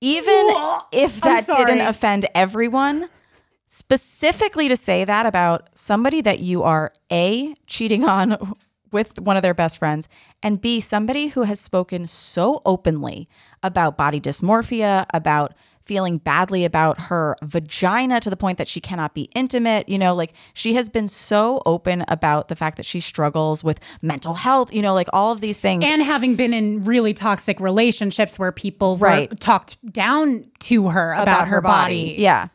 Even 0.00 0.50
if 0.90 1.20
that 1.20 1.46
didn't 1.46 1.80
offend 1.80 2.26
everyone, 2.34 3.08
specifically 3.68 4.68
to 4.68 4.76
say 4.76 5.04
that 5.04 5.26
about 5.26 5.68
somebody 5.74 6.20
that 6.20 6.40
you 6.40 6.62
are 6.64 6.92
A, 7.12 7.54
cheating 7.66 8.04
on 8.04 8.36
with 8.90 9.18
one 9.20 9.36
of 9.36 9.42
their 9.42 9.54
best 9.54 9.78
friends, 9.78 10.08
and 10.42 10.60
B, 10.60 10.80
somebody 10.80 11.28
who 11.28 11.44
has 11.44 11.60
spoken 11.60 12.06
so 12.06 12.62
openly 12.66 13.26
about 13.62 13.96
body 13.96 14.20
dysmorphia, 14.20 15.06
about 15.14 15.54
feeling 15.84 16.18
badly 16.18 16.64
about 16.64 16.98
her 17.00 17.36
vagina 17.42 18.20
to 18.20 18.30
the 18.30 18.36
point 18.36 18.58
that 18.58 18.68
she 18.68 18.80
cannot 18.80 19.14
be 19.14 19.28
intimate. 19.34 19.88
You 19.88 19.98
know, 19.98 20.14
like 20.14 20.32
she 20.54 20.74
has 20.74 20.88
been 20.88 21.08
so 21.08 21.60
open 21.66 22.04
about 22.08 22.48
the 22.48 22.56
fact 22.56 22.76
that 22.76 22.86
she 22.86 23.00
struggles 23.00 23.62
with 23.64 23.80
mental 24.00 24.34
health, 24.34 24.72
you 24.72 24.82
know, 24.82 24.94
like 24.94 25.08
all 25.12 25.32
of 25.32 25.40
these 25.40 25.58
things. 25.58 25.84
and 25.86 26.02
having 26.02 26.36
been 26.36 26.54
in 26.54 26.82
really 26.82 27.12
toxic 27.14 27.60
relationships 27.60 28.38
where 28.38 28.52
people 28.52 28.96
were- 28.96 29.06
Right. 29.08 29.40
talked 29.40 29.76
down 29.92 30.46
to 30.60 30.88
her 30.90 31.12
about, 31.12 31.48
her, 31.48 31.60
body. 31.60 32.14
Yeah. 32.18 32.48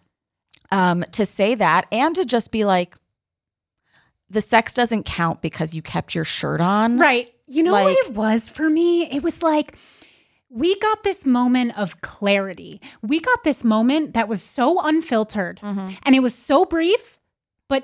Um, 0.71 1.03
to 1.13 1.25
say 1.25 1.55
that 1.55 1.85
and 1.91 2.15
to 2.15 2.25
just 2.25 2.51
be 2.51 2.65
like, 2.65 2.95
the 4.29 4.41
sex 4.41 4.73
doesn't 4.73 5.03
count 5.05 5.41
because 5.41 5.73
you 5.73 5.81
kept 5.81 6.13
your 6.13 6.25
shirt 6.25 6.59
on. 6.59 6.99
Right. 6.99 7.29
You 7.47 7.63
know 7.63 7.71
Like- 7.71 7.85
what 7.85 7.97
it 8.07 8.13
was 8.13 8.49
for 8.49 8.69
me? 8.69 9.09
It 9.09 9.23
was 9.23 9.41
like 9.41 9.77
we 10.49 10.77
got 10.79 11.03
this 11.03 11.25
moment 11.25 11.77
of 11.77 12.01
clarity. 12.01 12.79
We 13.01 13.19
got 13.19 13.43
this 13.43 13.63
moment 13.63 14.13
that 14.13 14.27
was 14.27 14.41
so 14.41 14.79
unfiltered 14.81 15.59
Mm-hmm. 15.61 15.89
and 16.03 16.15
it 16.15 16.19
was 16.21 16.33
so 16.35 16.65
brief, 16.65 17.19
but 17.67 17.83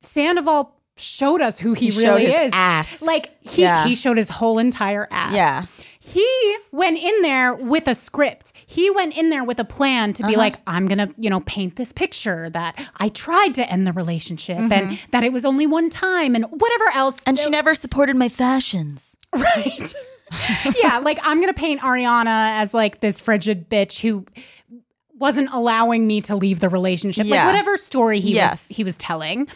Sandoval 0.00 0.76
showed 0.96 1.40
us 1.40 1.58
who 1.58 1.72
he, 1.72 1.86
He 1.86 1.90
showed 1.90 2.16
really 2.16 2.26
his 2.26 2.34
is. 2.48 2.50
ass. 2.52 3.02
Like 3.02 3.30
he 3.40 3.62
Yeah. 3.62 3.86
he 3.86 3.94
showed 3.94 4.18
his 4.18 4.28
whole 4.28 4.58
entire 4.58 5.08
ass. 5.10 5.34
Yeah. 5.34 5.64
He 5.98 6.56
went 6.72 6.98
in 6.98 7.22
there 7.22 7.54
with 7.54 7.86
a 7.88 7.94
script. 7.94 8.52
He 8.66 8.90
went 8.90 9.16
in 9.16 9.30
there 9.30 9.44
with 9.44 9.58
a 9.60 9.64
plan 9.64 10.12
to 10.14 10.22
be 10.24 10.30
Uh-huh. 10.34 10.38
like, 10.38 10.56
I'm 10.66 10.88
going 10.88 10.98
to, 10.98 11.14
you 11.16 11.30
know, 11.30 11.38
paint 11.40 11.76
this 11.76 11.92
picture 11.92 12.50
that 12.50 12.84
I 12.96 13.08
tried 13.08 13.54
to 13.54 13.70
end 13.70 13.86
the 13.86 13.92
relationship 13.92 14.58
and 14.58 14.98
that 15.12 15.22
it 15.22 15.32
was 15.32 15.44
only 15.44 15.64
one 15.66 15.90
time 15.90 16.34
and 16.34 16.44
whatever 16.46 16.90
else. 16.92 17.18
Mm-hmm. 17.20 17.28
And 17.30 17.38
she 17.38 17.50
never 17.50 17.74
supported 17.74 18.16
my 18.16 18.28
fashions. 18.28 19.16
Right. 19.34 19.94
yeah, 20.82 20.98
like 20.98 21.18
I'm 21.22 21.40
gonna 21.40 21.54
paint 21.54 21.80
Ariana 21.80 22.60
as 22.60 22.72
like 22.74 23.00
this 23.00 23.20
frigid 23.20 23.68
bitch 23.68 24.00
who 24.00 24.24
wasn't 25.18 25.48
allowing 25.52 26.06
me 26.06 26.20
to 26.22 26.36
leave 26.36 26.60
the 26.60 26.68
relationship. 26.68 27.26
Yeah. 27.26 27.36
Like 27.44 27.46
whatever 27.46 27.76
story 27.76 28.20
he 28.20 28.34
Yes. 28.34 28.68
was 28.68 28.76
he 28.76 28.84
was 28.84 28.96
telling. 28.96 29.48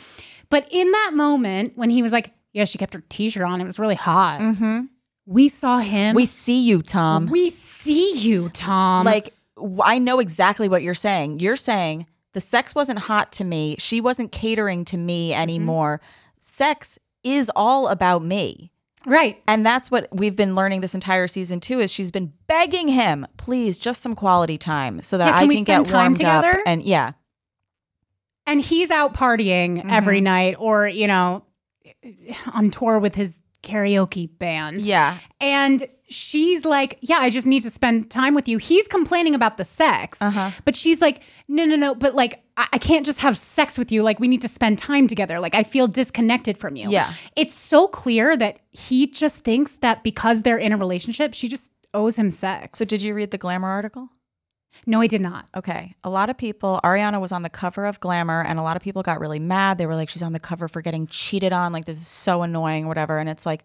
But 0.49 0.68
in 0.70 0.91
that 0.93 1.11
moment 1.14 1.72
when 1.77 1.91
he 1.91 2.03
was 2.03 2.12
like, 2.12 2.33
Yeah, 2.53 2.64
she 2.64 2.79
kept 2.79 2.95
her 2.95 3.03
t-shirt 3.09 3.43
on, 3.43 3.61
it 3.61 3.64
was 3.64 3.79
really 3.79 3.95
hot. 3.97 4.41
Mm-hmm. 4.41 4.85
We 5.27 5.49
saw 5.49 5.79
him. 5.79 6.14
We 6.14 6.24
see 6.27 6.62
you, 6.64 6.83
Tom. 6.83 7.27
we 7.27 7.51
see 7.51 8.16
you, 8.16 8.49
Tom. 8.51 9.05
like, 9.05 9.35
I 9.83 9.99
know 9.99 10.20
exactly 10.20 10.68
what 10.68 10.83
you're 10.85 10.95
saying. 10.95 11.41
You're 11.41 11.57
saying 11.57 12.07
the 12.33 12.41
sex 12.41 12.74
wasn't 12.77 13.01
hot 13.01 13.33
to 13.33 13.45
me. 13.45 13.74
She 13.81 14.01
wasn't 14.01 14.31
catering 14.31 14.85
to 14.85 14.97
me 14.97 15.35
anymore. 15.35 16.01
Sex 16.41 16.97
is 17.24 17.51
all 17.57 17.89
about 17.89 18.22
me. 18.22 18.70
Right. 19.07 19.42
And 19.48 19.64
that's 19.64 19.90
what 19.90 20.09
we've 20.12 20.36
been 20.36 20.54
learning 20.54 20.82
this 20.82 20.94
entire 20.94 21.26
season 21.26 21.61
too. 21.61 21.80
Is 21.80 21.90
she's 21.90 22.11
been 22.11 22.32
begging 22.48 22.88
him, 22.88 23.26
please, 23.38 23.78
just 23.78 24.02
some 24.02 24.14
quality 24.14 24.59
time, 24.59 25.00
so 25.02 25.16
that 25.18 25.26
Yeah, 25.26 25.38
can 25.40 25.50
I 25.50 25.54
can 25.54 25.64
get 25.64 25.84
time 25.86 25.92
warmed 26.12 26.24
up. 26.24 26.44
together? 26.44 26.62
And 26.66 26.82
yeah, 26.82 27.12
And 28.46 28.61
he's 28.61 28.90
out 28.90 29.14
partying 29.14 29.90
every 29.90 30.20
night 30.20 30.57
or, 30.59 30.86
you 30.86 31.07
know, 31.07 31.44
on 32.52 32.70
tour 32.70 32.98
with 32.98 33.14
his 33.14 33.40
karaoke 33.62 34.28
band. 34.38 34.82
yeah, 34.82 35.18
And 35.40 35.86
she's 36.09 36.64
like, 36.64 36.98
Yeah, 37.00 37.18
I 37.18 37.30
just 37.30 37.46
need 37.46 37.62
to 37.64 37.70
spend 37.70 38.11
time 38.11 38.34
with 38.34 38.46
you. 38.48 38.59
He's 38.59 38.86
complaining 38.86 39.34
about 39.34 39.57
the 39.57 39.64
sex, 39.64 40.22
Uh-huh. 40.22 40.50
but 40.64 40.76
she's 40.76 41.00
like, 41.00 41.22
No, 41.48 41.64
no, 41.64 41.74
no, 41.76 41.94
but 41.94 42.14
like, 42.14 42.42
I-, 42.57 42.68
I 42.74 42.78
can't 42.78 43.04
just 43.04 43.20
have 43.20 43.36
sex 43.36 43.78
with 43.78 43.92
you. 43.92 44.02
Like, 44.02 44.20
we 44.20 44.28
need 44.28 44.42
to 44.42 44.48
spend 44.48 44.78
time 44.78 45.07
together. 45.07 45.40
Like, 45.40 45.54
I 45.54 45.62
feel 45.62 45.86
disconnected 45.88 46.59
from 46.59 46.76
you. 46.76 46.90
Yeah. 46.90 47.12
It's 47.36 47.54
so 47.54 47.88
clear 47.88 48.36
that 48.36 48.61
he 48.70 49.07
just 49.07 49.44
thinks 49.44 49.76
that 49.76 50.02
because 50.02 50.42
they're 50.42 50.59
in 50.59 50.72
a 50.72 50.76
relationship, 50.76 51.34
she 51.34 51.48
just 51.48 51.72
owes 51.94 52.18
him 52.18 52.30
sex. 52.30 52.78
So 52.78 52.84
did 52.84 53.02
you 53.02 53.14
read 53.14 53.30
the 53.30 53.38
Glamour 53.38 53.68
article? 53.68 54.11
no, 54.84 55.00
I 55.00 55.07
did 55.07 55.20
not. 55.20 55.48
Okay. 55.57 55.94
A 56.04 56.11
lot 56.11 56.28
of 56.28 56.36
people, 56.36 56.80
Ariana 56.84 57.20
was 57.20 57.32
on 57.32 57.42
the 57.42 57.48
cover 57.48 57.86
of 57.86 58.00
Glamour, 58.00 58.42
and 58.42 58.59
a 58.59 58.62
lot 58.62 58.76
of 58.76 58.82
people 58.82 59.02
got 59.02 59.20
really 59.20 59.38
mad. 59.38 59.78
They 59.78 59.86
were 59.86 59.94
like, 59.94 60.09
she's 60.09 60.22
on 60.22 60.32
the 60.32 60.40
cover 60.40 60.68
for 60.68 60.82
getting 60.82 61.07
cheated 61.07 61.52
on. 61.52 61.72
Like, 61.72 61.86
this 61.86 61.98
is 61.98 62.07
so 62.07 62.42
annoying, 62.42 62.86
whatever. 62.86 63.18
And 63.18 63.28
it's 63.28 63.46
like, 63.46 63.64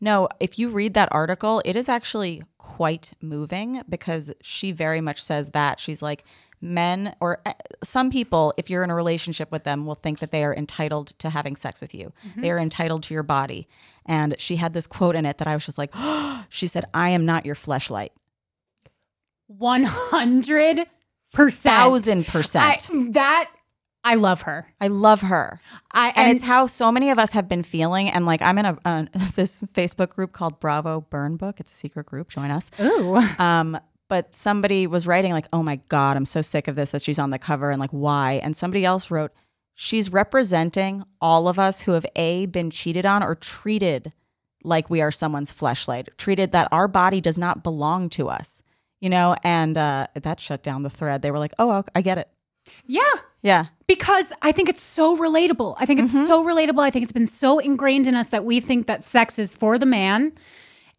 no, 0.00 0.28
if 0.40 0.58
you 0.58 0.68
read 0.68 0.94
that 0.94 1.08
article, 1.10 1.62
it 1.64 1.74
is 1.74 1.88
actually 1.88 2.42
quite 2.58 3.12
moving 3.20 3.82
because 3.88 4.32
she 4.42 4.72
very 4.72 5.00
much 5.00 5.22
says 5.22 5.50
that. 5.50 5.80
She's 5.80 6.02
like, 6.02 6.24
men 6.62 7.14
or 7.20 7.40
uh, 7.44 7.52
some 7.82 8.10
people, 8.10 8.54
if 8.56 8.70
you're 8.70 8.84
in 8.84 8.90
a 8.90 8.94
relationship 8.94 9.50
with 9.50 9.64
them, 9.64 9.84
will 9.84 9.96
think 9.96 10.20
that 10.20 10.30
they 10.30 10.44
are 10.44 10.54
entitled 10.54 11.08
to 11.18 11.30
having 11.30 11.56
sex 11.56 11.80
with 11.80 11.94
you. 11.94 12.12
They 12.36 12.50
are 12.50 12.58
entitled 12.58 13.02
to 13.04 13.14
your 13.14 13.24
body. 13.24 13.66
And 14.06 14.36
she 14.38 14.56
had 14.56 14.72
this 14.72 14.86
quote 14.86 15.16
in 15.16 15.26
it 15.26 15.38
that 15.38 15.48
I 15.48 15.54
was 15.54 15.66
just 15.66 15.78
like, 15.78 15.92
she 16.48 16.66
said, 16.66 16.84
I 16.94 17.10
am 17.10 17.26
not 17.26 17.44
your 17.44 17.56
fleshlight. 17.56 18.10
100%. 19.52 20.86
Thousand 21.34 22.26
percent. 22.26 22.88
that, 23.14 23.50
I 24.04 24.16
love 24.16 24.42
her. 24.42 24.66
I 24.80 24.88
love 24.88 25.22
her. 25.22 25.60
I, 25.92 26.12
and, 26.16 26.30
it's 26.30 26.44
how 26.44 26.66
so 26.66 26.90
many 26.90 27.10
of 27.10 27.18
us 27.18 27.32
have 27.32 27.48
been 27.48 27.62
feeling 27.62 28.10
and 28.10 28.26
like 28.26 28.40
i'm 28.42 28.58
in 28.58 28.64
a 28.64 28.78
uh, 28.84 29.04
this 29.36 29.60
facebook 29.74 30.10
group 30.10 30.32
called 30.32 30.58
bravo 30.58 31.02
burn 31.02 31.36
book 31.36 31.60
it's 31.60 31.70
a 31.70 31.74
secret 31.74 32.06
group 32.06 32.28
join 32.30 32.50
us 32.50 32.70
Ooh. 32.80 33.16
um 33.38 33.78
but 34.08 34.34
somebody 34.34 34.86
was 34.86 35.06
writing 35.06 35.32
like 35.32 35.46
oh 35.52 35.62
my 35.62 35.76
god 35.88 36.16
i'm 36.16 36.26
so 36.26 36.42
sick 36.42 36.68
of 36.68 36.74
this 36.76 36.90
that 36.90 37.02
she's 37.02 37.18
on 37.18 37.30
the 37.30 37.38
cover 37.38 37.70
and 37.70 37.80
like 37.80 37.90
why 37.90 38.40
and 38.42 38.56
somebody 38.56 38.84
else 38.84 39.10
wrote 39.10 39.32
she's 39.74 40.12
representing 40.12 41.02
all 41.20 41.48
of 41.48 41.58
us 41.58 41.82
who 41.82 41.92
have 41.92 42.06
a 42.16 42.46
been 42.46 42.70
cheated 42.70 43.06
on 43.06 43.22
or 43.22 43.34
treated 43.34 44.12
like 44.64 44.90
we 44.90 45.00
are 45.00 45.10
someone's 45.10 45.52
fleshlight 45.52 46.08
treated 46.18 46.52
that 46.52 46.68
our 46.72 46.86
body 46.88 47.20
does 47.20 47.38
not 47.38 47.62
belong 47.62 48.08
to 48.08 48.28
us 48.28 48.62
you 49.00 49.08
know 49.08 49.34
and 49.42 49.76
uh 49.78 50.06
that 50.14 50.40
shut 50.40 50.62
down 50.62 50.82
the 50.82 50.90
thread 50.90 51.22
they 51.22 51.30
were 51.30 51.38
like 51.38 51.54
oh 51.58 51.82
i 51.94 52.02
get 52.02 52.18
it 52.18 52.28
Yeah. 52.86 53.02
yeah 53.42 53.66
Because 53.88 54.32
I 54.40 54.52
think 54.52 54.68
it's 54.68 54.82
so 54.82 55.16
relatable. 55.16 55.74
I 55.78 55.84
think 55.86 56.00
it's 56.00 56.14
Mm-hmm. 56.14 56.26
so 56.26 56.44
relatable. 56.44 56.80
I 56.80 56.90
think 56.90 57.02
it's 57.02 57.12
been 57.12 57.26
so 57.26 57.58
ingrained 57.58 58.06
in 58.06 58.14
us 58.14 58.28
that 58.30 58.44
we 58.44 58.60
think 58.60 58.86
that 58.86 59.02
sex 59.04 59.38
is 59.38 59.54
for 59.54 59.78
the 59.78 59.86
man. 59.86 60.32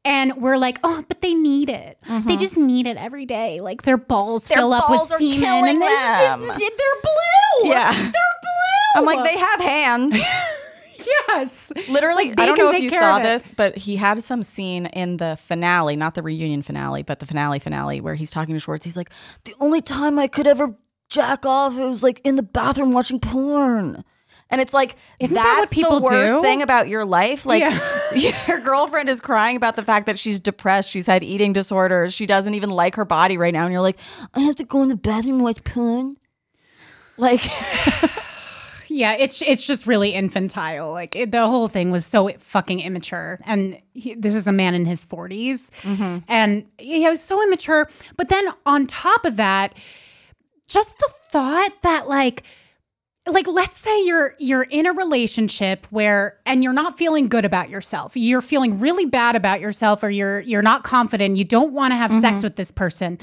And 0.06 0.36
we're 0.38 0.58
like, 0.58 0.80
oh, 0.84 1.04
but 1.08 1.22
they 1.22 1.34
need 1.34 1.70
it. 1.70 1.98
They 2.26 2.36
just 2.36 2.58
need 2.58 2.88
it 2.88 2.98
every 2.98 3.26
day. 3.26 3.62
Like 3.62 3.84
their 3.84 3.98
balls 3.98 4.44
Mm-hmm. 4.46 4.54
Their 4.54 4.58
fill 4.58 4.74
up 4.74 4.90
with 4.90 5.12
are 5.12 5.18
semen. 5.18 5.40
killing 5.40 5.76
and 5.76 5.84
it's 5.84 6.48
just, 6.60 6.60
they're 6.78 7.02
blue. 7.02 7.70
Yeah. 7.70 7.92
They're 7.94 8.12
blue. 8.12 8.98
i'm 8.98 9.06
like 9.06 9.24
they 9.24 9.38
have 9.40 9.62
hands 9.62 10.16
yes. 11.28 11.72
Literally, 11.90 12.30
Like, 12.30 12.40
I 12.40 12.46
don't 12.46 12.58
know 12.58 12.72
if 12.72 12.82
you 12.82 12.90
saw 12.90 13.20
this, 13.20 13.50
but 13.50 13.78
he 13.78 13.96
had 13.96 14.24
some 14.24 14.44
scene 14.44 14.86
in 14.88 15.18
the 15.18 15.36
finale, 15.38 15.96
not 15.96 16.16
the 16.16 16.22
reunion 16.24 16.62
finale, 16.62 17.04
but 17.04 17.20
the 17.20 17.26
finale 17.26 17.60
finale, 17.60 18.00
where 18.02 18.16
he's 18.16 18.32
talking 18.32 18.54
to 18.56 18.60
Schwartz. 18.60 18.86
He's 18.86 18.96
like, 18.98 19.10
"The 19.46 19.54
only 19.60 19.82
time 19.82 20.18
I 20.20 20.28
could 20.28 20.48
ever 20.48 20.76
jack 21.10 21.46
off, 21.46 21.78
it 21.78 21.86
was 21.88 22.04
like 22.04 22.22
in 22.24 22.36
the 22.36 22.44
bathroom 22.44 22.94
watching 22.94 23.20
porn." 23.20 24.04
And 24.54 24.62
it's 24.62 24.74
like 24.74 24.96
Isn't 25.20 25.34
that 25.34 25.44
that's 25.44 25.62
what 25.62 25.72
people 25.72 26.00
the 26.00 26.06
worst 26.06 26.34
do? 26.34 26.42
thing 26.44 26.62
about 26.62 26.88
your 26.88 27.06
life. 27.06 27.44
Like 27.46 27.62
Yeah. 27.62 28.38
your 28.48 28.60
girlfriend 28.60 29.10
is 29.10 29.20
crying 29.20 29.58
about 29.58 29.76
the 29.76 29.84
fact 29.84 30.06
that 30.06 30.20
she's 30.20 30.40
depressed, 30.40 30.92
she's 30.92 31.08
had 31.08 31.24
eating 31.24 31.54
disorders, 31.54 32.14
she 32.14 32.28
doesn't 32.28 32.54
even 32.54 32.70
like 32.70 32.94
her 32.96 33.04
body 33.04 33.36
right 33.36 33.52
now, 33.52 33.64
and 33.64 33.72
you're 33.72 33.82
like, 33.82 33.98
"I 34.36 34.42
have 34.42 34.56
to 34.58 34.64
go 34.64 34.84
in 34.84 34.90
the 34.90 34.96
bathroom 34.96 35.36
and 35.38 35.44
watch 35.44 35.64
porn." 35.64 36.18
Like, 37.18 37.42
Yeah, 38.94 39.14
it's 39.14 39.42
it's 39.42 39.66
just 39.66 39.88
really 39.88 40.12
infantile. 40.12 40.92
Like 40.92 41.16
it, 41.16 41.32
the 41.32 41.48
whole 41.48 41.68
thing 41.68 41.90
was 41.90 42.06
so 42.06 42.30
fucking 42.38 42.80
immature. 42.80 43.40
And 43.44 43.82
he, 43.96 44.14
this 44.14 44.36
is 44.36 44.46
a 44.46 44.52
man 44.52 44.76
in 44.76 44.86
his 44.86 45.04
40s, 45.04 45.72
mm-hmm. 45.82 46.20
and 46.28 46.68
he 46.78 47.10
was 47.10 47.20
so 47.20 47.42
immature. 47.42 47.90
But 48.18 48.30
then 48.30 48.50
on 48.68 48.86
top 48.86 49.26
of 49.26 49.38
that, 49.38 49.76
just 50.68 50.96
the 51.00 51.10
thought 51.30 51.72
that 51.82 52.08
like 52.08 52.44
like 53.28 53.48
let's 53.48 53.78
say 53.78 54.06
you're 54.06 54.36
you're 54.38 54.64
in 54.64 54.86
a 54.86 54.94
relationship 54.94 55.88
where 55.90 56.40
and 56.46 56.64
you're 56.64 56.74
not 56.74 56.98
feeling 56.98 57.30
good 57.30 57.46
about 57.46 57.70
yourself. 57.70 58.14
You're 58.16 58.42
feeling 58.42 58.80
really 58.80 59.06
bad 59.06 59.36
about 59.36 59.62
yourself 59.62 60.04
or 60.04 60.10
you're 60.10 60.42
you're 60.42 60.62
not 60.62 60.84
confident. 60.84 61.38
You 61.38 61.46
don't 61.46 61.74
want 61.74 61.92
to 61.92 61.96
have 61.96 62.12
sex 62.12 62.38
mm-hmm. 62.38 62.48
with 62.48 62.56
this 62.58 62.72
person. 62.72 63.18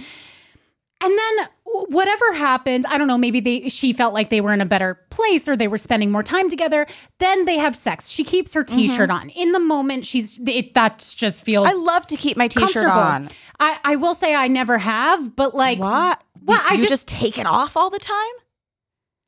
And 1.03 1.19
then 1.19 1.49
whatever 1.89 2.33
happens 2.33 2.85
i 2.89 2.99
don't 2.99 3.07
know 3.07 3.17
maybe 3.17 3.39
they 3.39 3.69
she 3.69 3.93
felt 3.93 4.13
like 4.13 4.29
they 4.29 4.41
were 4.41 4.53
in 4.53 4.61
a 4.61 4.67
better 4.67 5.01
place 5.11 5.47
or 5.47 5.57
they 5.57 5.69
were 5.69 5.79
spending 5.79 6.11
more 6.11 6.23
time 6.23 6.49
together 6.49 6.85
then 7.19 7.45
they 7.45 7.59
have 7.59 7.77
sex. 7.77 8.09
She 8.09 8.25
keeps 8.25 8.55
her 8.55 8.65
mm-hmm. 8.65 8.77
t-shirt 8.77 9.11
on. 9.11 9.29
In 9.31 9.53
the 9.53 9.61
moment 9.61 10.05
she's 10.05 10.41
it 10.47 10.75
that 10.75 10.99
just 11.17 11.45
feels 11.45 11.69
I 11.69 11.73
love 11.73 12.07
to 12.09 12.17
keep 12.17 12.37
my 12.37 12.49
t-shirt 12.49 12.85
on. 12.85 13.29
I, 13.61 13.79
I 13.85 13.97
will 13.97 14.15
say 14.15 14.35
I 14.35 14.49
never 14.49 14.79
have, 14.79 15.37
but 15.37 15.55
like 15.55 15.79
What? 15.79 16.23
Well, 16.43 16.59
you, 16.59 16.65
I 16.67 16.73
you 16.73 16.81
just- 16.81 16.89
just 16.89 17.09
take 17.09 17.39
it 17.39 17.47
off 17.47 17.77
all 17.77 17.91
the 17.91 17.99
time? 17.99 18.33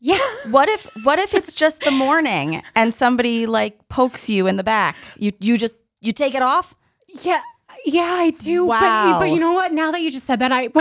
Yeah. 0.04 0.18
What 0.50 0.68
if 0.68 0.88
what 1.04 1.20
if 1.20 1.32
it's 1.32 1.54
just 1.54 1.82
the 1.82 1.92
morning 1.92 2.60
and 2.74 2.92
somebody 2.92 3.46
like 3.46 3.88
pokes 3.88 4.28
you 4.28 4.48
in 4.48 4.56
the 4.56 4.64
back? 4.64 4.96
You 5.16 5.30
you 5.38 5.56
just 5.56 5.76
you 6.00 6.12
take 6.12 6.34
it 6.34 6.42
off? 6.42 6.74
Yeah, 7.06 7.40
yeah, 7.84 8.02
I 8.18 8.30
do. 8.30 8.66
But, 8.66 8.82
Wow. 8.82 9.18
but 9.20 9.30
you 9.30 9.38
know 9.38 9.52
what? 9.52 9.72
Now 9.72 9.92
that 9.92 10.00
you 10.00 10.10
just 10.10 10.26
said 10.26 10.40
that, 10.40 10.50
I 10.50 10.70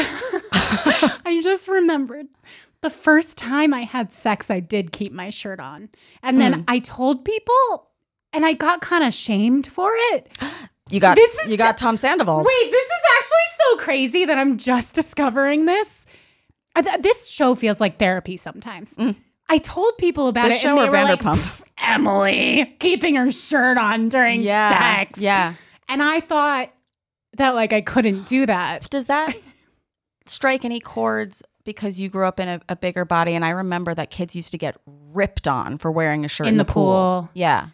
I 1.24 1.40
just 1.44 1.68
remembered 1.68 2.30
the 2.82 2.90
first 2.90 3.38
time 3.38 3.76
I 3.76 3.84
had 3.84 4.12
sex, 4.12 4.50
I 4.50 4.60
did 4.60 4.92
keep 4.92 5.14
my 5.14 5.30
shirt 5.30 5.60
on, 5.60 5.90
and 6.24 6.42
then 6.42 6.54
mm. 6.54 6.64
I 6.68 6.80
told 6.80 7.24
people, 7.24 7.90
and 8.34 8.44
I 8.44 8.54
got 8.54 8.82
kind 8.82 9.04
of 9.04 9.14
shamed 9.14 9.68
for 9.68 9.92
it. 9.96 10.36
You 10.90 11.00
got 11.00 11.16
This 11.16 11.40
is 11.40 11.50
you 11.50 11.56
got 11.56 11.78
Tom 11.78 11.96
Sandoval. 11.96 12.40
Wait, 12.40 12.70
this 12.70 12.86
is 12.86 13.02
actually 13.18 13.38
so 13.60 13.86
crazy 13.86 14.26
that 14.26 14.38
I'm 14.38 14.58
just 14.58 14.94
discovering 14.94 15.64
this. 15.64 16.06
I 16.76 16.82
th- 16.82 17.02
this 17.02 17.30
show 17.30 17.56
feels 17.56 17.80
like 17.82 18.00
therapy 18.00 18.38
sometimes. 18.38 18.96
I 19.50 19.58
told 19.58 19.98
people 19.98 20.28
about 20.28 20.46
Mm. 20.46 20.50
This 20.50 20.58
it, 20.60 20.62
show 20.62 20.70
and 20.80 20.80
they 20.80 20.90
were 20.90 21.04
like, 21.04 21.20
Vanderpump? 21.20 21.36
"Pff, 21.36 21.62
"Emily 21.78 22.76
keeping 22.80 23.16
her 23.16 23.32
shirt 23.32 23.78
on 23.78 24.08
during 24.10 24.42
Yeah. 24.42 25.00
sex." 25.00 25.20
Yeah. 25.20 25.54
And 25.90 26.02
I 26.02 26.22
thought 26.22 26.72
that 27.38 27.56
like 27.56 27.74
I 27.74 27.82
couldn't 27.82 28.26
do 28.26 28.46
that. 28.46 28.90
Does 28.90 29.08
that 29.08 29.34
strike 30.26 30.64
any 30.66 30.80
chords 30.80 31.44
because 31.64 32.00
you 32.00 32.10
grew 32.10 32.26
up 32.26 32.40
in 32.40 32.48
a, 32.48 32.62
a 32.70 32.76
bigger 32.76 33.04
body? 33.06 33.34
And 33.36 33.44
I 33.44 33.50
remember 33.50 33.94
that 33.94 34.10
kids 34.10 34.36
used 34.36 34.52
to 34.52 34.58
get 34.58 34.78
ripped 35.14 35.48
on 35.48 35.78
for 35.78 35.92
wearing 35.92 36.24
a 36.24 36.28
shirt 36.28 36.48
in, 36.48 36.54
In 36.54 36.58
the, 36.58 36.64
the 36.64 36.72
pool. 36.72 36.84
pool. 37.24 37.30
Yeah. 37.34 37.68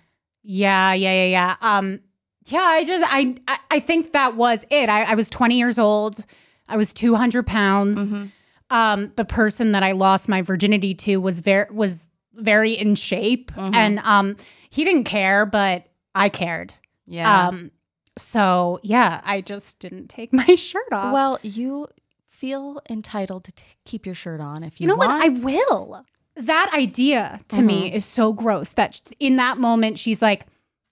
Yeah, 0.44 0.94
yeah, 0.94 1.12
yeah, 1.12 1.26
yeah. 1.26 1.56
Um, 1.78 2.00
yeah, 2.46 2.60
I 2.62 2.86
just 2.86 3.04
I 3.08 3.36
I, 3.48 3.58
I 3.72 3.80
think 3.82 4.14
that 4.14 4.36
was 4.36 4.66
it. 4.70 4.90
I, 4.90 5.04
I 5.04 5.16
was 5.16 5.30
20 5.30 5.58
years 5.58 5.78
old. 5.78 6.26
I 6.70 6.78
was 6.78 6.94
200 6.94 7.46
pounds. 7.46 8.14
Mm-hmm. 8.14 8.26
Um, 8.70 9.12
the 9.16 9.26
person 9.26 9.72
that 9.72 9.84
I 9.84 9.94
lost 9.94 10.28
my 10.28 10.42
virginity 10.42 10.94
to 10.96 11.18
was 11.18 11.40
very 11.40 11.68
was 11.72 12.10
very 12.34 12.74
in 12.74 12.96
shape, 12.96 13.52
Mm-hmm. 13.54 13.74
and 13.74 14.00
um, 14.00 14.36
he 14.70 14.84
didn't 14.84 15.06
care, 15.06 15.46
but 15.46 15.86
I 16.14 16.30
cared. 16.30 16.74
Yeah. 17.06 17.48
Um, 17.48 17.72
so 18.18 18.80
yeah, 18.84 19.22
I 19.24 19.42
just 19.42 19.80
didn't 19.80 20.08
take 20.10 20.34
my 20.42 20.56
shirt 20.56 20.92
off. 20.92 21.14
well, 21.14 21.40
you 21.44 21.88
feel 22.26 22.82
entitled 22.90 23.44
to 23.46 23.52
t- 23.54 23.64
keep 23.86 24.06
your 24.06 24.16
shirt 24.16 24.42
on 24.42 24.64
if 24.64 24.80
you, 24.80 24.86
You 24.86 24.88
know 24.90 24.96
want. 24.98 25.12
what? 25.12 25.26
I 25.26 25.30
will. 25.44 26.06
That 26.36 26.72
idea 26.76 27.40
to 27.48 27.62
me 27.62 27.88
Mm-hmm. 27.88 27.96
is 27.96 28.06
so 28.06 28.34
gross 28.34 28.74
that 28.74 29.02
in 29.20 29.38
that 29.38 29.58
moment 29.58 29.98
she's 29.98 30.22
like, 30.22 30.46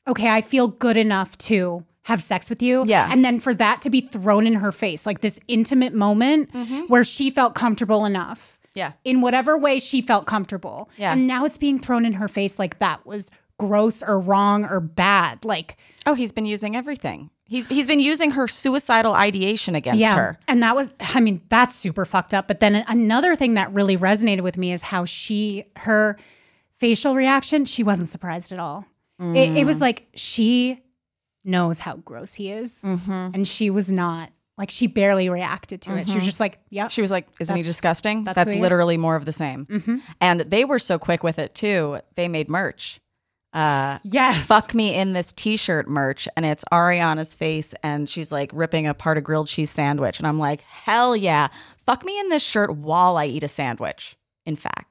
okay, 0.07 0.30
I 0.30 0.41
feel 0.41 0.67
good 0.67 0.97
enough 0.97 1.38
to 1.39 1.84
have 2.05 2.21
sex 2.23 2.49
with 2.49 2.61
you. 2.61 2.83
Yeah. 2.87 3.07
And 3.11 3.23
then 3.25 3.39
for 3.39 3.53
that 3.53 3.81
to 3.83 3.89
be 3.89 4.01
thrown 4.01 4.47
in 4.47 4.53
her 4.55 4.71
face, 4.71 5.05
like 5.05 5.21
this 5.21 5.39
intimate 5.47 5.93
moment 5.93 6.49
where 6.87 7.03
she 7.03 7.29
felt 7.29 7.53
comfortable 7.55 8.05
enough 8.05 8.53
Mm-hmm. 8.75 8.79
yeah. 8.79 8.91
in 9.05 9.21
whatever 9.21 9.57
way 9.57 9.79
she 9.79 10.01
felt 10.01 10.25
comfortable. 10.27 10.89
Yeah. 10.97 11.13
And 11.13 11.27
now 11.27 11.45
it's 11.45 11.57
being 11.57 11.79
thrown 11.79 12.05
in 12.05 12.11
her 12.13 12.27
face 12.27 12.59
like 12.59 12.79
that 12.79 13.05
was 13.05 13.31
gross 13.57 14.03
or 14.03 14.19
wrong 14.19 14.65
or 14.65 14.81
bad. 14.81 15.45
Like, 15.45 15.77
Oh, 16.05 16.13
he's 16.13 16.33
been 16.33 16.45
using 16.45 16.75
everything. 16.75 17.29
He's 17.47 17.67
he's 17.67 17.87
been 17.87 17.99
using 18.01 18.31
her 18.31 18.47
suicidal 18.49 19.13
ideation 19.13 19.75
against 19.75 20.01
her. 20.13 20.37
And 20.47 20.61
that 20.61 20.75
was, 20.75 20.93
I 20.99 21.21
mean, 21.21 21.41
that's 21.47 21.73
super 21.73 22.03
fucked 22.05 22.33
up. 22.33 22.47
But 22.49 22.59
then 22.59 22.83
another 22.89 23.35
thing 23.37 23.53
that 23.53 23.71
really 23.71 23.95
resonated 23.97 24.41
with 24.41 24.57
me 24.57 24.73
is 24.73 24.81
how 24.81 25.05
she, 25.05 25.63
her 25.77 26.17
facial 26.79 27.15
reaction, 27.15 27.63
she 27.65 27.81
wasn't 27.83 28.09
surprised 28.09 28.51
at 28.51 28.59
all. 28.59 28.85
It, 29.19 29.55
it 29.57 29.65
was 29.65 29.79
like 29.79 30.07
she 30.15 30.81
knows 31.45 31.79
how 31.79 31.95
gross 31.97 32.33
he 32.33 32.51
is. 32.51 32.83
And 32.83 33.47
she 33.47 33.69
was 33.69 33.91
not, 33.91 34.31
like, 34.57 34.69
she 34.69 34.87
barely 34.87 35.29
reacted 35.29 35.81
to 35.83 35.95
it. 35.97 36.07
She 36.09 36.15
was 36.15 36.25
just 36.25 36.39
like, 36.39 36.59
yep. 36.69 36.91
She 36.91 37.01
was 37.01 37.11
like, 37.11 37.27
"Isn't 37.39 37.55
he 37.55 37.61
disgusting?" 37.63 38.23
that's 38.23 38.35
That's, 38.35 38.51
he 38.51 38.57
is. 38.57 38.61
literally 38.61 38.97
more 38.97 39.15
of 39.15 39.25
the 39.25 39.31
same. 39.33 39.65
Mhm. 39.65 40.01
And 40.21 40.41
they 40.41 40.63
were 40.65 40.79
so 40.79 40.97
quick 40.97 41.23
with 41.23 41.39
it 41.39 41.53
too. 41.55 41.99
They 42.15 42.27
made 42.27 42.49
merch. 42.49 42.99
Uh, 43.53 43.99
yes. 44.03 44.45
fuck 44.47 44.73
me 44.73 44.93
in 44.93 45.13
this 45.13 45.31
t-shirt 45.31 45.87
merch 45.87 46.27
and 46.35 46.45
it's 46.45 46.65
Ariana's 46.73 47.33
face 47.33 47.73
and 47.83 48.09
she's 48.09 48.29
like 48.29 48.51
ripping 48.53 48.85
apart 48.85 49.17
a 49.17 49.21
grilled 49.21 49.47
cheese 49.47 49.71
sandwich 49.71 50.19
and 50.19 50.27
I'm 50.27 50.37
like 50.37 50.59
hell 50.59 51.15
yeah 51.15 51.47
fuck 51.85 52.03
me 52.03 52.19
in 52.19 52.27
this 52.27 52.43
shirt 52.43 52.75
while 52.75 53.15
I 53.15 53.27
eat 53.27 53.43
a 53.43 53.47
sandwich 53.47 54.17
in 54.45 54.57
fact 54.57 54.84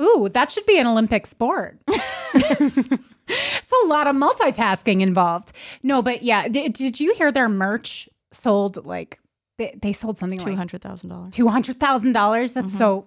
Ooh, 0.00 0.28
that 0.32 0.50
should 0.50 0.66
be 0.66 0.78
an 0.78 0.86
Olympic 0.86 1.26
sport. 1.26 1.78
it's 1.88 3.72
a 3.84 3.86
lot 3.86 4.06
of 4.06 4.14
multitasking 4.16 5.00
involved. 5.00 5.52
No, 5.82 6.02
but 6.02 6.22
yeah, 6.22 6.48
did, 6.48 6.72
did 6.74 7.00
you 7.00 7.14
hear 7.14 7.32
their 7.32 7.48
merch 7.48 8.08
sold 8.32 8.84
like 8.86 9.18
they, 9.58 9.78
they 9.80 9.92
sold 9.92 10.18
something 10.18 10.38
like 10.40 10.56
$200,000 10.56 11.32
two 11.32 11.48
hundred 11.48 11.80
thousand 11.80 12.12
dollars. 12.12 12.52
That's 12.52 12.76
so 12.76 13.06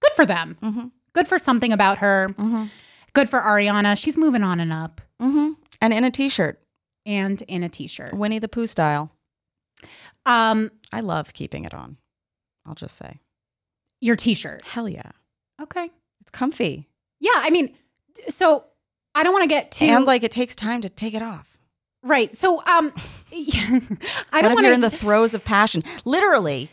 good 0.00 0.12
for 0.12 0.24
them. 0.24 0.56
Mhm. 0.62 0.90
Good 1.12 1.28
for 1.28 1.38
something 1.38 1.72
about 1.72 1.98
her. 1.98 2.28
Mhm. 2.38 2.70
Good 3.12 3.28
for 3.28 3.40
Ariana. 3.40 3.96
She's 3.96 4.16
moving 4.18 4.42
on 4.42 4.58
and 4.60 4.72
up, 4.72 5.00
mm-hmm. 5.22 5.52
and 5.80 5.92
in 5.94 6.02
a 6.04 6.10
t-shirt 6.10 6.60
and 7.06 7.40
in 7.42 7.62
a 7.62 7.68
t-shirt. 7.68 8.14
Winnie 8.14 8.38
the 8.40 8.48
Pooh 8.48 8.66
style 8.66 9.12
Um, 10.26 10.70
I 10.90 11.00
love 11.00 11.32
keeping 11.34 11.64
it 11.64 11.74
on 11.74 11.98
I'll 12.66 12.74
just 12.74 12.96
say 12.96 13.20
your 14.00 14.16
t-shirt. 14.16 14.64
hell 14.64 14.88
yeah 14.88 15.12
Okay. 15.62 15.90
Comfy 16.34 16.88
Yeah, 17.20 17.32
I 17.36 17.50
mean, 17.50 17.74
so 18.28 18.64
I 19.14 19.22
don't 19.22 19.32
want 19.32 19.44
to 19.44 19.48
get 19.48 19.72
too 19.72 19.86
and 19.86 20.04
like 20.04 20.22
it 20.22 20.30
takes 20.30 20.54
time 20.54 20.82
to 20.82 20.88
take 20.88 21.14
it 21.14 21.22
off 21.22 21.54
right. 22.02 22.34
So 22.34 22.58
um, 22.64 22.92
I 23.32 24.42
don't 24.42 24.54
want 24.54 24.64
you're 24.64 24.74
in 24.74 24.80
the 24.80 24.90
throes 24.90 25.34
of 25.34 25.44
passion 25.44 25.82
literally 26.04 26.68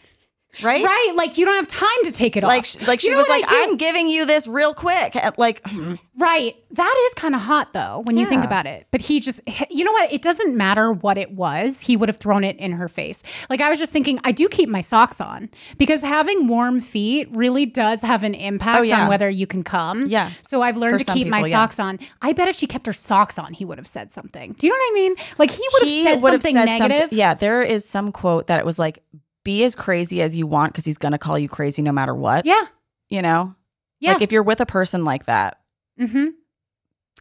right 0.64 0.84
Right, 0.84 1.14
like 1.16 1.38
you 1.38 1.46
don't 1.46 1.56
have 1.56 1.68
time 1.68 2.04
to 2.06 2.12
take 2.12 2.36
it 2.38 2.44
like 2.44 2.62
off. 2.64 2.88
like 2.88 3.02
You 3.04 3.08
she 3.08 3.12
know 3.12 3.18
was 3.18 3.30
like? 3.30 3.46
I'm 3.48 3.78
giving 3.78 4.08
you 4.08 4.26
this 4.26 4.48
real 4.48 4.74
quick 4.74 5.16
like 5.38 5.66
Right. 6.18 6.56
That 6.72 7.06
is 7.08 7.14
kind 7.16 7.34
of 7.36 7.42
hot 7.42 7.74
though 7.74 8.02
when 8.06 8.16
you 8.18 8.26
think 8.28 8.44
about 8.46 8.66
it. 8.68 8.86
But 8.92 9.02
he 9.02 9.20
just 9.20 9.42
you 9.70 9.84
know 9.84 9.92
what? 9.92 10.12
It 10.14 10.22
doesn't 10.22 10.56
matter 10.56 10.92
what 10.92 11.18
it 11.18 11.32
was. 11.32 11.82
He 11.82 11.98
would 11.98 12.10
have 12.10 12.18
thrown 12.18 12.44
it 12.44 12.58
in 12.58 12.74
her 12.74 12.88
face. 12.88 13.24
Like 13.50 13.60
I 13.62 13.70
was 13.70 13.80
just 13.80 13.92
thinking 13.92 14.20
I 14.24 14.32
do 14.32 14.48
keep 14.48 14.70
my 14.70 14.82
socks 14.82 15.20
on 15.20 15.50
because 15.78 16.02
having 16.02 16.48
warm 16.48 16.80
feet 16.82 17.28
really 17.32 17.66
does 17.66 18.02
have 18.04 18.24
an 18.24 18.36
impact 18.36 18.80
Oh, 18.80 18.84
yeah. 18.84 19.04
on 19.04 19.10
whether 19.10 19.30
you 19.30 19.48
can 19.48 19.64
come. 19.64 20.06
Yeah. 20.08 20.30
So 20.44 20.62
I've 20.62 20.78
learned 20.78 21.00
For 21.00 21.06
to 21.08 21.14
keep 21.14 21.28
my 21.28 21.38
people, 21.40 21.50
yeah. 21.50 21.56
socks 21.64 21.80
on. 21.80 22.00
I 22.22 22.34
bet 22.34 22.48
if 22.48 22.56
she 22.58 22.68
kept 22.68 22.86
her 22.86 22.94
socks 22.94 23.40
on, 23.40 23.54
he 23.54 23.66
would 23.66 23.78
have 23.78 23.88
said 23.88 24.12
something. 24.12 24.54
Do 24.58 24.68
you 24.68 24.72
know 24.74 24.78
what 24.78 24.92
I 24.92 24.94
mean? 24.94 25.16
Like 25.40 25.52
he 25.52 25.68
would 25.74 25.82
have 25.84 25.92
said 26.04 26.22
something 26.22 26.56
said 26.56 26.66
negative. 26.66 27.00
something. 27.02 27.18
Yeah, 27.18 27.34
there 27.34 27.62
is 27.64 27.88
some 27.88 28.12
quote 28.12 28.48
that 28.48 28.60
it 28.60 28.66
was 28.66 28.78
like, 28.78 29.04
"Be 29.44 29.64
as 29.64 29.76
crazy 29.76 30.22
as 30.22 30.38
you 30.38 30.46
want 30.48 30.72
because 30.74 30.86
he's 30.86 30.98
gonna 30.98 31.18
call 31.18 31.38
you 31.40 31.50
crazy 31.50 31.82
no 31.82 31.92
matter 31.92 32.14
what." 32.16 32.46
Yeah. 32.46 32.66
you 33.10 33.22
know, 33.22 33.56
Yeah. 34.00 34.14
Like 34.14 34.22
if 34.22 34.32
you're 34.32 34.44
with 34.44 34.62
a 34.62 34.66
person 34.66 35.04
like 35.06 35.26
that, 35.26 35.58
Mm-hmm. 36.00 36.28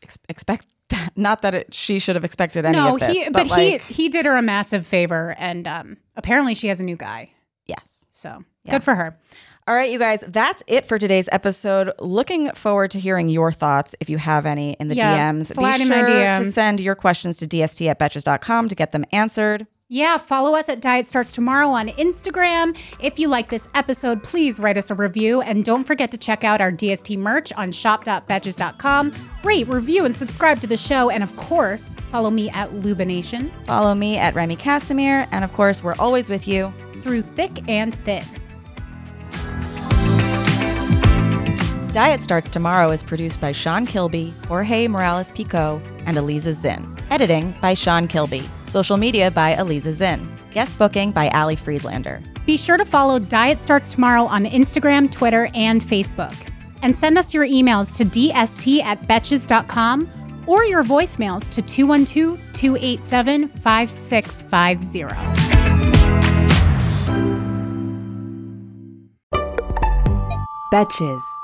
ex- 0.03 0.19
expect 0.29 0.67
that. 0.89 1.11
Not 1.17 1.43
that 1.43 1.55
it, 1.55 1.75
she 1.75 1.99
should 1.99 2.15
have 2.17 2.25
expected 2.25 2.65
any 2.65 2.77
No, 2.79 2.95
of 2.95 3.01
this, 3.01 3.17
he 3.17 3.25
but, 3.25 3.33
but, 3.33 3.47
like, 3.49 3.83
he 3.83 3.95
he 4.05 4.09
did 4.09 4.25
her 4.27 4.37
a 4.37 4.43
massive 4.43 4.87
favor 4.87 5.35
and 5.39 5.67
um 5.69 5.97
apparently 6.17 6.55
she 6.55 6.69
has 6.69 6.81
a 6.81 6.85
new 6.85 6.97
guy. 6.97 7.31
yes. 7.67 8.05
So 8.13 8.45
Yeah. 8.65 8.73
good 8.73 8.85
for 8.85 8.95
her. 8.95 9.19
All 9.69 9.75
right, 9.77 9.91
you 9.91 9.99
guys, 10.01 10.25
that's 10.27 10.63
it 10.67 10.85
for 10.87 10.99
today's 10.99 11.29
episode. 11.31 11.93
Looking 12.01 12.51
forward 12.53 12.91
to 12.93 12.99
hearing 12.99 13.29
your 13.29 13.53
thoughts 13.53 13.95
if 14.01 14.11
you 14.11 14.19
have 14.19 14.45
any 14.47 14.73
in 14.81 14.89
the 14.89 14.97
Yeah, 14.97 15.31
DMs. 15.33 15.47
slide 15.55 15.77
Be 15.77 15.83
in 15.85 15.89
my 15.89 16.05
sure 16.05 16.35
to 16.35 16.45
send 16.45 16.81
your 16.81 16.97
questions 16.97 17.37
to 17.39 17.47
dst 17.47 17.89
at 17.89 17.99
betches.com 17.99 18.69
to 18.69 18.75
get 18.75 18.91
them 18.93 19.05
answered. 19.13 19.67
Yeah, 19.93 20.19
follow 20.19 20.55
us 20.55 20.69
at 20.69 20.81
Diet 20.81 21.05
Starts 21.05 21.33
Tomorrow 21.33 21.71
on 21.71 21.89
Instagram. 21.89 22.79
If 23.01 23.19
you 23.19 23.27
like 23.27 23.51
this 23.51 23.67
episode, 23.75 24.23
please 24.23 24.61
write 24.61 24.77
us 24.79 24.93
a 24.93 24.95
review 24.95 25.41
and 25.41 25.65
don't 25.65 25.83
forget 25.83 26.13
to 26.13 26.17
check 26.17 26.45
out 26.45 26.61
our 26.61 26.71
DST 26.71 27.19
merch 27.19 27.53
on 27.55 27.73
shop.betches.com. 27.73 29.13
Rate, 29.43 29.67
review, 29.67 30.05
and 30.05 30.17
subscribe 30.17 30.61
to 30.61 30.69
the 30.69 30.77
show. 30.77 31.11
And 31.11 31.25
of 31.25 31.35
course, 31.35 31.95
follow 32.13 32.31
me 32.31 32.51
at 32.51 32.71
Lubination 32.71 33.51
Follow 33.65 33.97
me 33.97 34.17
at 34.17 34.33
Remy 34.37 34.55
Casimir. 34.57 35.27
And 35.33 35.43
of 35.43 35.53
course, 35.53 35.83
we're 35.83 35.97
always 35.99 36.31
with 36.31 36.47
you. 36.47 36.73
through 37.03 37.23
thick 37.23 37.69
and 37.69 37.93
thin. 37.93 38.23
Diet 41.93 42.23
Starts 42.23 42.49
Tomorrow 42.49 42.93
is 42.93 43.03
produced 43.03 43.41
by 43.41 43.51
Sean 43.51 43.87
Kilby, 43.87 44.33
Jorge 44.47 44.87
Morales 44.87 45.33
Pico, 45.33 45.83
and 46.07 46.17
Eliza 46.17 46.55
Zinn. 46.55 46.97
Editing 47.11 47.53
by 47.61 47.75
Sean 47.75 48.07
Kilby. 48.07 48.49
Social 48.67 48.97
media 48.97 49.31
by 49.31 49.57
Eliza 49.57 49.93
Zinn. 49.93 50.29
Guest 50.53 50.79
booking 50.79 51.11
by 51.11 51.29
Ali 51.31 51.57
Friedlander. 51.57 52.21
Be 52.47 52.57
sure 52.57 52.77
to 52.77 52.85
follow 52.85 53.19
Diet 53.19 53.59
Starts 53.59 53.91
Tomorrow 53.91 54.25
on 54.25 54.45
Instagram, 54.45 55.11
Twitter, 55.11 55.49
and 55.55 55.81
Facebook. 55.81 56.35
And 56.83 56.95
send 56.95 57.19
us 57.19 57.35
your 57.35 57.47
emails 57.47 57.97
to 57.97 58.05
dst 58.05 58.83
at 58.83 59.01
betches.com 59.03 60.09
or 60.47 60.65
your 60.65 60.83
voicemails 60.83 61.49
to 61.51 61.63
212 61.63 62.39
287 62.53 63.49
5650. 63.49 65.01
Betches. 70.73 71.40